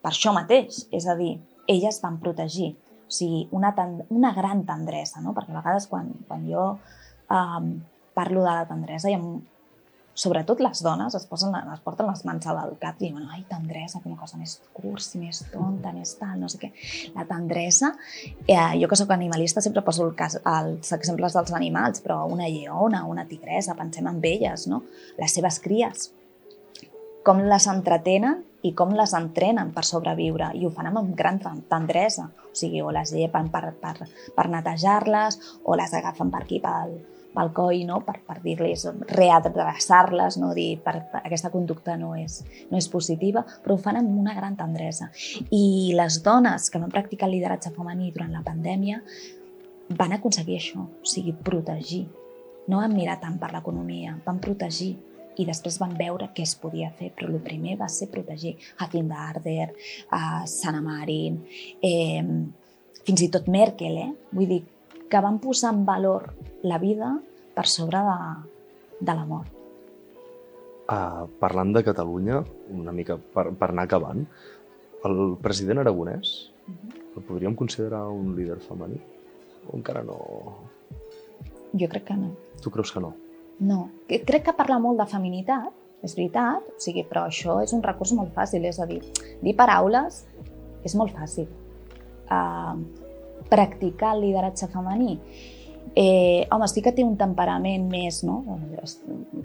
per 0.02 0.12
això 0.12 0.34
mateix, 0.34 0.86
és 0.93 1.06
a 1.06 1.16
dir, 1.18 1.36
elles 1.70 1.99
van 2.02 2.18
protegir, 2.22 2.72
o 3.06 3.14
sigui, 3.14 3.43
una, 3.58 3.74
una 4.10 4.32
gran 4.34 4.64
tendresa, 4.66 5.22
no? 5.22 5.36
perquè 5.38 5.54
a 5.54 5.60
vegades 5.60 5.88
quan, 5.91 6.10
quan 6.28 6.47
jo 6.49 6.68
eh, 7.30 7.72
parlo 8.18 8.45
de 8.45 8.49
la 8.49 8.68
tendresa 8.70 9.12
i 9.12 9.18
amb, 9.18 9.43
sobretot 10.14 10.59
les 10.59 10.82
dones 10.84 11.16
es, 11.16 11.26
posen, 11.30 11.55
es 11.55 11.82
porten 11.86 12.07
les 12.09 12.24
mans 12.28 12.47
al 12.51 12.76
cap 12.82 12.99
i 12.99 13.07
diuen 13.07 13.28
ai, 13.32 13.43
tendresa, 13.49 14.01
una 14.03 14.20
cosa 14.20 14.38
més 14.38 14.57
cursi, 14.76 15.20
més 15.22 15.43
tonta, 15.51 15.93
més 15.95 16.14
tal, 16.20 16.38
no 16.41 16.49
sé 16.51 16.59
què. 16.62 16.72
La 17.16 17.26
tendresa, 17.30 17.93
eh, 18.45 18.59
jo 18.82 18.89
que 18.91 18.99
sóc 18.99 19.12
animalista 19.16 19.64
sempre 19.64 19.86
poso 19.86 20.05
el 20.07 20.16
cas, 20.16 20.39
els 20.43 20.91
exemples 20.97 21.38
dels 21.38 21.53
animals, 21.57 22.03
però 22.03 22.24
una 22.30 22.49
lleona, 22.49 23.05
una 23.07 23.28
tigresa, 23.30 23.78
pensem 23.80 24.07
en 24.12 24.20
elles, 24.24 24.68
no? 24.68 24.84
les 25.18 25.34
seves 25.34 25.59
cries, 25.64 26.12
com 27.24 27.41
les 27.45 27.68
entretenen 27.70 28.41
i 28.66 28.74
com 28.78 28.93
les 28.97 29.14
entrenen 29.18 29.72
per 29.74 29.84
sobreviure 29.86 30.51
i 30.57 30.66
ho 30.66 30.72
fan 30.74 30.89
amb 30.89 31.16
gran 31.18 31.39
tendresa, 31.70 32.28
o 32.51 32.53
sigui, 32.57 32.82
o 32.82 32.91
les 32.93 33.14
llepen 33.16 33.49
per, 33.53 33.72
per, 33.82 34.07
per 34.36 34.47
netejar-les 34.49 35.39
o 35.64 35.78
les 35.80 35.93
agafen 35.97 36.34
per 36.34 36.43
aquí 36.43 36.59
pel, 36.62 36.97
coll, 37.56 37.84
no? 37.88 38.02
per, 38.06 38.20
per 38.28 38.40
dir-les, 38.44 38.86
readreçar-les, 39.12 40.38
no? 40.42 40.54
dir 40.58 40.80
per, 40.84 40.98
per, 41.12 41.24
aquesta 41.26 41.52
conducta 41.54 41.96
no 41.98 42.14
és, 42.20 42.42
no 42.72 42.80
és 42.80 42.90
positiva, 42.92 43.44
però 43.64 43.76
ho 43.76 43.82
fan 43.82 44.02
amb 44.02 44.18
una 44.20 44.36
gran 44.38 44.58
tendresa. 44.60 45.10
I 45.50 45.94
les 45.98 46.22
dones 46.24 46.70
que 46.70 46.82
van 46.82 46.92
practicar 46.92 47.30
el 47.30 47.38
lideratge 47.38 47.74
femení 47.76 48.12
durant 48.12 48.34
la 48.36 48.44
pandèmia 48.46 49.02
van 49.98 50.16
aconseguir 50.16 50.60
això, 50.60 50.84
o 50.84 51.08
sigui, 51.08 51.34
protegir. 51.34 52.06
No 52.70 52.80
van 52.80 52.94
mirar 52.96 53.20
tant 53.20 53.40
per 53.42 53.52
l'economia, 53.54 54.18
van 54.26 54.40
protegir 54.44 54.94
i 55.40 55.46
després 55.48 55.80
van 55.82 55.94
veure 55.98 56.30
què 56.36 56.44
es 56.46 56.56
podia 56.60 56.92
fer, 56.98 57.10
però 57.16 57.32
el 57.32 57.40
primer 57.44 57.78
va 57.80 57.88
ser 57.90 58.10
protegir 58.12 58.58
Jacinda 58.80 59.24
Arder, 59.30 59.72
a 60.12 60.44
Sanna 60.48 60.82
Marin, 60.84 61.40
eh, 61.82 62.22
fins 63.08 63.24
i 63.24 63.30
tot 63.34 63.48
Merkel, 63.52 63.98
eh? 63.98 64.12
vull 64.36 64.50
dir, 64.50 64.62
que 65.12 65.20
van 65.20 65.41
posar 65.43 65.74
en 65.76 65.84
valor 65.86 66.32
la 66.64 66.80
vida 66.80 67.12
per 67.53 67.68
sobre 67.68 67.99
de, 68.07 68.20
de 68.99 69.16
la 69.18 69.26
mort. 69.28 69.57
Uh, 70.91 71.28
parlant 71.39 71.72
de 71.76 71.84
Catalunya, 71.84 72.41
una 72.72 72.91
mica 72.95 73.18
per, 73.20 73.49
per 73.55 73.70
anar 73.72 73.86
acabant, 73.88 74.24
el 75.07 75.20
president 75.43 75.84
aragonès 75.84 76.51
uh 76.68 76.72
-huh. 76.72 77.18
el 77.18 77.24
podríem 77.24 77.55
considerar 77.55 78.07
un 78.07 78.36
líder 78.36 78.59
femení? 78.59 78.99
O 79.68 79.78
encara 79.78 80.03
no? 80.03 80.18
Jo 81.74 81.88
crec 81.88 82.03
que 82.05 82.16
no. 82.16 82.32
Tu 82.62 82.70
creus 82.72 82.91
que 82.91 82.99
no? 82.99 83.14
No. 83.59 83.89
Crec 84.07 84.43
que 84.43 84.53
parla 84.53 84.80
molt 84.80 84.99
de 84.99 85.05
feminitat, 85.05 85.72
és 86.01 86.16
veritat, 86.16 86.64
o 86.68 86.80
sigui, 86.80 87.03
però 87.03 87.28
això 87.28 87.62
és 87.64 87.74
un 87.74 87.84
recurs 87.84 88.14
molt 88.14 88.34
fàcil, 88.34 88.66
és 88.66 88.80
a 88.80 88.86
dir, 88.86 89.01
dir 89.41 89.55
paraules 89.55 90.26
és 90.84 90.95
molt 90.95 91.14
fàcil. 91.14 91.47
Uh, 92.32 92.80
practicar 93.50 94.16
el 94.16 94.28
lideratge 94.28 94.68
femení 94.72 95.18
Eh, 95.96 96.48
home, 96.50 96.68
sí 96.72 96.82
que 96.82 96.94
té 96.96 97.04
un 97.04 97.18
temperament 97.20 97.89
més, 97.92 98.22
no? 98.24 98.38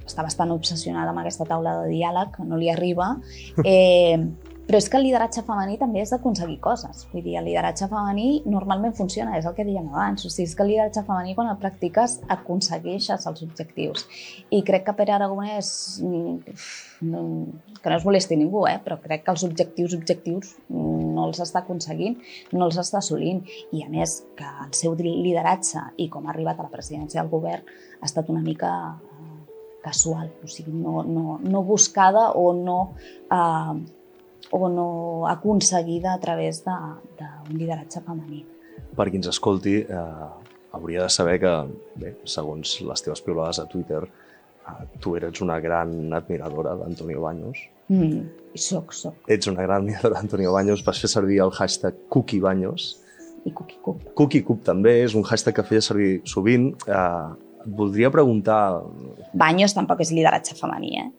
Està 0.07 0.23
bastant 0.23 0.53
obsessionada 0.55 1.11
amb 1.11 1.25
aquesta 1.25 1.47
taula 1.49 1.73
de 1.83 1.89
diàleg, 1.97 2.39
no 2.47 2.61
li 2.61 2.71
arriba. 2.71 3.15
Eh, 3.67 4.19
però 4.67 4.81
és 4.81 4.89
que 4.91 4.99
el 4.99 5.05
lideratge 5.07 5.45
femení 5.47 5.77
també 5.79 6.01
és 6.03 6.11
d'aconseguir 6.11 6.57
coses. 6.65 7.05
Vull 7.13 7.23
dir, 7.23 7.37
el 7.39 7.45
lideratge 7.47 7.87
femení 7.87 8.41
normalment 8.51 8.97
funciona, 8.99 9.37
és 9.39 9.47
el 9.47 9.55
que 9.55 9.65
dèiem 9.67 9.87
abans. 9.93 10.25
O 10.27 10.31
sigui, 10.31 10.49
és 10.49 10.57
que 10.59 10.65
el 10.65 10.73
lideratge 10.73 11.05
femení, 11.07 11.37
quan 11.39 11.53
el 11.53 11.59
practiques, 11.63 12.17
aconsegueixes 12.35 13.29
els 13.31 13.45
objectius. 13.47 14.09
I 14.51 14.65
crec 14.67 14.89
que 14.89 14.97
Pere 14.99 15.15
Aragonès, 15.15 15.71
mm, 16.03 16.57
no, 17.13 17.23
que 17.79 17.93
no 17.93 17.97
es 17.97 18.07
molesti 18.09 18.39
ningú, 18.41 18.65
eh? 18.67 18.81
però 18.83 18.99
crec 19.03 19.23
que 19.23 19.35
els 19.37 19.45
objectius 19.47 19.95
objectius 19.95 20.57
no 20.69 21.29
els 21.29 21.39
està 21.45 21.63
aconseguint, 21.63 22.19
no 22.53 22.67
els 22.67 22.79
està 22.83 22.99
assolint. 22.99 23.45
I 23.71 23.85
a 23.87 23.91
més, 23.93 24.25
que 24.35 24.49
el 24.67 24.73
seu 24.75 24.97
lideratge 24.99 25.85
i 25.97 26.09
com 26.11 26.27
ha 26.27 26.35
arribat 26.35 26.59
a 26.59 26.67
la 26.67 26.75
presidència 26.75 27.23
del 27.23 27.31
govern 27.31 27.63
ha 28.01 28.11
estat 28.11 28.35
una 28.35 28.43
mica 28.43 28.73
eh, 28.99 29.39
casual, 29.87 30.33
o 30.43 30.51
sigui, 30.51 30.75
no, 30.75 31.05
no, 31.07 31.39
no 31.39 31.63
buscada 31.63 32.33
o 32.35 32.51
no 32.53 32.81
eh, 33.31 33.96
o 34.51 34.69
no 34.69 35.27
aconseguida 35.29 36.15
a 36.15 36.21
través 36.21 36.63
d'un 36.65 37.57
lideratge 37.57 38.01
femení. 38.01 38.45
Per 38.97 39.09
qui 39.11 39.19
ens 39.21 39.29
escolti, 39.29 39.77
eh, 39.83 40.29
hauria 40.73 41.03
de 41.03 41.11
saber 41.11 41.39
que, 41.41 41.53
bé, 41.97 42.15
segons 42.25 42.81
les 42.81 43.03
teves 43.03 43.23
piulades 43.23 43.59
a 43.59 43.67
Twitter, 43.67 44.03
eh, 44.05 44.85
tu 45.01 45.17
eres 45.17 45.41
una 45.41 45.59
gran 45.61 46.13
admiradora 46.13 46.77
d'Antonio 46.77 47.21
Baños. 47.21 47.59
Mm, 47.89 48.55
soc, 48.55 48.93
soc. 48.93 49.15
Ets 49.29 49.47
una 49.47 49.63
gran 49.63 49.83
admiradora 49.83 50.21
d'Antonio 50.21 50.53
Baños, 50.53 50.85
vas 50.85 51.01
fer 51.01 51.11
servir 51.11 51.41
el 51.41 51.51
hashtag 51.51 51.95
Cookie 52.09 52.41
Baños. 52.41 53.03
I 53.45 53.53
Cookie 53.53 53.79
Cup. 53.83 54.03
Cookie 54.15 54.43
Cup 54.43 54.65
també 54.65 55.03
és 55.05 55.15
un 55.15 55.23
hashtag 55.23 55.55
que 55.55 55.63
feia 55.63 55.81
servir 55.81 56.23
sovint. 56.25 56.73
Eh, 56.87 57.47
et 57.67 57.73
voldria 57.75 58.11
preguntar... 58.11 58.83
Baños 59.35 59.75
tampoc 59.75 60.01
és 60.01 60.13
lideratge 60.15 60.55
femení, 60.59 60.99
eh? 61.03 61.11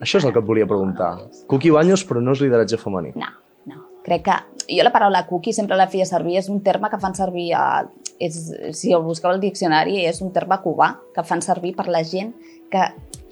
Això 0.00 0.20
és 0.20 0.26
el 0.26 0.32
que 0.32 0.40
et 0.42 0.46
volia 0.46 0.68
preguntar. 0.70 1.10
Cookie 1.50 1.72
Baños, 1.74 2.04
però 2.06 2.22
no 2.22 2.34
és 2.36 2.42
lideratge 2.44 2.78
femení. 2.80 3.14
No, 3.18 3.30
no. 3.70 3.84
Crec 4.06 4.24
que 4.26 4.38
jo 4.68 4.84
la 4.86 4.92
paraula 4.94 5.24
cookie 5.28 5.54
sempre 5.56 5.78
la 5.80 5.88
feia 5.90 6.06
servir, 6.08 6.38
és 6.40 6.50
un 6.52 6.62
terme 6.64 6.90
que 6.92 7.00
fan 7.02 7.16
servir, 7.16 7.50
a, 7.58 7.84
és, 8.22 8.38
si 8.76 8.92
el 8.94 9.04
busqueu 9.06 9.32
al 9.32 9.42
diccionari, 9.42 10.00
és 10.06 10.20
un 10.24 10.32
terme 10.34 10.60
cubà 10.64 10.94
que 11.14 11.24
fan 11.26 11.42
servir 11.44 11.74
per 11.76 11.88
la 11.92 12.04
gent 12.06 12.34
que 12.72 12.84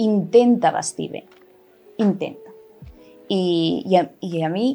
intenta 0.03 0.73
vestir 0.75 1.11
bé. 1.13 1.27
Intenta. 2.03 2.51
I, 3.29 3.43
i, 3.87 3.97
a, 3.97 4.07
i 4.21 4.43
a 4.45 4.51
mi, 4.53 4.75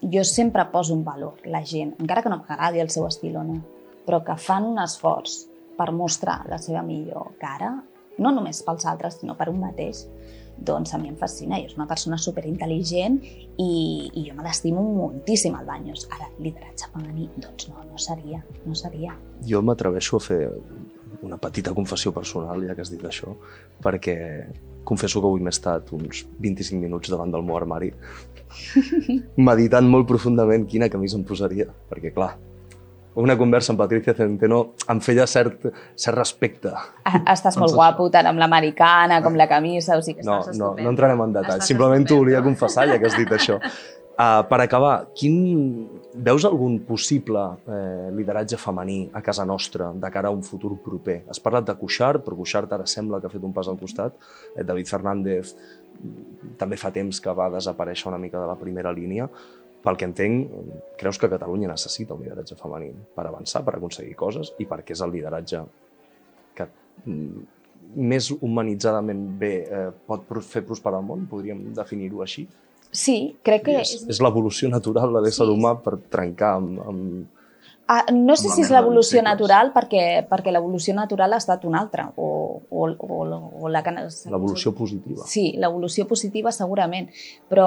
jo 0.00 0.24
sempre 0.24 0.64
poso 0.72 0.94
un 0.94 1.04
valor, 1.04 1.40
la 1.44 1.64
gent, 1.66 1.94
encara 2.00 2.22
que 2.22 2.32
no 2.32 2.40
m'agradi 2.40 2.80
el 2.80 2.90
seu 2.92 3.06
estil 3.08 3.36
o 3.36 3.44
no, 3.44 3.58
però 4.06 4.22
que 4.24 4.36
fan 4.40 4.64
un 4.70 4.80
esforç 4.80 5.42
per 5.76 5.90
mostrar 5.92 6.42
la 6.48 6.58
seva 6.60 6.82
millor 6.84 7.34
cara, 7.40 7.74
no 8.20 8.32
només 8.32 8.62
pels 8.64 8.86
altres, 8.88 9.18
sinó 9.20 9.36
per 9.36 9.48
un 9.52 9.60
mateix, 9.60 10.06
doncs 10.60 10.94
a 10.94 10.98
mi 11.00 11.08
em 11.10 11.16
fascina 11.16 11.58
i 11.58 11.66
és 11.68 11.76
una 11.78 11.86
persona 11.88 12.18
superintel·ligent 12.20 13.18
i, 13.24 13.70
i 14.12 14.24
jo 14.28 14.36
me 14.36 14.44
l'estimo 14.44 14.82
moltíssim 14.84 15.56
al 15.56 15.66
Banyos. 15.68 16.06
Ara, 16.12 16.28
lideratge 16.38 16.90
femení, 16.92 17.28
doncs 17.40 17.70
no, 17.70 17.84
no 17.88 18.00
seria, 18.00 18.42
no 18.66 18.76
seria. 18.78 19.16
Jo 19.46 19.62
m'atreveixo 19.64 20.20
a 20.20 20.24
fer 20.24 20.40
una 21.22 21.36
petita 21.40 21.74
confessió 21.76 22.12
personal, 22.16 22.62
ja 22.64 22.74
que 22.76 22.84
has 22.84 22.92
dit 22.92 23.02
això, 23.04 23.34
perquè 23.84 24.16
confesso 24.84 25.20
que 25.20 25.28
avui 25.28 25.42
m'he 25.44 25.52
estat 25.52 25.92
uns 25.96 26.24
25 26.40 26.80
minuts 26.80 27.10
davant 27.12 27.32
del 27.32 27.44
meu 27.44 27.58
armari 27.58 27.90
meditant 29.50 29.86
molt 29.86 30.08
profundament 30.08 30.64
quina 30.66 30.88
camisa 30.92 31.18
em 31.18 31.26
posaria, 31.26 31.68
perquè 31.90 32.14
clar, 32.16 32.32
una 33.14 33.36
conversa 33.36 33.72
amb 33.72 33.80
Patricia 33.80 34.14
Centeno 34.14 34.60
em 34.90 35.00
feia 35.02 35.26
cert, 35.30 35.66
cert 35.98 36.18
respecte. 36.18 36.72
Ah, 37.04 37.22
estàs 37.34 37.58
molt 37.60 37.74
guapo, 37.74 38.08
tant 38.12 38.28
amb 38.30 38.38
l'americana 38.38 39.20
com 39.24 39.38
la 39.38 39.48
camisa, 39.50 39.98
o 39.98 40.04
sigui 40.04 40.20
que 40.20 40.28
no, 40.28 40.40
no, 40.58 40.74
no 40.78 40.92
entrarem 40.92 41.24
en 41.26 41.40
detall. 41.40 41.64
Simplement 41.66 42.06
t'ho 42.06 42.20
volia 42.22 42.42
confessar, 42.44 42.86
ja 42.90 43.00
que 43.00 43.10
has 43.10 43.18
dit 43.18 43.32
això. 43.34 43.58
Uh, 44.20 44.42
per 44.50 44.60
acabar, 44.62 44.94
quin... 45.16 45.40
veus 46.10 46.42
algun 46.44 46.80
possible 46.82 47.38
eh, 47.70 48.08
lideratge 48.10 48.56
femení 48.58 49.04
a 49.14 49.20
casa 49.22 49.44
nostra 49.46 49.92
de 49.94 50.08
cara 50.10 50.28
a 50.28 50.34
un 50.34 50.42
futur 50.42 50.72
proper? 50.82 51.20
Has 51.30 51.38
parlat 51.38 51.68
de 51.68 51.76
Cuixart, 51.78 52.24
però 52.26 52.34
Cuixart 52.36 52.72
ara 52.74 52.86
sembla 52.90 53.20
que 53.20 53.28
ha 53.28 53.32
fet 53.32 53.44
un 53.46 53.54
pas 53.54 53.70
al 53.70 53.78
costat. 53.78 54.16
Eh, 54.56 54.64
David 54.66 54.90
Fernández 54.90 55.54
també 56.58 56.78
fa 56.80 56.90
temps 56.90 57.20
que 57.22 57.32
va 57.36 57.50
desaparèixer 57.52 58.08
una 58.10 58.18
mica 58.18 58.40
de 58.40 58.48
la 58.48 58.58
primera 58.58 58.92
línia 58.92 59.28
pel 59.84 59.96
que 59.96 60.08
entenc, 60.08 60.50
creus 61.00 61.18
que 61.18 61.30
Catalunya 61.32 61.70
necessita 61.70 62.14
un 62.14 62.24
lideratge 62.24 62.56
femení 62.58 62.90
per 63.16 63.24
avançar, 63.26 63.64
per 63.64 63.78
aconseguir 63.78 64.16
coses 64.18 64.52
i 64.60 64.66
perquè 64.68 64.96
és 64.96 65.02
el 65.06 65.14
lideratge 65.14 65.62
que 66.56 66.66
mm, 67.06 67.46
més 68.10 68.30
humanitzadament 68.36 69.22
bé 69.40 69.54
eh, 69.64 69.86
pot 70.06 70.26
fer 70.46 70.62
prosperar 70.68 71.00
el 71.00 71.08
món, 71.08 71.26
podríem 71.30 71.70
definir-ho 71.76 72.22
així? 72.26 72.46
Sí, 72.90 73.36
crec 73.46 73.68
que... 73.68 73.76
és, 73.80 74.06
és 74.10 74.20
l'evolució 74.22 74.68
natural 74.70 75.14
de 75.14 75.22
l'ésser 75.24 75.46
sí. 75.46 75.52
humà 75.52 75.76
per 75.82 75.98
trencar 76.12 76.56
amb... 76.60 76.80
amb 76.86 77.36
Ah, 77.90 78.04
no 78.14 78.36
sé 78.38 78.46
si 78.54 78.62
és 78.62 78.68
l'evolució 78.70 79.18
natural 79.18 79.72
perquè, 79.74 80.20
perquè 80.30 80.52
l'evolució 80.54 80.92
natural 80.94 81.32
ha 81.34 81.40
estat 81.42 81.64
una 81.66 81.80
altra 81.82 82.04
o, 82.14 82.28
o, 82.70 82.84
o, 82.86 83.16
o 83.66 83.70
la 83.74 83.82
L'evolució 83.82 84.70
positiva. 84.78 85.26
Sí, 85.26 85.48
l'evolució 85.58 86.06
positiva 86.06 86.52
segurament, 86.54 87.08
però 87.50 87.66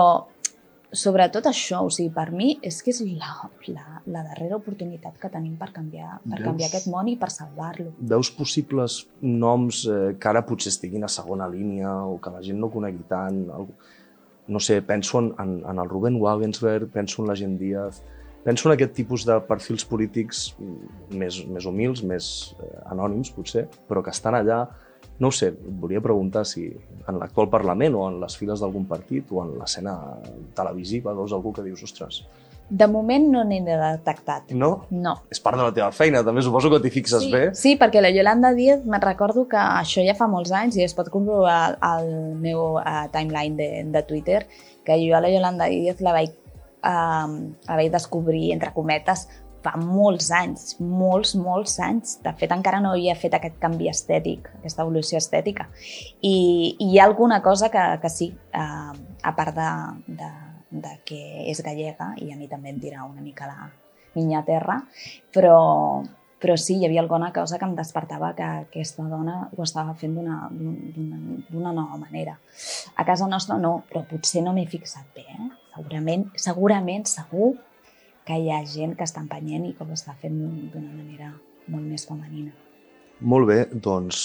sobretot 0.94 1.48
això, 1.50 1.82
o 1.88 1.92
sigui, 1.92 2.12
per 2.14 2.30
mi 2.32 2.54
és 2.64 2.78
que 2.86 2.94
és 2.94 3.02
la, 3.18 3.34
la, 3.74 3.86
la 4.14 4.24
darrera 4.30 4.60
oportunitat 4.60 5.18
que 5.20 5.32
tenim 5.34 5.58
per 5.60 5.72
canviar, 5.76 6.20
per 6.22 6.38
Veus? 6.38 6.46
canviar 6.46 6.70
aquest 6.70 6.90
món 6.94 7.10
i 7.10 7.18
per 7.20 7.32
salvar-lo. 7.34 7.92
Veus 8.14 8.32
possibles 8.38 9.02
noms 9.22 9.84
eh, 9.90 10.14
que 10.20 10.32
ara 10.32 10.46
potser 10.46 10.74
estiguin 10.74 11.04
a 11.04 11.12
segona 11.12 11.50
línia 11.50 11.92
o 12.06 12.20
que 12.22 12.34
la 12.34 12.44
gent 12.46 12.62
no 12.62 12.72
conegui 12.74 13.06
tant? 13.10 13.44
Algú... 13.54 13.76
No 14.54 14.60
sé, 14.60 14.82
penso 14.84 15.22
en, 15.22 15.32
en, 15.40 15.52
en 15.72 15.78
el 15.80 15.88
Ruben 15.88 16.18
Wagensberg, 16.20 16.90
penso 16.92 17.22
en 17.24 17.30
la 17.30 17.36
gent 17.40 17.56
Díaz, 17.62 18.02
penso 18.44 18.68
en 18.68 18.74
aquest 18.76 18.92
tipus 18.98 19.24
de 19.26 19.38
perfils 19.48 19.86
polítics 19.88 20.50
més, 21.10 21.38
més 21.48 21.66
humils, 21.66 22.04
més 22.04 22.26
eh, 22.60 22.74
anònims, 22.92 23.32
potser, 23.32 23.70
però 23.88 24.04
que 24.04 24.12
estan 24.12 24.36
allà 24.36 24.66
no 25.20 25.30
ho 25.30 25.32
sé, 25.32 25.52
volia 25.54 26.02
preguntar 26.02 26.46
si 26.46 26.66
en 27.08 27.20
l'actual 27.20 27.50
Parlament 27.52 27.96
o 27.96 28.08
en 28.10 28.20
les 28.22 28.38
files 28.38 28.60
d'algun 28.64 28.88
partit 28.90 29.30
o 29.32 29.44
en 29.44 29.58
l'escena 29.60 29.98
televisiva 30.58 31.14
veus 31.14 31.36
algú 31.36 31.54
que 31.54 31.66
dius, 31.66 31.84
ostres, 31.86 32.24
De 32.70 32.88
moment 32.88 33.26
no 33.30 33.44
n'he 33.44 33.60
detectat. 33.62 34.52
no? 34.52 34.88
No. 34.90 35.18
És 35.30 35.40
part 35.44 35.60
de 35.60 35.66
la 35.68 35.74
teva 35.76 35.92
feina, 35.92 36.24
també 36.24 36.42
suposo 36.42 36.72
que 36.72 36.80
t'hi 36.82 36.90
fixes 36.90 37.26
sí, 37.26 37.32
bé. 37.32 37.42
Sí, 37.54 37.76
perquè 37.78 38.02
la 38.02 38.10
Yolanda 38.10 38.54
Díaz, 38.56 38.86
me'n 38.88 39.04
recordo 39.04 39.44
que 39.52 39.60
això 39.60 40.02
ja 40.06 40.16
fa 40.16 40.30
molts 40.32 40.52
anys 40.52 40.80
i 40.80 40.86
es 40.86 40.96
pot 40.98 41.12
comprovar 41.14 41.58
al, 41.60 41.78
al 41.82 42.10
meu 42.40 42.80
uh, 42.80 43.04
timeline 43.14 43.60
de, 43.60 43.70
de 43.94 44.04
Twitter, 44.08 44.48
que 44.88 44.98
jo 45.04 45.14
a 45.16 45.22
la 45.22 45.30
Yolanda 45.30 45.68
Díaz 45.70 46.02
la 46.02 46.16
vaig, 46.16 46.32
uh, 46.82 47.28
la 47.68 47.78
vaig 47.78 47.92
descobrir, 47.92 48.54
entre 48.56 48.74
cometes, 48.74 49.28
fa 49.64 49.74
molts 49.80 50.30
anys, 50.36 50.74
molts, 50.80 51.34
molts 51.40 51.78
anys. 51.84 52.18
De 52.24 52.34
fet, 52.40 52.52
encara 52.56 52.82
no 52.84 52.94
havia 52.94 53.16
fet 53.20 53.38
aquest 53.38 53.60
canvi 53.62 53.90
estètic, 53.92 54.50
aquesta 54.60 54.84
evolució 54.84 55.22
estètica. 55.22 55.70
I, 56.22 56.34
i 56.78 56.90
hi 56.92 57.00
ha 57.00 57.08
alguna 57.08 57.42
cosa 57.46 57.72
que, 57.74 57.84
que 58.02 58.12
sí, 58.12 58.32
uh, 58.56 58.92
a 59.24 59.36
part 59.38 59.56
de, 59.56 59.70
de, 60.20 60.34
de 60.84 60.98
que 61.08 61.22
és 61.50 61.64
gallega, 61.64 62.14
i 62.20 62.34
a 62.34 62.40
mi 62.40 62.52
també 62.52 62.74
em 62.74 62.84
tira 62.84 63.08
una 63.08 63.24
mica 63.24 63.48
la 63.48 63.72
minya 64.14 64.44
terra, 64.46 64.78
però, 65.34 66.04
però 66.42 66.56
sí, 66.60 66.78
hi 66.78 66.88
havia 66.88 67.02
alguna 67.02 67.32
cosa 67.34 67.58
que 67.58 67.66
em 67.66 67.76
despertava 67.78 68.34
que 68.38 68.46
aquesta 68.68 69.06
dona 69.10 69.48
ho 69.56 69.66
estava 69.66 69.96
fent 69.98 70.20
d'una 70.20 71.72
nova 71.72 71.98
manera. 71.98 72.38
A 72.96 73.06
casa 73.08 73.30
nostra 73.32 73.58
no, 73.58 73.80
però 73.90 74.04
potser 74.10 74.44
no 74.46 74.54
m'he 74.54 74.68
fixat 74.70 75.08
bé. 75.16 75.26
Eh? 75.34 75.52
Segurament, 75.74 76.28
segurament, 76.38 77.08
segur 77.10 77.56
que 78.28 78.40
hi 78.40 78.52
ha 78.52 78.64
gent 78.66 78.98
que 79.00 79.08
està 79.08 79.24
empenyent 79.24 79.66
i 79.68 79.74
que 79.78 79.86
ho 79.86 79.96
està 79.96 80.16
fent 80.20 80.38
d'una 80.74 80.92
manera 80.92 81.34
molt 81.68 81.88
més 81.88 82.08
femenina. 82.08 82.54
Molt 83.24 83.48
bé, 83.48 83.58
doncs, 83.72 84.18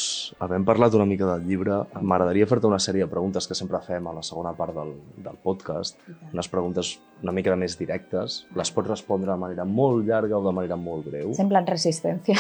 havent 0.42 0.64
parlat 0.66 0.94
una 0.96 1.04
mica 1.06 1.26
del 1.28 1.44
llibre, 1.46 1.76
m'agradaria 2.02 2.48
fer-te 2.50 2.66
una 2.66 2.80
sèrie 2.82 3.04
de 3.04 3.10
preguntes 3.10 3.46
que 3.46 3.54
sempre 3.54 3.78
fem 3.84 4.08
a 4.10 4.14
la 4.16 4.24
segona 4.26 4.50
part 4.58 4.74
del, 4.74 4.90
del 5.22 5.36
podcast, 5.44 6.00
unes 6.32 6.48
preguntes 6.50 6.96
una 7.22 7.34
mica 7.34 7.54
més 7.58 7.76
directes. 7.78 8.40
Les 8.58 8.72
pots 8.74 8.90
respondre 8.90 9.30
de 9.30 9.38
manera 9.38 9.66
molt 9.68 10.02
llarga 10.08 10.38
o 10.38 10.42
de 10.42 10.54
manera 10.56 10.78
molt 10.80 11.06
breu. 11.12 11.30
Sembla 11.36 11.62
en 11.62 11.68
resistència. 11.70 12.34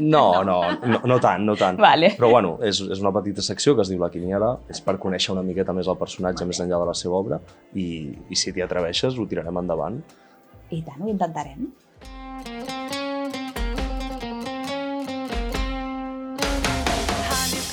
No, 0.00 0.24
no, 0.48 0.58
no, 0.84 1.00
no 1.08 1.18
tant, 1.22 1.46
no 1.48 1.56
tant. 1.56 1.80
Vale. 1.80 2.12
Però 2.18 2.32
bueno, 2.34 2.58
és, 2.60 2.82
és 2.92 3.00
una 3.00 3.14
petita 3.16 3.44
secció 3.44 3.76
que 3.78 3.86
es 3.86 3.92
diu 3.92 4.02
La 4.02 4.10
Quiniela, 4.12 4.56
és 4.72 4.82
per 4.84 4.98
conèixer 5.00 5.32
una 5.32 5.46
miqueta 5.46 5.72
més 5.76 5.88
el 5.88 6.00
personatge 6.00 6.48
més 6.48 6.60
enllà 6.60 6.82
de 6.82 6.90
la 6.90 6.96
seva 6.98 7.22
obra 7.22 7.40
i, 7.72 7.86
i 8.28 8.36
si 8.36 8.52
t'hi 8.52 8.64
atreveixes 8.64 9.16
ho 9.16 9.28
tirarem 9.30 9.64
endavant. 9.64 10.02
I 10.72 10.80
tant, 10.82 11.02
ho 11.04 11.08
intentarem. 11.08 11.68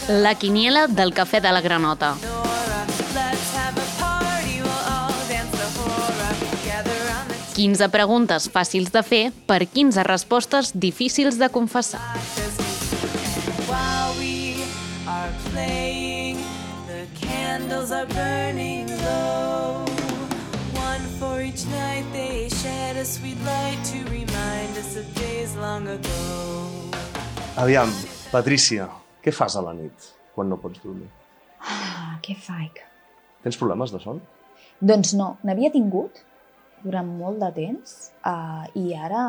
La 0.09 0.33
quiniela 0.35 0.87
del 0.87 1.13
cafè 1.13 1.39
de 1.39 1.51
la 1.53 1.61
granota. 1.61 2.15
Party, 2.19 2.49
15 7.59 7.89
preguntes 7.91 8.45
fàcils 8.51 8.91
de 8.91 9.01
fer 9.03 9.23
per 9.47 9.65
15 9.67 10.03
respostes 10.07 10.71
difícils 10.73 11.39
de 11.39 11.49
confessar. 11.51 11.99
Playing, 15.51 16.37
the 16.87 17.05
candles 17.19 17.91
are 17.91 18.05
burning 18.05 18.87
low. 19.03 19.68
A 22.99 23.05
sweet 23.05 23.39
light 23.45 23.79
to 23.85 23.99
remind 24.11 24.75
us 24.75 24.97
of 24.97 25.07
days 25.15 25.55
long 25.55 25.87
ago. 25.87 26.19
Aviam, 27.55 27.87
Patrícia, 28.27 28.89
què 29.23 29.31
fas 29.31 29.55
a 29.55 29.61
la 29.63 29.71
nit 29.71 30.07
quan 30.35 30.49
no 30.51 30.57
pots 30.59 30.81
dormir? 30.83 31.07
Ah, 31.63 32.17
què 32.19 32.35
faig? 32.35 32.81
Tens 33.45 33.55
problemes 33.59 33.93
de 33.95 34.01
son? 34.03 34.19
Doncs 34.83 35.13
no, 35.15 35.29
n'havia 35.47 35.71
tingut 35.71 36.19
durant 36.83 37.07
molt 37.07 37.39
de 37.39 37.49
temps 37.55 37.93
uh, 38.27 38.67
i 38.75 38.91
ara 38.91 39.21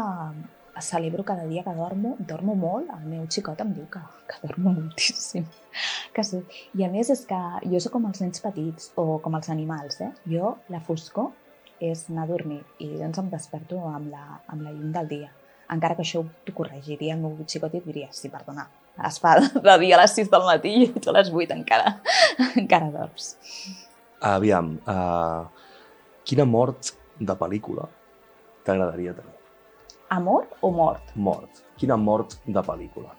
celebro 0.83 1.23
cada 1.29 1.45
dia 1.47 1.63
que 1.63 1.75
dormo, 1.77 2.17
dormo 2.27 2.57
molt, 2.59 2.91
el 2.97 3.07
meu 3.13 3.29
xicot 3.31 3.63
em 3.63 3.71
diu 3.77 3.87
que, 3.93 4.03
que 4.33 4.41
dormo 4.49 4.73
moltíssim. 4.81 5.47
Que 6.17 6.27
sí. 6.27 6.43
I 6.75 6.89
a 6.89 6.91
més 6.91 7.13
és 7.15 7.23
que 7.29 7.39
jo 7.71 7.79
sóc 7.79 7.95
com 8.01 8.11
els 8.11 8.19
nens 8.25 8.43
petits 8.43 8.91
o 8.99 9.21
com 9.23 9.39
els 9.39 9.53
animals, 9.55 10.01
eh? 10.03 10.11
Jo, 10.35 10.57
la 10.75 10.83
foscor 10.83 11.31
és 11.81 12.05
anar 12.11 12.27
a 12.27 12.31
dormir 12.31 12.61
i 12.79 12.91
doncs 12.99 13.19
em 13.23 13.31
desperto 13.33 13.81
amb 13.89 14.11
la, 14.13 14.25
amb 14.53 14.63
la 14.67 14.73
llum 14.75 14.93
del 14.95 15.09
dia. 15.11 15.31
Encara 15.71 15.97
que 15.97 16.05
això 16.05 16.23
t'ho 16.45 16.55
corregiria 16.55 17.15
el 17.17 17.23
meu 17.23 17.37
xicot 17.49 17.75
i 17.75 17.81
et 17.81 17.87
diria, 17.87 18.09
sí, 18.15 18.29
perdona, 18.33 18.67
es 19.09 19.21
fa 19.23 19.37
de 19.69 19.77
dia 19.83 19.97
a 19.97 20.03
les 20.03 20.17
6 20.19 20.31
del 20.33 20.47
matí 20.49 20.75
i 20.85 20.91
tu 20.99 21.13
a 21.13 21.17
les 21.19 21.31
8 21.33 21.57
encara, 21.57 21.95
encara 22.61 22.91
dorms. 22.95 23.33
Aviam, 24.31 24.75
uh, 24.85 25.47
quina 26.29 26.45
mort 26.45 26.93
de 27.21 27.37
pel·lícula 27.37 27.87
t'agradaria 28.67 29.15
tenir? 29.17 29.37
Amor 30.11 30.49
o 30.61 30.73
mort? 30.75 31.15
Mort. 31.15 31.63
Quina 31.79 31.97
mort 31.97 32.37
de 32.45 32.63
pel·lícula? 32.67 33.15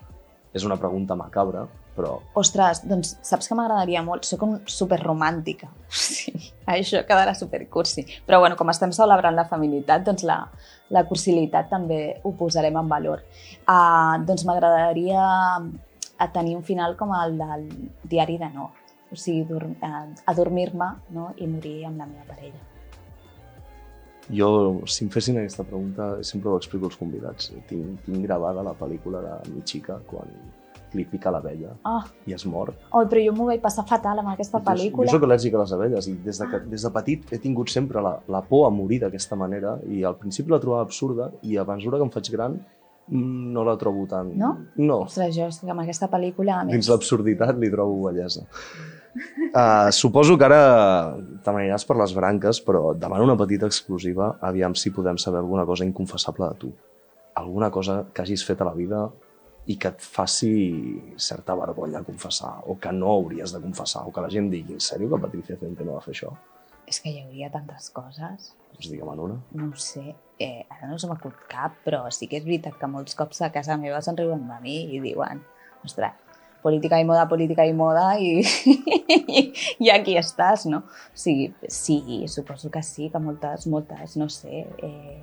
És 0.53 0.65
una 0.67 0.75
pregunta 0.77 1.15
macabra, 1.15 1.63
però 1.95 2.15
Ostres, 2.39 2.83
doncs 2.87 3.15
saps 3.25 3.49
que 3.49 3.55
m'agradaria 3.57 4.01
molt? 4.05 4.25
Soc 4.27 4.45
un 4.47 4.59
superromàntica. 4.69 5.71
Sí, 5.91 6.31
això 6.69 7.01
quedarà 7.07 7.33
supercursi. 7.35 8.05
Però 8.27 8.39
bueno, 8.39 8.55
com 8.59 8.69
estem 8.71 8.93
celebrant 8.95 9.35
la 9.35 9.47
feminitat, 9.49 10.05
doncs 10.07 10.23
la, 10.27 10.37
la 10.93 11.03
cursilitat 11.09 11.67
també 11.71 12.01
ho 12.23 12.31
posarem 12.39 12.77
en 12.79 12.91
valor. 12.91 13.23
Uh, 13.65 14.21
doncs 14.27 14.45
m'agradaria 14.47 15.25
a 16.21 16.27
tenir 16.31 16.55
un 16.55 16.63
final 16.63 16.95
com 16.99 17.11
el 17.17 17.35
del 17.41 17.67
diari 18.07 18.37
de 18.39 18.51
no. 18.53 18.69
O 19.11 19.19
sigui, 19.19 19.43
uh, 19.59 20.03
adormir-me 20.31 20.91
no? 21.17 21.31
i 21.37 21.49
morir 21.49 21.81
amb 21.89 22.03
la 22.03 22.07
meva 22.07 22.27
parella. 22.29 22.67
jo, 24.31 24.47
si 24.87 25.03
em 25.03 25.09
fessin 25.11 25.37
aquesta 25.41 25.65
pregunta, 25.67 26.23
sempre 26.23 26.49
ho 26.49 26.57
explico 26.57 26.87
als 26.87 26.95
convidats. 26.95 27.51
Tinc, 27.67 27.99
tinc 28.05 28.23
gravada 28.23 28.63
la 28.63 28.75
pel·lícula 28.79 29.19
de 29.25 29.35
Michika 29.51 29.99
quan 30.07 30.31
li 30.97 31.05
pica 31.05 31.31
l'abella 31.31 31.75
Ah, 31.83 32.03
i 32.25 32.33
es 32.33 32.45
mor. 32.45 32.73
oh, 32.91 33.05
però 33.05 33.23
jo 33.25 33.33
m'ho 33.37 33.45
vaig 33.49 33.61
passar 33.61 33.85
fatal 33.87 34.19
amb 34.19 34.29
aquesta 34.33 34.59
Jo, 34.59 34.65
pel·lícula. 34.71 35.07
jo 35.07 35.15
sóc 35.17 35.23
al·lèrgic 35.27 35.55
a 35.55 35.61
les 35.63 35.73
abelles 35.73 36.07
i 36.07 36.13
des 36.25 36.39
de, 36.39 36.47
que, 36.51 36.59
des 36.71 36.81
de 36.83 36.91
petit 36.91 37.33
he 37.33 37.39
tingut 37.39 37.69
sempre 37.69 38.01
la, 38.01 38.17
la 38.27 38.41
por 38.41 38.67
a 38.67 38.69
morir 38.69 38.99
d'aquesta 39.01 39.35
manera 39.35 39.77
i 39.87 40.03
al 40.03 40.15
principi 40.17 40.51
la 40.51 40.59
trobava 40.59 40.83
absurda 40.83 41.31
i 41.41 41.57
a 41.57 41.63
mesura 41.65 41.97
que 41.97 42.03
em 42.03 42.11
faig 42.11 42.31
gran 42.31 42.59
mm, 43.07 43.51
no 43.53 43.63
la 43.63 43.77
trobo 43.77 44.05
tan... 44.07 44.31
No? 44.37 44.57
No, 44.77 45.01
Ostres, 45.07 45.35
jo 45.35 45.47
que 45.65 45.71
amb 45.71 45.81
aquesta 45.81 46.07
pel·lícula... 46.11 46.61
A 46.61 46.65
més, 46.65 46.73
dins 46.75 46.89
l'absurditat 46.89 47.57
li 47.59 47.69
trobo 47.71 48.07
bellesa. 48.07 48.45
Uh, 49.51 49.91
suposo 49.91 50.37
que 50.39 50.45
ara 50.47 51.17
te 51.43 51.51
n'aniràs 51.51 51.83
per 51.83 51.97
les 51.99 52.13
branques, 52.15 52.61
però 52.63 52.93
demano 52.95 53.25
una 53.27 53.35
petita 53.35 53.67
exclusiva, 53.67 54.37
aviam 54.39 54.71
si 54.75 54.91
podem 54.95 55.17
saber 55.19 55.41
alguna 55.41 55.65
cosa 55.67 55.83
inconfessable 55.83 56.47
de 56.47 56.55
tu. 56.61 56.69
Alguna 57.35 57.69
cosa 57.71 58.05
que 58.13 58.21
hagis 58.23 58.45
fet 58.47 58.61
a 58.61 58.65
la 58.69 58.73
vida 58.77 59.09
i 59.69 59.77
que 59.77 59.91
et 59.93 60.01
faci 60.01 60.53
certa 61.21 61.55
vergonya 61.55 62.01
confessar, 62.03 62.61
o 62.65 62.77
que 62.81 62.91
no 62.95 63.11
hauries 63.13 63.53
de 63.53 63.61
confessar, 63.61 64.07
o 64.07 64.13
que 64.13 64.23
la 64.23 64.31
gent 64.33 64.49
digui, 64.51 64.73
en 64.77 64.81
sèrio 64.81 65.11
que 65.11 65.21
Patricia 65.21 65.57
Cente 65.59 65.85
no 65.85 65.99
va 65.99 66.05
fer 66.05 66.15
això? 66.15 66.31
És 66.89 66.99
que 66.99 67.11
hi 67.11 67.21
hauria 67.21 67.51
tantes 67.53 67.91
coses. 67.93 68.51
Doncs 68.73 68.89
digue'm 68.89 69.13
en 69.13 69.21
una. 69.27 69.37
No 69.55 69.69
ho 69.69 69.77
sé, 69.79 70.15
eh, 70.41 70.65
ara 70.69 70.89
no 70.89 70.97
se 70.99 71.07
m'acut 71.07 71.45
cap, 71.51 71.77
però 71.85 72.03
sí 72.11 72.27
que 72.27 72.41
és 72.41 72.47
veritat 72.47 72.79
que 72.79 72.89
molts 72.89 73.15
cops 73.15 73.43
a 73.45 73.51
casa 73.53 73.77
meva 73.77 74.01
se'n 74.01 74.17
riuen 74.17 74.47
de 74.49 74.59
mi 74.63 74.77
i 74.95 74.99
diuen, 75.03 75.43
ostres, 75.85 76.17
política 76.61 76.99
i 76.99 77.05
moda, 77.05 77.27
política 77.29 77.65
i 77.65 77.73
moda 77.73 78.15
i, 78.21 78.41
i 79.83 79.91
aquí 79.93 80.17
estàs, 80.19 80.65
no? 80.69 80.83
O 80.85 81.17
sigui, 81.17 81.51
sí, 81.67 82.25
suposo 82.29 82.71
que 82.73 82.83
sí, 82.85 83.09
que 83.13 83.21
moltes, 83.21 83.67
moltes, 83.71 84.17
no 84.17 84.29
sé, 84.29 84.65
eh, 84.81 85.21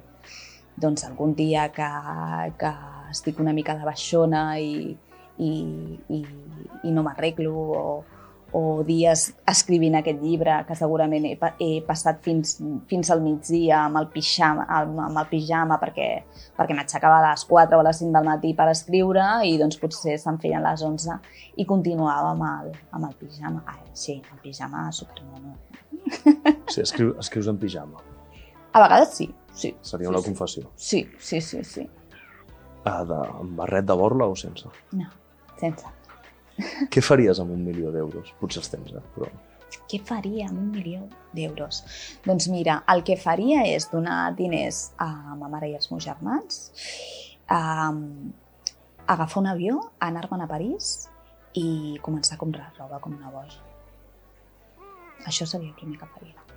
doncs 0.81 1.05
algun 1.09 1.35
dia 1.39 1.69
que, 1.75 1.89
que 2.59 2.73
estic 3.11 3.41
una 3.41 3.55
mica 3.57 3.77
de 3.79 3.87
baixona 3.87 4.45
i, 4.61 4.95
i, 5.39 5.51
i, 6.15 6.23
i 6.85 6.95
no 6.95 7.05
m'arreglo 7.07 7.55
o, 7.55 7.83
o 8.53 8.63
dies 8.87 9.27
escrivint 9.51 9.99
aquest 9.99 10.23
llibre 10.23 10.55
que 10.69 10.77
segurament 10.79 11.27
he, 11.29 11.35
he 11.61 11.71
passat 11.85 12.23
fins, 12.25 12.57
fins 12.89 13.11
al 13.13 13.21
migdia 13.25 13.83
amb 13.85 14.01
el 14.01 14.09
pijama, 14.13 14.65
amb, 14.73 15.01
el 15.11 15.31
pijama 15.31 15.79
perquè, 15.83 16.09
perquè 16.57 16.77
m'aixecava 16.77 17.21
a 17.21 17.27
les 17.31 17.45
4 17.49 17.77
o 17.77 17.83
a 17.83 17.89
les 17.89 18.03
5 18.05 18.15
del 18.17 18.29
matí 18.31 18.55
per 18.57 18.71
escriure 18.73 19.27
i 19.49 19.57
doncs 19.61 19.81
potser 19.81 20.17
se'n 20.21 20.41
feien 20.41 20.65
les 20.65 20.85
11 20.85 21.19
i 21.61 21.69
continuava 21.69 22.33
amb 22.35 22.47
el, 22.49 22.77
amb 22.97 23.11
el 23.11 23.17
pijama. 23.21 23.65
Ah, 23.67 23.81
sí, 23.93 24.21
el 24.21 24.45
pijama 24.45 24.89
supermono. 24.93 25.57
Sí, 26.69 26.81
escriu, 26.81 27.15
escrius 27.21 27.49
en 27.51 27.59
pijama. 27.61 28.18
A 28.73 28.83
vegades 28.85 29.15
sí, 29.17 29.29
sí. 29.53 29.75
Seria 29.81 30.09
sí, 30.09 30.13
una 30.13 30.23
sí. 30.23 30.25
confessió. 30.25 30.71
Sí, 30.77 31.09
sí, 31.19 31.41
sí, 31.41 31.65
sí. 31.65 31.89
Ah, 32.85 33.05
de, 33.05 33.19
amb 33.19 33.57
barret 33.59 33.87
de 33.89 33.97
borla 33.99 34.29
o 34.31 34.37
sense? 34.39 34.71
No, 34.97 35.09
sense. 35.61 35.95
Què 36.93 37.03
faries 37.05 37.39
amb 37.43 37.55
un 37.55 37.63
milió 37.67 37.93
d'euros? 37.95 38.33
Potser 38.41 38.63
els 38.63 38.73
tens, 38.73 38.95
eh? 38.95 39.05
Però... 39.15 39.29
Què 39.89 40.01
faria 40.05 40.49
amb 40.49 40.59
un 40.59 40.71
milió 40.73 41.05
d'euros? 41.37 41.83
Doncs 42.25 42.49
mira, 42.53 42.81
el 42.93 43.05
que 43.07 43.19
faria 43.21 43.65
és 43.69 43.89
donar 43.93 44.33
diners 44.37 44.89
a 45.01 45.09
ma 45.39 45.51
mare 45.53 45.71
i 45.71 45.77
als 45.77 45.91
meus 45.93 46.07
germans, 46.09 46.61
um, 47.53 48.03
agafar 49.07 49.43
un 49.43 49.51
avió, 49.53 49.79
anar-me'n 50.05 50.45
a 50.45 50.51
París 50.51 51.09
i 51.57 51.97
començar 52.05 52.37
a 52.37 52.43
comprar 52.43 52.73
roba 52.79 53.01
com 53.05 53.17
una 53.17 53.33
boja. 53.33 53.63
Això 55.27 55.47
seria 55.49 55.71
el 55.71 55.77
primer 55.79 55.99
que 56.01 56.11
faria. 56.17 56.48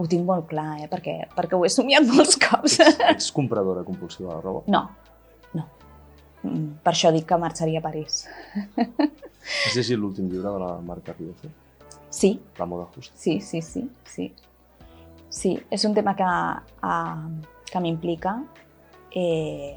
Ho 0.00 0.06
tinc 0.08 0.24
molt 0.24 0.46
clar, 0.48 0.78
eh? 0.80 0.88
perquè, 0.88 1.16
perquè 1.36 1.58
ho 1.58 1.64
he 1.66 1.70
somiat 1.72 2.06
molts 2.10 2.38
cops. 2.40 2.78
Ets, 2.80 3.00
ets 3.12 3.30
compradora 3.36 3.84
compulsiva 3.84 4.32
de 4.32 4.40
roba? 4.40 4.62
No, 4.72 4.86
no. 5.52 5.66
Mm, 6.42 6.78
Per 6.84 6.94
això 6.94 7.10
dic 7.12 7.26
que 7.28 7.36
marxaria 7.40 7.82
a 7.82 7.84
París. 7.84 8.22
Has 9.66 9.76
llegit 9.76 9.98
l'últim 10.00 10.30
llibre 10.30 10.48
de 10.54 10.62
la 10.62 10.70
Marta 10.84 11.12
Riozo? 11.18 11.52
Sí, 12.10 12.32
La 12.58 12.66
moda 12.66 12.88
justa. 12.94 13.14
Sí, 13.16 13.40
sí, 13.40 13.60
sí, 13.62 13.84
sí. 14.04 14.32
Sí, 15.30 15.52
és 15.70 15.84
un 15.86 15.94
tema 15.94 16.16
que, 16.18 16.26
uh, 16.26 17.60
que 17.70 17.80
m'implica. 17.80 18.34
Eh, 19.14 19.76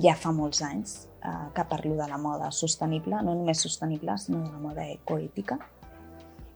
ja 0.00 0.14
fa 0.16 0.32
molts 0.32 0.62
anys 0.64 0.94
uh, 1.20 1.50
que 1.52 1.64
parlo 1.68 1.98
de 1.98 2.06
la 2.08 2.16
moda 2.18 2.48
sostenible, 2.50 3.20
no 3.20 3.34
només 3.36 3.60
sostenible, 3.60 4.16
sinó 4.18 4.40
de 4.46 4.50
la 4.54 4.62
moda 4.62 4.86
ecoètica. 4.88 5.58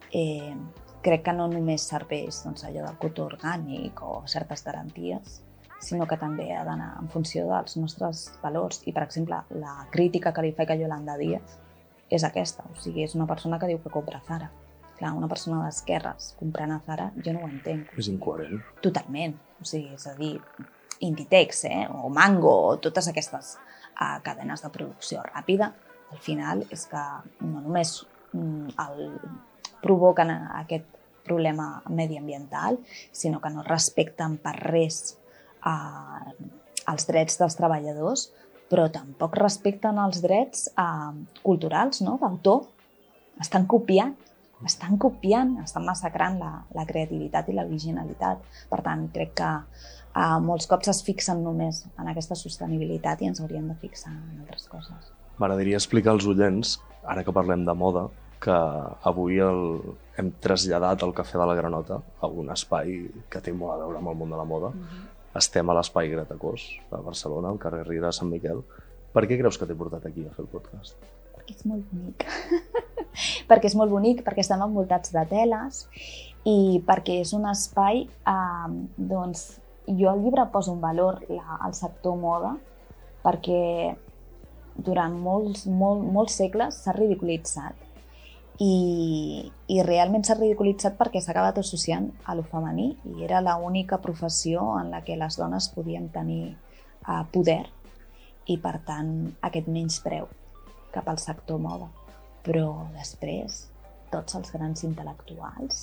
Eh, 0.09 0.57
crec 1.03 1.25
que 1.27 1.35
no 1.37 1.49
només 1.51 1.87
serveix 1.89 2.43
doncs, 2.45 2.65
allò 2.67 2.87
del 2.87 2.99
cotó 3.03 3.27
orgànic 3.31 4.03
o 4.03 4.23
certes 4.31 4.65
garanties, 4.67 5.41
sinó 5.81 6.07
que 6.09 6.19
també 6.19 6.49
ha 6.57 6.65
d'anar 6.65 6.95
en 7.01 7.09
funció 7.13 7.47
dels 7.51 7.77
nostres 7.77 8.27
valors. 8.43 8.83
I, 8.87 8.95
per 8.97 9.05
exemple, 9.05 9.43
la 9.61 9.75
crítica 9.93 10.33
que 10.33 10.45
li 10.45 10.55
faig 10.57 10.73
a 10.73 10.79
Yolanda 10.81 11.17
Díaz 11.21 11.59
és 12.11 12.25
aquesta. 12.25 12.65
O 12.71 12.79
sigui, 12.81 13.05
és 13.05 13.17
una 13.19 13.27
persona 13.27 13.59
que 13.59 13.69
diu 13.71 13.83
que 13.83 13.93
compra 13.93 14.23
Zara. 14.27 14.51
Clar, 14.97 15.13
una 15.13 15.29
persona 15.29 15.61
d'esquerres 15.67 16.33
comprant 16.39 16.73
a 16.73 16.81
Zara, 16.87 17.11
jo 17.21 17.35
no 17.37 17.45
ho 17.45 17.51
entenc. 17.51 17.93
És 18.01 18.09
incoherent. 18.09 18.63
Totalment. 18.85 19.37
O 19.61 19.69
sigui, 19.69 19.93
és 19.95 20.07
a 20.09 20.15
dir, 20.17 20.39
Inditex, 21.05 21.65
eh? 21.69 21.83
o 21.93 22.09
Mango, 22.09 22.55
o 22.71 22.77
totes 22.81 23.11
aquestes 23.11 23.57
uh, 24.01 24.17
cadenes 24.25 24.65
de 24.65 24.71
producció 24.73 25.21
ràpida, 25.27 25.75
al 26.13 26.23
final 26.23 26.63
és 26.73 26.87
que 26.89 27.03
no 27.43 27.61
només 27.61 27.99
mm, 28.33 28.77
el, 28.87 29.19
provoquen 29.87 30.34
aquest 30.34 30.91
problema 31.26 31.82
mediambiental, 31.91 32.78
sinó 33.11 33.41
que 33.43 33.51
no 33.51 33.64
respecten 33.66 34.37
per 34.43 34.55
res 34.61 35.16
uh, 35.66 36.30
els 36.87 37.09
drets 37.09 37.41
dels 37.41 37.59
treballadors, 37.59 38.28
però 38.70 38.87
tampoc 38.95 39.37
respecten 39.39 39.99
els 40.03 40.22
drets 40.22 40.68
uh, 40.78 41.12
culturals, 41.43 42.03
no? 42.07 42.16
d'autor. 42.22 42.64
Estan 43.43 43.66
copiant, 43.68 44.14
estan 44.64 44.97
copiant, 45.03 45.59
estan 45.64 45.84
massacrant 45.84 46.39
la, 46.41 46.53
la 46.74 46.87
creativitat 46.89 47.51
i 47.51 47.57
la 47.59 47.66
originalitat. 47.66 48.43
Per 48.70 48.80
tant, 48.87 49.07
crec 49.12 49.34
que 49.43 49.51
uh, 50.16 50.39
molts 50.43 50.70
cops 50.70 50.95
es 50.95 51.03
fixen 51.07 51.43
només 51.45 51.84
en 51.99 52.09
aquesta 52.11 52.39
sostenibilitat 52.39 53.22
i 53.22 53.30
ens 53.30 53.43
hauríem 53.43 53.68
de 53.68 53.76
fixar 53.82 54.14
en 54.14 54.45
altres 54.45 54.70
coses. 54.72 55.12
M'agradaria 55.37 55.76
explicar 55.76 56.14
als 56.14 56.26
oients, 56.30 56.78
ara 57.05 57.26
que 57.26 57.34
parlem 57.34 57.66
de 57.66 57.74
moda, 57.76 58.07
que 58.43 58.57
avui 59.11 59.41
el, 59.43 59.61
hem 60.20 60.30
traslladat 60.43 61.05
el 61.07 61.14
Cafè 61.16 61.39
de 61.41 61.49
la 61.49 61.57
Granota 61.59 62.01
a 62.20 62.30
un 62.30 62.51
espai 62.55 62.97
que 63.32 63.43
té 63.43 63.53
molt 63.53 63.74
a 63.74 63.82
veure 63.84 64.01
amb 64.01 64.12
el 64.12 64.18
món 64.22 64.32
de 64.32 64.41
la 64.41 64.49
moda. 64.49 64.72
Estem 65.37 65.68
a 65.68 65.76
l'espai 65.76 66.09
Gratacós 66.12 66.64
de 66.91 67.03
Barcelona, 67.05 67.53
al 67.53 67.61
carrer 67.61 67.84
Riera 67.84 68.12
de 68.12 68.18
Sant 68.18 68.32
Miquel. 68.32 68.64
Per 69.12 69.24
què 69.28 69.39
creus 69.41 69.61
que 69.61 69.68
t'he 69.68 69.76
portat 69.76 70.09
aquí 70.09 70.26
a 70.26 70.32
fer 70.32 70.45
el 70.47 70.53
podcast? 70.53 70.97
perquè 71.47 71.55
és 71.55 71.66
molt 71.66 71.84
bonic. 71.93 72.24
perquè 73.49 73.68
és 73.70 73.76
molt 73.78 73.93
bonic, 73.93 74.24
perquè 74.26 74.43
estem 74.43 74.62
envoltats 74.64 75.12
de 75.14 75.22
teles 75.30 75.84
i 76.47 76.82
perquè 76.87 77.20
és 77.22 77.32
un 77.37 77.47
espai, 77.51 78.07
eh, 78.07 78.72
doncs, 78.97 79.61
jo 79.87 80.11
al 80.11 80.22
llibre 80.24 80.49
poso 80.51 80.74
en 80.74 80.80
valor 80.82 81.20
la, 81.30 81.61
el 81.66 81.74
sector 81.78 82.16
moda 82.18 82.57
perquè 83.22 83.95
durant 84.74 85.14
molts, 85.14 85.66
molt, 85.66 86.03
molts 86.03 86.34
segles 86.41 86.82
s'ha 86.82 86.95
ridiculitzat 86.97 87.86
i, 88.59 89.53
i 89.69 89.83
realment 89.85 90.25
s'ha 90.25 90.37
ridiculitzat 90.39 90.97
perquè 90.97 91.21
s'ha 91.21 91.35
acabat 91.35 91.59
associant 91.61 92.09
a 92.25 92.35
lo 92.39 92.45
femení 92.49 92.89
i 93.13 93.25
era 93.27 93.43
l'única 93.45 93.99
professió 94.01 94.65
en 94.81 94.91
la 94.91 95.03
que 95.05 95.17
les 95.17 95.37
dones 95.37 95.69
podien 95.75 96.09
tenir 96.09 96.57
uh, 97.09 97.25
poder 97.33 97.65
i 98.47 98.57
per 98.63 98.79
tant 98.87 99.13
aquest 99.49 99.69
menyspreu 99.69 100.29
cap 100.95 101.09
al 101.09 101.19
sector 101.19 101.61
moda. 101.61 101.91
Però 102.47 102.89
després 102.95 103.67
tots 104.13 104.39
els 104.39 104.53
grans 104.55 104.85
intel·lectuals 104.87 105.83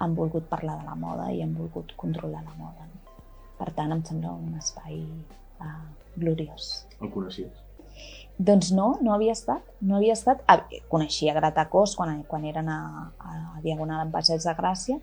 han 0.00 0.14
volgut 0.14 0.46
parlar 0.48 0.78
de 0.80 0.86
la 0.86 0.96
moda 0.96 1.30
i 1.32 1.42
han 1.42 1.56
volgut 1.56 1.96
controlar 1.96 2.44
la 2.44 2.54
moda. 2.58 2.86
No? 2.86 3.16
Per 3.58 3.72
tant, 3.76 3.92
em 3.92 4.04
sembla 4.04 4.32
un 4.32 4.54
espai 4.60 5.02
uh, 5.60 5.82
gloriós. 6.16 6.70
El 7.00 7.10
coneixies? 7.12 7.69
Doncs 8.40 8.70
no, 8.72 8.94
no 9.04 9.12
havia 9.12 9.34
estat. 9.36 9.60
No 9.84 9.98
havia 9.98 10.14
estat. 10.16 10.40
Ah, 10.48 10.62
coneixia 10.88 11.34
Gratacós 11.36 11.92
quan, 11.98 12.22
quan 12.28 12.46
eren 12.48 12.70
a, 12.72 12.78
a, 13.20 13.34
Diagonal 13.60 14.06
en 14.06 14.14
Passeig 14.14 14.40
de 14.40 14.54
Gràcia, 14.56 14.96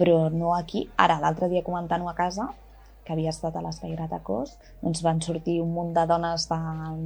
però 0.00 0.30
no 0.32 0.54
aquí. 0.56 0.86
Ara, 0.96 1.18
l'altre 1.20 1.50
dia 1.52 1.66
comentant-ho 1.66 2.08
a 2.08 2.16
casa, 2.16 2.48
que 3.04 3.12
havia 3.12 3.32
estat 3.34 3.56
a 3.56 3.64
l'Espai 3.64 3.92
Gratacós, 3.92 4.56
doncs 4.80 5.04
van 5.04 5.20
sortir 5.24 5.58
un 5.60 5.72
munt 5.76 5.94
de 5.96 6.06
dones 6.08 6.48
de, 6.48 6.58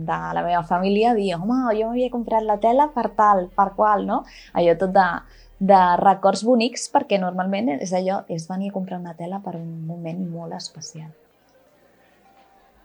de 0.06 0.20
la 0.38 0.46
meva 0.46 0.62
família 0.70 1.12
a 1.12 1.18
dir 1.18 1.34
home, 1.34 1.58
jo 1.78 1.90
m'havia 1.90 2.10
comprat 2.14 2.46
la 2.46 2.60
tela 2.62 2.88
per 2.94 3.08
tal, 3.18 3.48
per 3.54 3.68
qual, 3.76 4.06
no? 4.06 4.22
Allò 4.54 4.78
tot 4.78 4.94
de, 4.94 5.10
de 5.58 5.84
records 6.02 6.46
bonics, 6.46 6.88
perquè 6.94 7.18
normalment 7.22 7.74
és 7.80 7.94
allò, 7.98 8.22
és 8.30 8.46
venir 8.50 8.70
a 8.70 8.78
comprar 8.78 9.02
una 9.02 9.14
tela 9.18 9.42
per 9.42 9.58
un 9.58 9.70
moment 9.86 10.26
molt 10.30 10.58
especial. 10.58 11.10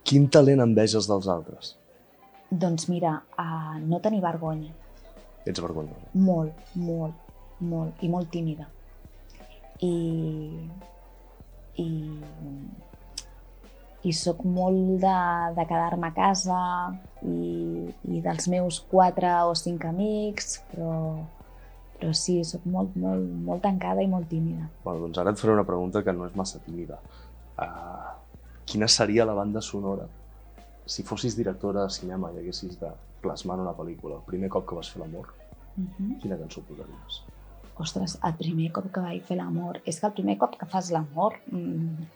Quin 0.08 0.30
talent 0.34 0.66
enveges 0.66 1.10
dels 1.10 1.30
altres? 1.30 1.76
Doncs 2.50 2.88
mira, 2.88 3.22
uh, 3.36 3.76
no 3.84 4.00
tenir 4.00 4.22
vergonya. 4.24 4.72
Ets 5.48 5.60
vergonyosa. 5.60 6.12
Molt, 6.16 6.56
molt, 6.80 7.16
molt, 7.60 8.04
i 8.04 8.10
molt 8.12 8.30
tímida. 8.32 8.68
I, 9.84 9.92
i, 11.84 11.88
i 14.08 14.14
sóc 14.16 14.46
molt 14.48 15.02
de, 15.04 15.18
de 15.58 15.66
quedar-me 15.68 16.08
a 16.08 16.16
casa 16.16 16.60
i, 17.22 17.88
i 18.08 18.22
dels 18.24 18.48
meus 18.52 18.80
quatre 18.92 19.34
o 19.48 19.56
cinc 19.60 19.84
amics, 19.92 20.62
però, 20.72 20.94
però 22.00 22.14
sí, 22.16 22.40
sóc 22.48 22.64
molt, 22.64 22.96
molt, 22.96 23.28
molt 23.50 23.64
tancada 23.68 24.04
i 24.04 24.12
molt 24.12 24.32
tímida. 24.32 24.70
Bueno, 24.86 25.04
doncs 25.06 25.20
ara 25.20 25.36
et 25.36 25.44
faré 25.44 25.56
una 25.56 25.68
pregunta 25.68 26.04
que 26.04 26.16
no 26.16 26.30
és 26.32 26.40
massa 26.40 26.64
tímida. 26.64 27.02
Uh, 27.60 28.16
quina 28.68 28.88
seria 28.92 29.28
la 29.28 29.36
banda 29.36 29.64
sonora 29.64 30.08
si 30.88 31.04
fossis 31.04 31.36
directora 31.38 31.84
de 31.84 31.90
cinema 31.94 32.32
i 32.34 32.40
haguessis 32.42 32.80
de 32.80 32.90
plasmar 33.22 33.58
en 33.60 33.66
una 33.68 33.76
pel·lícula 33.78 34.16
el 34.22 34.26
primer 34.26 34.50
cop 34.50 34.66
que 34.70 34.76
vas 34.80 34.90
fer 34.94 35.02
l'amor, 35.04 35.28
Uh 35.78 35.84
-huh. 35.84 36.20
quina 36.22 36.38
cançó 36.38 36.62
posaries? 36.66 37.22
Ostres, 37.78 38.18
el 38.26 38.34
primer 38.34 38.72
cop 38.72 38.86
que 38.92 39.00
vaig 39.00 39.22
fer 39.24 39.38
l'amor... 39.38 39.80
És 39.86 40.00
que 40.00 40.08
el 40.08 40.14
primer 40.14 40.38
cop 40.38 40.56
que 40.58 40.66
fas 40.66 40.90
l'amor... 40.92 41.34
Mm, 41.52 42.08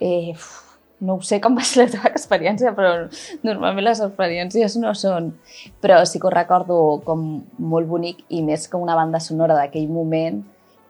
eh, 0.00 0.32
uf, 0.34 0.76
no 1.00 1.14
ho 1.14 1.22
sé 1.22 1.40
com 1.40 1.56
va 1.56 1.62
ser 1.64 1.86
la 1.86 1.90
teva 1.90 2.10
experiència, 2.10 2.74
però 2.76 3.08
normalment 3.42 3.84
les 3.86 4.00
experiències 4.04 4.76
no 4.76 4.92
són... 4.94 5.32
Però 5.80 6.04
sí 6.04 6.20
que 6.20 6.26
ho 6.26 6.30
recordo 6.30 7.00
com 7.06 7.42
molt 7.58 7.88
bonic 7.88 8.24
i 8.28 8.42
més 8.42 8.68
que 8.68 8.76
una 8.76 8.94
banda 8.94 9.20
sonora 9.20 9.54
d'aquell 9.54 9.88
moment, 9.88 10.42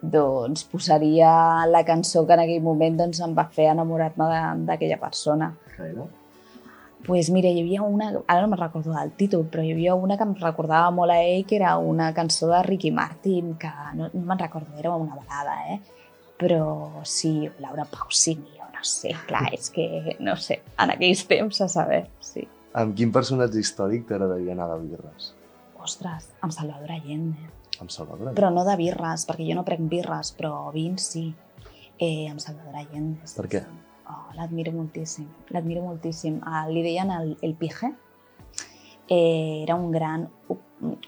doncs 0.03 0.65
posaria 0.65 1.67
la 1.67 1.85
cançó 1.85 2.27
que 2.27 2.33
en 2.33 2.41
aquell 2.41 2.63
moment 2.63 2.97
doncs, 2.99 3.21
em 3.21 3.35
va 3.37 3.45
fer 3.45 3.69
enamorar-me 3.71 4.25
de- 4.25 4.65
d'aquella 4.67 4.99
persona. 4.99 5.55
Era? 5.79 6.07
Pues 7.07 7.31
mira, 7.31 7.49
hi 7.49 7.63
havia 7.63 7.83
una, 7.83 8.11
ara 8.27 8.43
no 8.43 8.51
me'n 8.51 8.61
recordo 8.61 8.93
del 8.95 9.13
títol, 9.17 9.47
però 9.51 9.65
hi 9.65 9.73
havia 9.73 9.95
una 9.97 10.17
que 10.19 10.27
em 10.27 10.35
recordava 10.39 10.91
molt 10.95 11.15
a 11.15 11.19
ell, 11.23 11.47
que 11.49 11.57
era 11.57 11.77
una 11.79 12.11
cançó 12.15 12.51
de 12.51 12.63
Ricky 12.67 12.91
Martin, 12.93 13.55
que 13.61 13.71
no, 13.97 14.11
no 14.13 14.23
me'n 14.29 14.41
recordo, 14.41 14.77
era 14.79 14.95
una 14.95 15.17
balada, 15.17 15.57
eh? 15.73 15.81
Però 16.41 17.03
sí, 17.05 17.49
Laura 17.61 17.85
Pausini, 17.89 18.57
o 18.61 18.69
no 18.73 18.85
sé, 18.87 19.15
clar, 19.29 19.49
és 19.57 19.69
que, 19.73 20.17
no 20.21 20.37
sé, 20.41 20.61
en 20.81 20.95
aquells 20.97 21.27
temps 21.29 21.61
a 21.61 21.69
saber, 21.73 22.05
sí. 22.25 22.47
Amb 22.81 22.95
quin 22.97 23.11
personatge 23.13 23.59
històric 23.59 24.07
t'agradaria 24.09 24.55
anar 24.55 24.71
de 24.75 24.81
birres? 24.85 25.33
Ostres, 25.81 26.31
amb 26.45 26.55
Salvador 26.55 26.93
Allende. 26.95 27.51
Amb 27.81 27.91
Salvador 27.91 28.29
Allende. 28.29 28.39
Però 28.39 28.53
no 28.55 28.65
de 28.69 28.77
birres, 28.79 29.27
perquè 29.29 29.49
jo 29.49 29.57
no 29.59 29.67
prenc 29.67 29.89
birres, 29.91 30.35
però 30.39 30.69
vins 30.75 31.09
sí. 31.17 31.31
Eh, 31.99 32.29
amb 32.31 32.41
Salvador 32.41 32.77
Allende. 32.85 33.27
Per 33.37 33.49
què? 33.51 33.65
Oh, 34.11 34.33
l'admiro 34.35 34.73
moltíssim, 34.75 35.27
l'admiro 35.55 35.83
moltíssim. 35.87 36.41
Ah, 36.43 36.65
li 36.69 36.83
deien 36.83 37.11
el, 37.15 37.37
el 37.47 37.55
pige. 37.55 37.93
Eh, 39.09 39.63
era 39.63 39.75
un 39.75 39.91
gran 39.91 40.29
ob- 40.49 40.99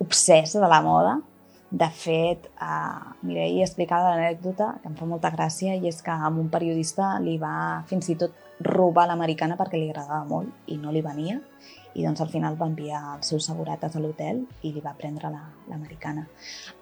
obsès 0.00 0.52
de 0.52 0.68
la 0.68 0.80
moda 0.82 1.18
De 1.70 1.84
fet, 1.92 2.46
uh, 2.64 3.10
Mireia 3.28 3.66
explicava 3.66 4.14
l'anècdota 4.14 4.78
que 4.80 4.88
em 4.88 4.94
fa 4.96 5.04
molta 5.04 5.28
gràcia 5.34 5.74
i 5.76 5.84
és 5.90 5.98
que 6.00 6.08
a 6.14 6.28
un 6.32 6.46
periodista 6.48 7.18
li 7.20 7.34
va 7.36 7.82
fins 7.90 8.08
i 8.08 8.14
tot 8.16 8.32
robar 8.64 9.04
l'americana 9.10 9.56
perquè 9.60 9.76
li 9.76 9.90
agradava 9.90 10.22
molt 10.30 10.48
i 10.72 10.78
no 10.80 10.88
li 10.96 11.02
venia 11.04 11.36
i 11.92 12.06
doncs 12.06 12.22
al 12.24 12.30
final 12.32 12.56
va 12.56 12.70
enviar 12.72 13.02
els 13.18 13.28
seus 13.28 13.44
segurates 13.50 13.96
a 13.96 14.00
l'hotel 14.00 14.40
i 14.64 14.72
li 14.72 14.80
va 14.80 14.94
prendre 14.96 15.28
la- 15.28 15.50
l'americana. 15.68 16.24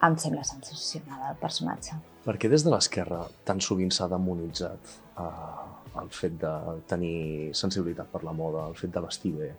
Em 0.06 0.14
sembla 0.22 0.44
sensacional 0.46 1.32
el 1.32 1.36
personatge. 1.42 1.98
Per 2.24 2.36
què 2.38 2.48
des 2.48 2.62
de 2.62 2.70
l'esquerra 2.70 3.24
tan 3.44 3.58
sovint 3.60 3.90
s'ha 3.90 4.06
demonitzat 4.06 4.78
eh, 5.18 6.00
el 6.02 6.10
fet 6.12 6.36
de 6.40 6.52
tenir 6.88 7.54
sensibilitat 7.56 8.10
per 8.12 8.24
la 8.24 8.34
moda, 8.36 8.66
el 8.68 8.76
fet 8.78 8.92
de 8.94 9.04
vestir 9.04 9.32
bé? 9.36 9.52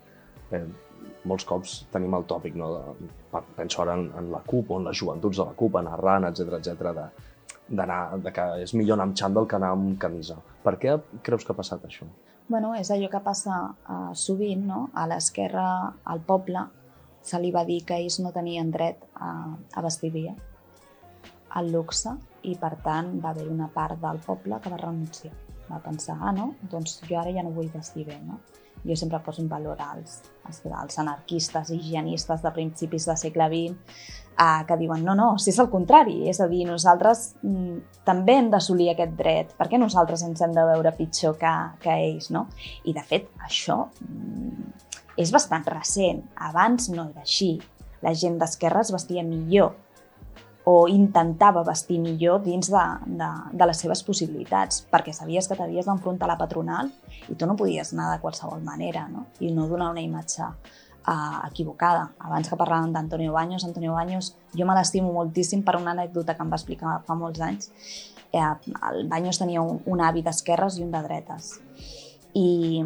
Eh, 0.51 0.66
molts 1.30 1.45
cops 1.47 1.80
tenim 1.93 2.16
el 2.18 2.26
tòpic, 2.30 2.55
no? 2.60 2.70
De, 2.76 3.41
penso 3.58 3.84
ara 3.84 3.97
en, 3.99 4.08
en 4.18 4.32
la 4.34 4.41
CUP 4.45 4.72
o 4.72 4.80
en 4.80 4.88
les 4.89 4.99
joventuts 4.99 5.41
de 5.41 5.45
la 5.45 5.58
CUP, 5.58 5.80
en 5.82 5.89
Arran, 5.91 6.30
etc 6.30 6.60
etc 6.60 6.93
de, 6.97 7.08
d'anar, 7.68 7.99
de 8.24 8.34
que 8.34 8.45
és 8.64 8.74
millor 8.78 8.97
anar 8.97 9.10
amb 9.10 9.20
xandall 9.20 9.47
que 9.49 9.58
anar 9.60 9.74
amb 9.76 9.97
camisa. 10.01 10.39
Per 10.64 10.76
què 10.82 10.97
creus 11.24 11.45
que 11.45 11.53
ha 11.53 11.60
passat 11.60 11.86
això? 11.88 12.08
Bueno, 12.47 12.72
és 12.80 12.89
allò 12.93 13.10
que 13.12 13.20
passa 13.24 13.58
uh, 13.68 14.12
sovint, 14.16 14.64
no? 14.70 14.86
A 14.95 15.08
l'esquerra, 15.12 15.68
al 16.08 16.22
poble, 16.24 16.64
se 17.28 17.39
li 17.43 17.51
va 17.51 17.66
dir 17.68 17.82
que 17.88 17.97
ells 17.99 18.22
no 18.24 18.32
tenien 18.32 18.72
dret 18.72 19.03
a, 19.20 19.32
a 19.76 19.84
vestir 19.84 20.14
bé, 20.14 20.30
al 21.60 21.74
luxe, 21.74 22.14
i 22.47 22.55
per 22.55 22.78
tant 22.86 23.18
va 23.24 23.34
haver 23.34 23.49
una 23.51 23.68
part 23.74 23.99
del 23.99 24.22
poble 24.24 24.62
que 24.64 24.72
va 24.72 24.80
renunciar. 24.80 25.34
Va 25.68 25.82
pensar, 25.84 26.18
ah, 26.22 26.32
no, 26.32 26.53
doncs 26.72 27.01
jo 27.07 27.18
ara 27.20 27.34
ja 27.36 27.43
no 27.43 27.51
vull 27.55 27.70
vestir 27.74 28.05
bé, 28.07 28.18
no? 28.24 28.39
Jo 28.88 28.95
sempre 28.95 29.20
poso 29.26 29.41
en 29.41 29.49
valor 29.49 29.82
als, 29.82 30.22
als, 30.45 30.61
als 30.70 30.99
anarquistes 31.01 31.72
higienistes 31.76 32.43
de 32.43 32.51
principis 32.55 33.07
del 33.09 33.18
segle 33.20 33.47
XX 33.51 33.97
eh, 34.38 34.65
que 34.68 34.78
diuen, 34.78 35.03
no, 35.03 35.15
no, 35.18 35.30
si 35.41 35.49
és 35.51 35.59
el 35.59 35.70
contrari, 35.74 36.22
és 36.30 36.39
a 36.39 36.47
dir, 36.47 36.63
nosaltres 36.70 37.24
mm, 37.41 38.03
també 38.07 38.38
hem 38.38 38.51
d'assolir 38.53 38.91
aquest 38.93 39.18
dret, 39.20 39.55
per 39.57 39.68
què 39.72 39.82
nosaltres 39.82 40.24
ens 40.28 40.43
hem 40.45 40.53
de 40.55 40.68
veure 40.72 40.93
pitjor 40.95 41.36
que, 41.41 41.55
que 41.84 41.97
ells, 42.05 42.30
no? 42.32 42.45
I 42.88 42.95
de 42.95 43.03
fet, 43.07 43.28
això 43.49 43.82
mm, 44.05 44.70
és 45.18 45.34
bastant 45.34 45.65
recent, 45.74 46.22
abans 46.47 46.91
no 46.93 47.09
era 47.09 47.26
així, 47.26 47.57
la 48.05 48.13
gent 48.13 48.38
d'esquerra 48.39 48.86
es 48.86 48.93
vestia 48.93 49.26
millor 49.26 49.74
o 50.70 50.89
intentava 50.91 51.61
vestir 51.63 51.95
millor 52.03 52.41
dins 52.43 52.68
de, 52.68 52.82
de, 53.07 53.28
de 53.55 53.68
les 53.70 53.80
seves 53.80 54.01
possibilitats, 54.03 54.82
perquè 54.91 55.13
sabies 55.15 55.47
que 55.47 55.55
t'havies 55.55 55.88
d'enfrontar 55.88 56.28
a 56.28 56.34
la 56.34 56.41
patronal 56.41 56.89
i 57.32 57.38
tu 57.39 57.47
no 57.47 57.55
podies 57.55 57.93
anar 57.93 58.09
de 58.11 58.20
qualsevol 58.20 58.59
manera, 58.65 59.05
no? 59.07 59.30
i 59.39 59.53
no 59.55 59.70
donar 59.72 59.93
una 59.93 60.03
imatge 60.03 60.43
uh, 60.43 61.39
equivocada. 61.47 62.09
Abans 62.20 62.51
que 62.51 62.59
parlàvem 62.59 62.91
d'Antonio 62.91 63.32
Baños, 63.32 63.63
Antonio 63.63 63.95
Baños, 63.95 64.34
jo 64.51 64.68
me 64.68 64.76
l'estimo 64.76 65.15
moltíssim 65.15 65.63
per 65.63 65.80
una 65.80 65.95
anècdota 65.95 66.36
que 66.36 66.43
em 66.43 66.51
va 66.51 66.59
explicar 66.59 66.99
fa 67.07 67.15
molts 67.15 67.39
anys. 67.47 67.72
Eh, 68.36 68.43
el 68.91 69.07
Baños 69.07 69.39
tenia 69.39 69.63
un, 69.63 69.80
un 69.88 70.03
avi 70.03 70.20
d'esquerres 70.26 70.82
i 70.82 70.84
un 70.84 70.91
de 70.91 71.05
dretes. 71.07 71.61
I 72.36 72.84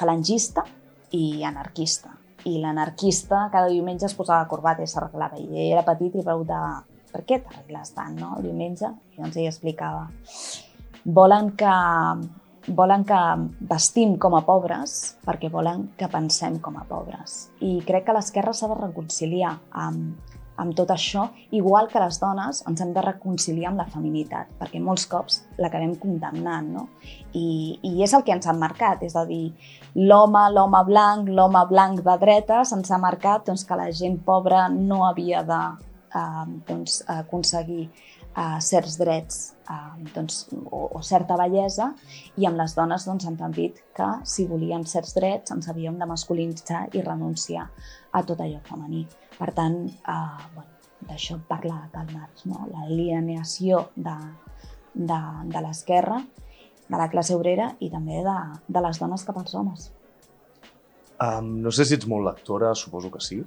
falangista 0.00 0.64
i 1.12 1.44
anarquista. 1.44 2.16
I 2.46 2.60
l'anarquista 2.62 3.48
cada 3.52 3.70
diumenge 3.72 4.06
es 4.06 4.14
posava 4.14 4.46
corbata 4.50 4.84
i 4.84 4.90
s'arreglava. 4.90 5.40
I 5.40 5.48
ell 5.50 5.74
era 5.78 5.86
petit 5.86 6.14
i 6.14 6.24
preguntava 6.24 6.78
per 7.12 7.24
què 7.26 7.40
t'arregles 7.42 7.94
tant, 7.96 8.16
no, 8.20 8.34
el 8.36 8.48
diumenge? 8.48 8.92
I 9.16 9.22
doncs 9.22 9.38
ell 9.40 9.50
explicava 9.50 10.06
volen 11.06 11.52
que, 11.56 11.74
volen 12.74 13.04
que 13.06 13.18
vestim 13.70 14.16
com 14.18 14.34
a 14.34 14.42
pobres 14.46 15.16
perquè 15.24 15.50
volen 15.52 15.86
que 15.98 16.08
pensem 16.10 16.58
com 16.62 16.76
a 16.78 16.84
pobres. 16.88 17.46
I 17.62 17.78
crec 17.86 18.08
que 18.08 18.16
l'esquerra 18.16 18.54
s'ha 18.54 18.70
de 18.72 18.78
reconciliar 18.80 19.54
amb, 19.70 20.34
amb 20.56 20.74
tot 20.76 20.90
això, 20.92 21.26
igual 21.56 21.88
que 21.92 22.00
les 22.00 22.18
dones 22.20 22.62
ens 22.68 22.80
hem 22.80 22.92
de 22.96 23.04
reconciliar 23.04 23.70
amb 23.70 23.82
la 23.82 23.88
feminitat, 23.92 24.52
perquè 24.60 24.80
molts 24.82 25.06
cops 25.10 25.42
l'acabem 25.60 25.94
condemnant, 26.00 26.70
no? 26.72 26.86
I, 27.36 27.78
I 27.84 28.02
és 28.06 28.14
el 28.16 28.24
que 28.24 28.34
ens 28.34 28.48
han 28.48 28.60
marcat, 28.60 29.04
és 29.06 29.16
a 29.16 29.26
dir, 29.28 29.50
l'home, 29.96 30.46
l'home 30.52 30.82
blanc, 30.88 31.28
l'home 31.28 31.64
blanc 31.70 32.00
de 32.06 32.16
dreta, 32.22 32.62
se'ns 32.64 32.90
ha 32.90 33.00
marcat 33.02 33.46
doncs, 33.48 33.66
que 33.68 33.78
la 33.78 33.90
gent 33.92 34.20
pobra 34.24 34.66
no 34.72 35.04
havia 35.08 35.44
de 35.46 35.62
eh, 36.16 36.46
doncs, 36.68 37.02
aconseguir 37.18 37.84
eh, 38.36 38.58
certs 38.60 38.96
drets 39.00 39.42
eh, 39.68 40.08
doncs, 40.14 40.46
o, 40.70 40.86
o 40.98 41.02
certa 41.02 41.36
bellesa 41.40 41.92
i 42.36 42.48
amb 42.48 42.60
les 42.60 42.76
dones 42.76 43.06
doncs, 43.08 43.28
ens 43.28 43.42
han 43.42 43.54
dit 43.56 43.80
que 43.96 44.08
si 44.24 44.46
volíem 44.48 44.86
certs 44.88 45.16
drets 45.16 45.54
ens 45.56 45.68
havíem 45.72 45.98
de 46.00 46.08
masculinitzar 46.08 46.86
i 46.94 47.04
renunciar 47.04 47.68
a 48.12 48.24
tot 48.24 48.40
allò 48.40 48.60
femení. 48.68 49.06
Per 49.36 49.50
tant, 49.52 49.76
eh, 49.86 50.46
bueno, 50.54 50.70
d'això 51.08 51.36
parla 51.48 51.82
Karl 51.92 52.12
Marx, 52.16 52.46
no? 52.48 52.66
l'alienació 52.72 53.88
de, 53.96 54.14
de, 54.94 55.18
de 55.52 55.60
l'esquerra, 55.66 56.22
de 56.86 56.96
la 56.96 57.08
classe 57.10 57.34
obrera 57.36 57.72
i 57.82 57.90
també 57.90 58.22
de, 58.24 58.36
de 58.68 58.80
les 58.84 58.98
dones 59.02 59.24
cap 59.26 59.36
als 59.42 59.54
homes. 59.58 59.90
Um, 61.20 61.54
no 61.64 61.70
sé 61.72 61.84
si 61.88 61.94
ets 61.96 62.06
molt 62.08 62.26
lectora, 62.28 62.74
suposo 62.76 63.10
que 63.10 63.20
sí. 63.24 63.40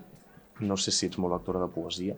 No 0.65 0.75
sé 0.77 0.91
si 0.91 1.05
ets 1.07 1.19
molt 1.21 1.35
lectora 1.37 1.61
de 1.61 1.69
poesia. 1.71 2.15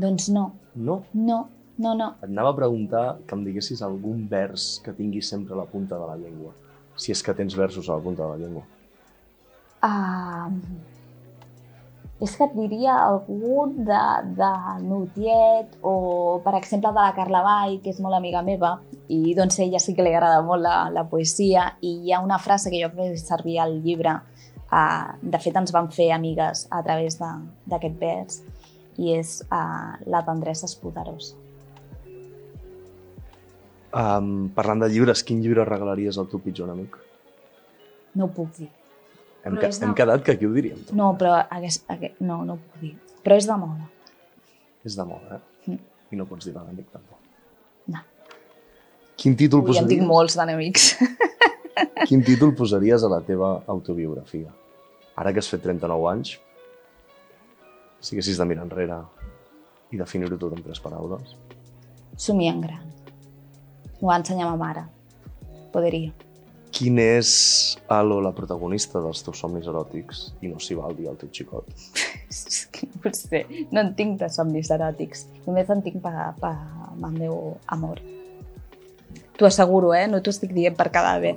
Doncs 0.00 0.28
no, 0.32 0.44
No. 0.74 1.02
no, 1.12 1.40
no, 1.78 1.94
no. 1.94 2.06
Et 2.22 2.28
anava 2.30 2.52
a 2.54 2.56
preguntar 2.56 3.18
que 3.26 3.34
em 3.36 3.42
diguessis 3.44 3.82
algun 3.82 4.26
vers 4.30 4.78
que 4.84 4.94
tinguis 4.96 5.28
sempre 5.28 5.54
a 5.54 5.58
la 5.58 5.66
punta 5.68 5.98
de 5.98 6.06
la 6.08 6.16
llengua. 6.16 6.54
Si 6.96 7.12
és 7.12 7.22
que 7.22 7.34
tens 7.34 7.56
versos 7.56 7.88
a 7.88 7.96
la 7.98 8.04
punta 8.04 8.24
de 8.24 8.30
la 8.30 8.38
llengua. 8.40 8.64
Uh, 9.82 10.52
és 12.20 12.34
que 12.36 12.44
et 12.44 12.52
diria 12.52 12.94
algun 13.00 13.78
de, 13.88 14.00
de 14.36 14.50
Nutiet 14.84 15.78
o, 15.80 16.40
per 16.44 16.52
exemple, 16.58 16.92
de 16.92 17.00
la 17.00 17.14
Carla 17.16 17.40
Vall, 17.46 17.78
que 17.80 17.94
és 17.94 18.00
molt 18.04 18.18
amiga 18.18 18.42
meva, 18.44 18.74
i 19.08 19.32
doncs 19.36 19.56
ella 19.64 19.80
sí 19.80 19.94
que 19.96 20.04
li 20.04 20.12
agrada 20.12 20.42
molt 20.44 20.60
la, 20.66 20.90
la 20.92 21.06
poesia, 21.08 21.70
i 21.80 21.94
hi 22.04 22.12
ha 22.12 22.20
una 22.20 22.38
frase 22.38 22.72
que 22.72 22.82
jo 22.82 22.90
faig 22.92 23.16
servir 23.22 23.56
al 23.64 23.78
llibre, 23.84 24.18
uh, 24.68 25.12
de 25.22 25.40
fet 25.40 25.56
ens 25.56 25.72
van 25.72 25.88
fer 25.94 26.10
amigues 26.12 26.66
a 26.68 26.82
través 26.84 27.16
d'aquest 27.20 27.96
vers, 28.02 28.42
i 29.00 29.14
és 29.16 29.38
uh, 29.48 29.96
la 30.12 30.20
tendresa 30.26 30.68
és 30.68 30.76
poderosa. 30.76 31.38
Um, 33.90 34.50
parlant 34.54 34.84
de 34.84 34.90
llibres, 34.92 35.24
quin 35.26 35.40
llibre 35.42 35.64
regalaries 35.64 36.20
al 36.20 36.28
teu 36.30 36.44
pitjor 36.44 36.68
amic? 36.70 37.00
No 38.14 38.28
ho 38.28 38.34
puc 38.36 38.52
dir. 38.60 38.68
Hem, 39.44 39.56
ca 39.56 39.68
de- 39.68 39.84
hem 39.86 39.94
quedat 39.94 40.22
que 40.24 40.32
aquí 40.32 40.46
ho 40.46 40.52
diríem 40.52 40.78
tot. 40.84 40.94
No, 40.96 41.12
però 41.18 41.36
hagués, 41.48 41.80
hagués, 41.88 42.12
no, 42.20 42.42
no 42.44 42.54
ho 42.54 42.58
puc 42.58 42.80
dir. 42.82 42.94
Però 43.24 43.36
és 43.36 43.46
de 43.48 43.56
moda. 43.56 43.88
És 44.84 44.96
de 44.96 45.04
moda, 45.04 45.38
eh? 45.38 45.70
Mm. 45.70 45.78
I 46.12 46.16
no 46.20 46.26
pots 46.26 46.44
dir 46.48 46.52
de 46.54 46.60
l'amic, 46.60 46.90
tampoc. 46.92 47.18
No. 47.94 48.02
Quin 49.16 49.36
títol, 49.36 49.60
Ui, 49.64 49.76
en 49.76 49.86
tinc 49.88 50.00
posaries, 50.00 50.06
molts 50.08 50.36
d'enemics. 50.40 50.86
quin 52.08 52.24
títol 52.24 52.54
posaries 52.56 53.02
a 53.04 53.08
la 53.12 53.20
teva 53.24 53.62
autobiografia? 53.68 54.52
Ara 55.20 55.32
que 55.32 55.40
has 55.42 55.48
fet 55.52 55.62
39 55.62 56.08
anys, 56.10 56.38
si 58.00 58.14
haguessis 58.16 58.38
de 58.40 58.46
mirar 58.48 58.64
enrere 58.64 59.00
i 59.92 59.98
definir-ho 60.00 60.38
tot 60.40 60.54
en 60.56 60.62
tres 60.64 60.80
paraules, 60.80 61.36
Somia 62.20 62.52
en 62.52 62.60
gran. 62.60 62.82
M'ho 64.00 64.08
va 64.10 64.16
ensenyar 64.20 64.48
ma 64.50 64.56
mare. 64.60 64.82
Poderia. 65.72 66.10
Quin 66.80 66.96
és 66.96 67.30
el 67.92 68.12
o 68.14 68.22
la 68.24 68.30
protagonista 68.32 69.02
dels 69.04 69.20
teus 69.26 69.40
somnis 69.42 69.66
eròtics 69.68 70.22
i 70.40 70.48
no 70.48 70.56
s'hi 70.62 70.78
val 70.78 70.94
dir 70.96 71.10
al 71.10 71.18
teu 71.20 71.28
xicot? 71.28 71.66
És 72.30 72.62
que 72.72 72.86
no 72.94 73.10
sé. 73.12 73.42
No 73.68 73.82
en 73.82 73.90
tinc 73.98 74.16
de 74.22 74.30
somnis 74.32 74.70
eròtics. 74.72 75.26
Només 75.44 75.68
en 75.72 75.82
tinc 75.84 75.98
per, 76.00 76.14
per 76.40 76.54
el 76.94 77.18
meu 77.18 77.34
amor. 77.76 78.00
T'ho 79.36 79.48
asseguro, 79.48 79.90
eh? 79.96 80.06
No 80.08 80.22
t'ho 80.24 80.32
estic 80.32 80.54
dient 80.56 80.78
per 80.78 80.88
quedar 80.94 81.18
bé. 81.20 81.34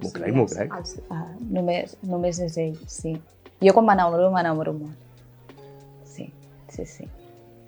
M'ho 0.00 0.12
crec, 0.14 0.32
m'ho 0.36 0.46
crec. 0.48 0.72
Els, 0.78 0.94
uh, 1.12 1.26
només, 1.58 1.92
només 2.06 2.40
és 2.46 2.56
ell, 2.62 2.78
sí. 2.88 3.12
Jo 3.60 3.74
quan 3.76 3.88
m'enamoro, 3.88 4.30
m'enamoro 4.32 4.74
molt. 4.78 5.58
Sí, 6.08 6.30
sí, 6.72 6.86
sí. 6.88 7.10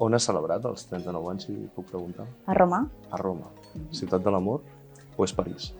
On 0.00 0.16
has 0.16 0.28
celebrat 0.30 0.64
els 0.70 0.86
39 0.88 1.34
anys, 1.34 1.48
si 1.50 1.58
puc 1.76 1.90
preguntar? 1.92 2.24
A 2.46 2.56
Roma? 2.56 2.80
A 3.10 3.20
Roma. 3.20 3.52
Ciutat 3.92 4.24
de 4.24 4.32
l'amor 4.32 4.64
o 5.16 5.28
és 5.28 5.36
París? 5.36 5.72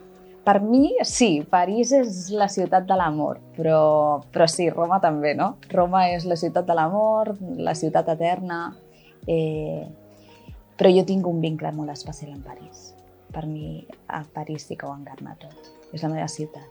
Per 0.48 0.62
mi, 0.64 0.94
sí, 1.04 1.42
París 1.44 1.90
és 1.92 2.30
la 2.32 2.46
ciutat 2.48 2.86
de 2.88 2.96
l'amor, 2.96 3.36
però, 3.52 4.22
però 4.32 4.46
sí, 4.48 4.70
Roma 4.72 4.96
també, 5.02 5.34
no? 5.36 5.50
Roma 5.68 6.06
és 6.08 6.24
la 6.24 6.38
ciutat 6.40 6.64
de 6.64 6.76
l'amor, 6.78 7.34
la 7.60 7.74
ciutat 7.76 8.08
eterna, 8.14 8.62
eh, 9.28 9.84
però 10.80 10.94
jo 10.94 11.04
tinc 11.04 11.28
un 11.28 11.44
vincle 11.44 11.74
molt 11.76 11.92
especial 11.92 12.32
amb 12.32 12.48
París. 12.48 12.94
Per 13.28 13.44
mi, 13.44 13.84
a 14.08 14.22
París 14.24 14.64
sí 14.70 14.78
que 14.80 14.88
ho 14.88 14.94
encarna 14.96 15.36
tot. 15.36 15.68
És 15.92 16.00
la 16.06 16.14
meva 16.14 16.32
ciutat. 16.32 16.64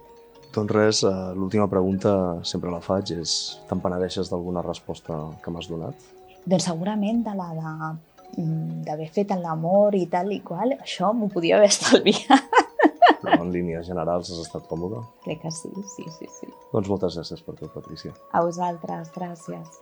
Doncs 0.57 0.73
res, 0.73 1.03
eh, 1.05 1.15
l'última 1.37 1.69
pregunta 1.69 2.17
sempre 2.41 2.73
la 2.73 2.81
faig, 2.81 3.13
és 3.13 3.37
te'n 3.69 3.85
penedeixes 3.85 4.33
d'alguna 4.33 4.65
resposta 4.65 5.19
que 5.43 5.53
m'has 5.53 5.69
donat? 5.69 6.09
Doncs 6.49 6.65
segurament 6.71 7.21
de 7.29 7.37
la 7.37 7.51
de 7.53 8.41
mm, 8.41 8.85
d'haver 8.89 9.11
fet 9.13 9.37
l'amor 9.37 9.93
i 9.93 10.07
tal 10.09 10.33
i 10.33 10.41
qual, 10.41 10.79
això 10.81 11.13
m'ho 11.13 11.29
podia 11.29 11.61
haver 11.61 11.69
estalviat. 11.75 12.56
Però 13.27 13.43
en 13.43 13.51
línies 13.53 13.87
generals 13.89 14.31
has 14.31 14.39
estat 14.45 14.67
còmode? 14.71 15.03
Crec 15.25 15.43
que 15.43 15.51
sí, 15.51 15.71
sí, 15.95 16.07
sí, 16.17 16.29
sí. 16.39 16.49
Doncs 16.71 16.89
moltes 16.91 17.19
gràcies 17.19 17.43
per 17.43 17.57
tot, 17.59 17.73
Patricia. 17.75 18.15
A 18.31 18.43
vosaltres, 18.45 19.11
gràcies. 19.15 19.81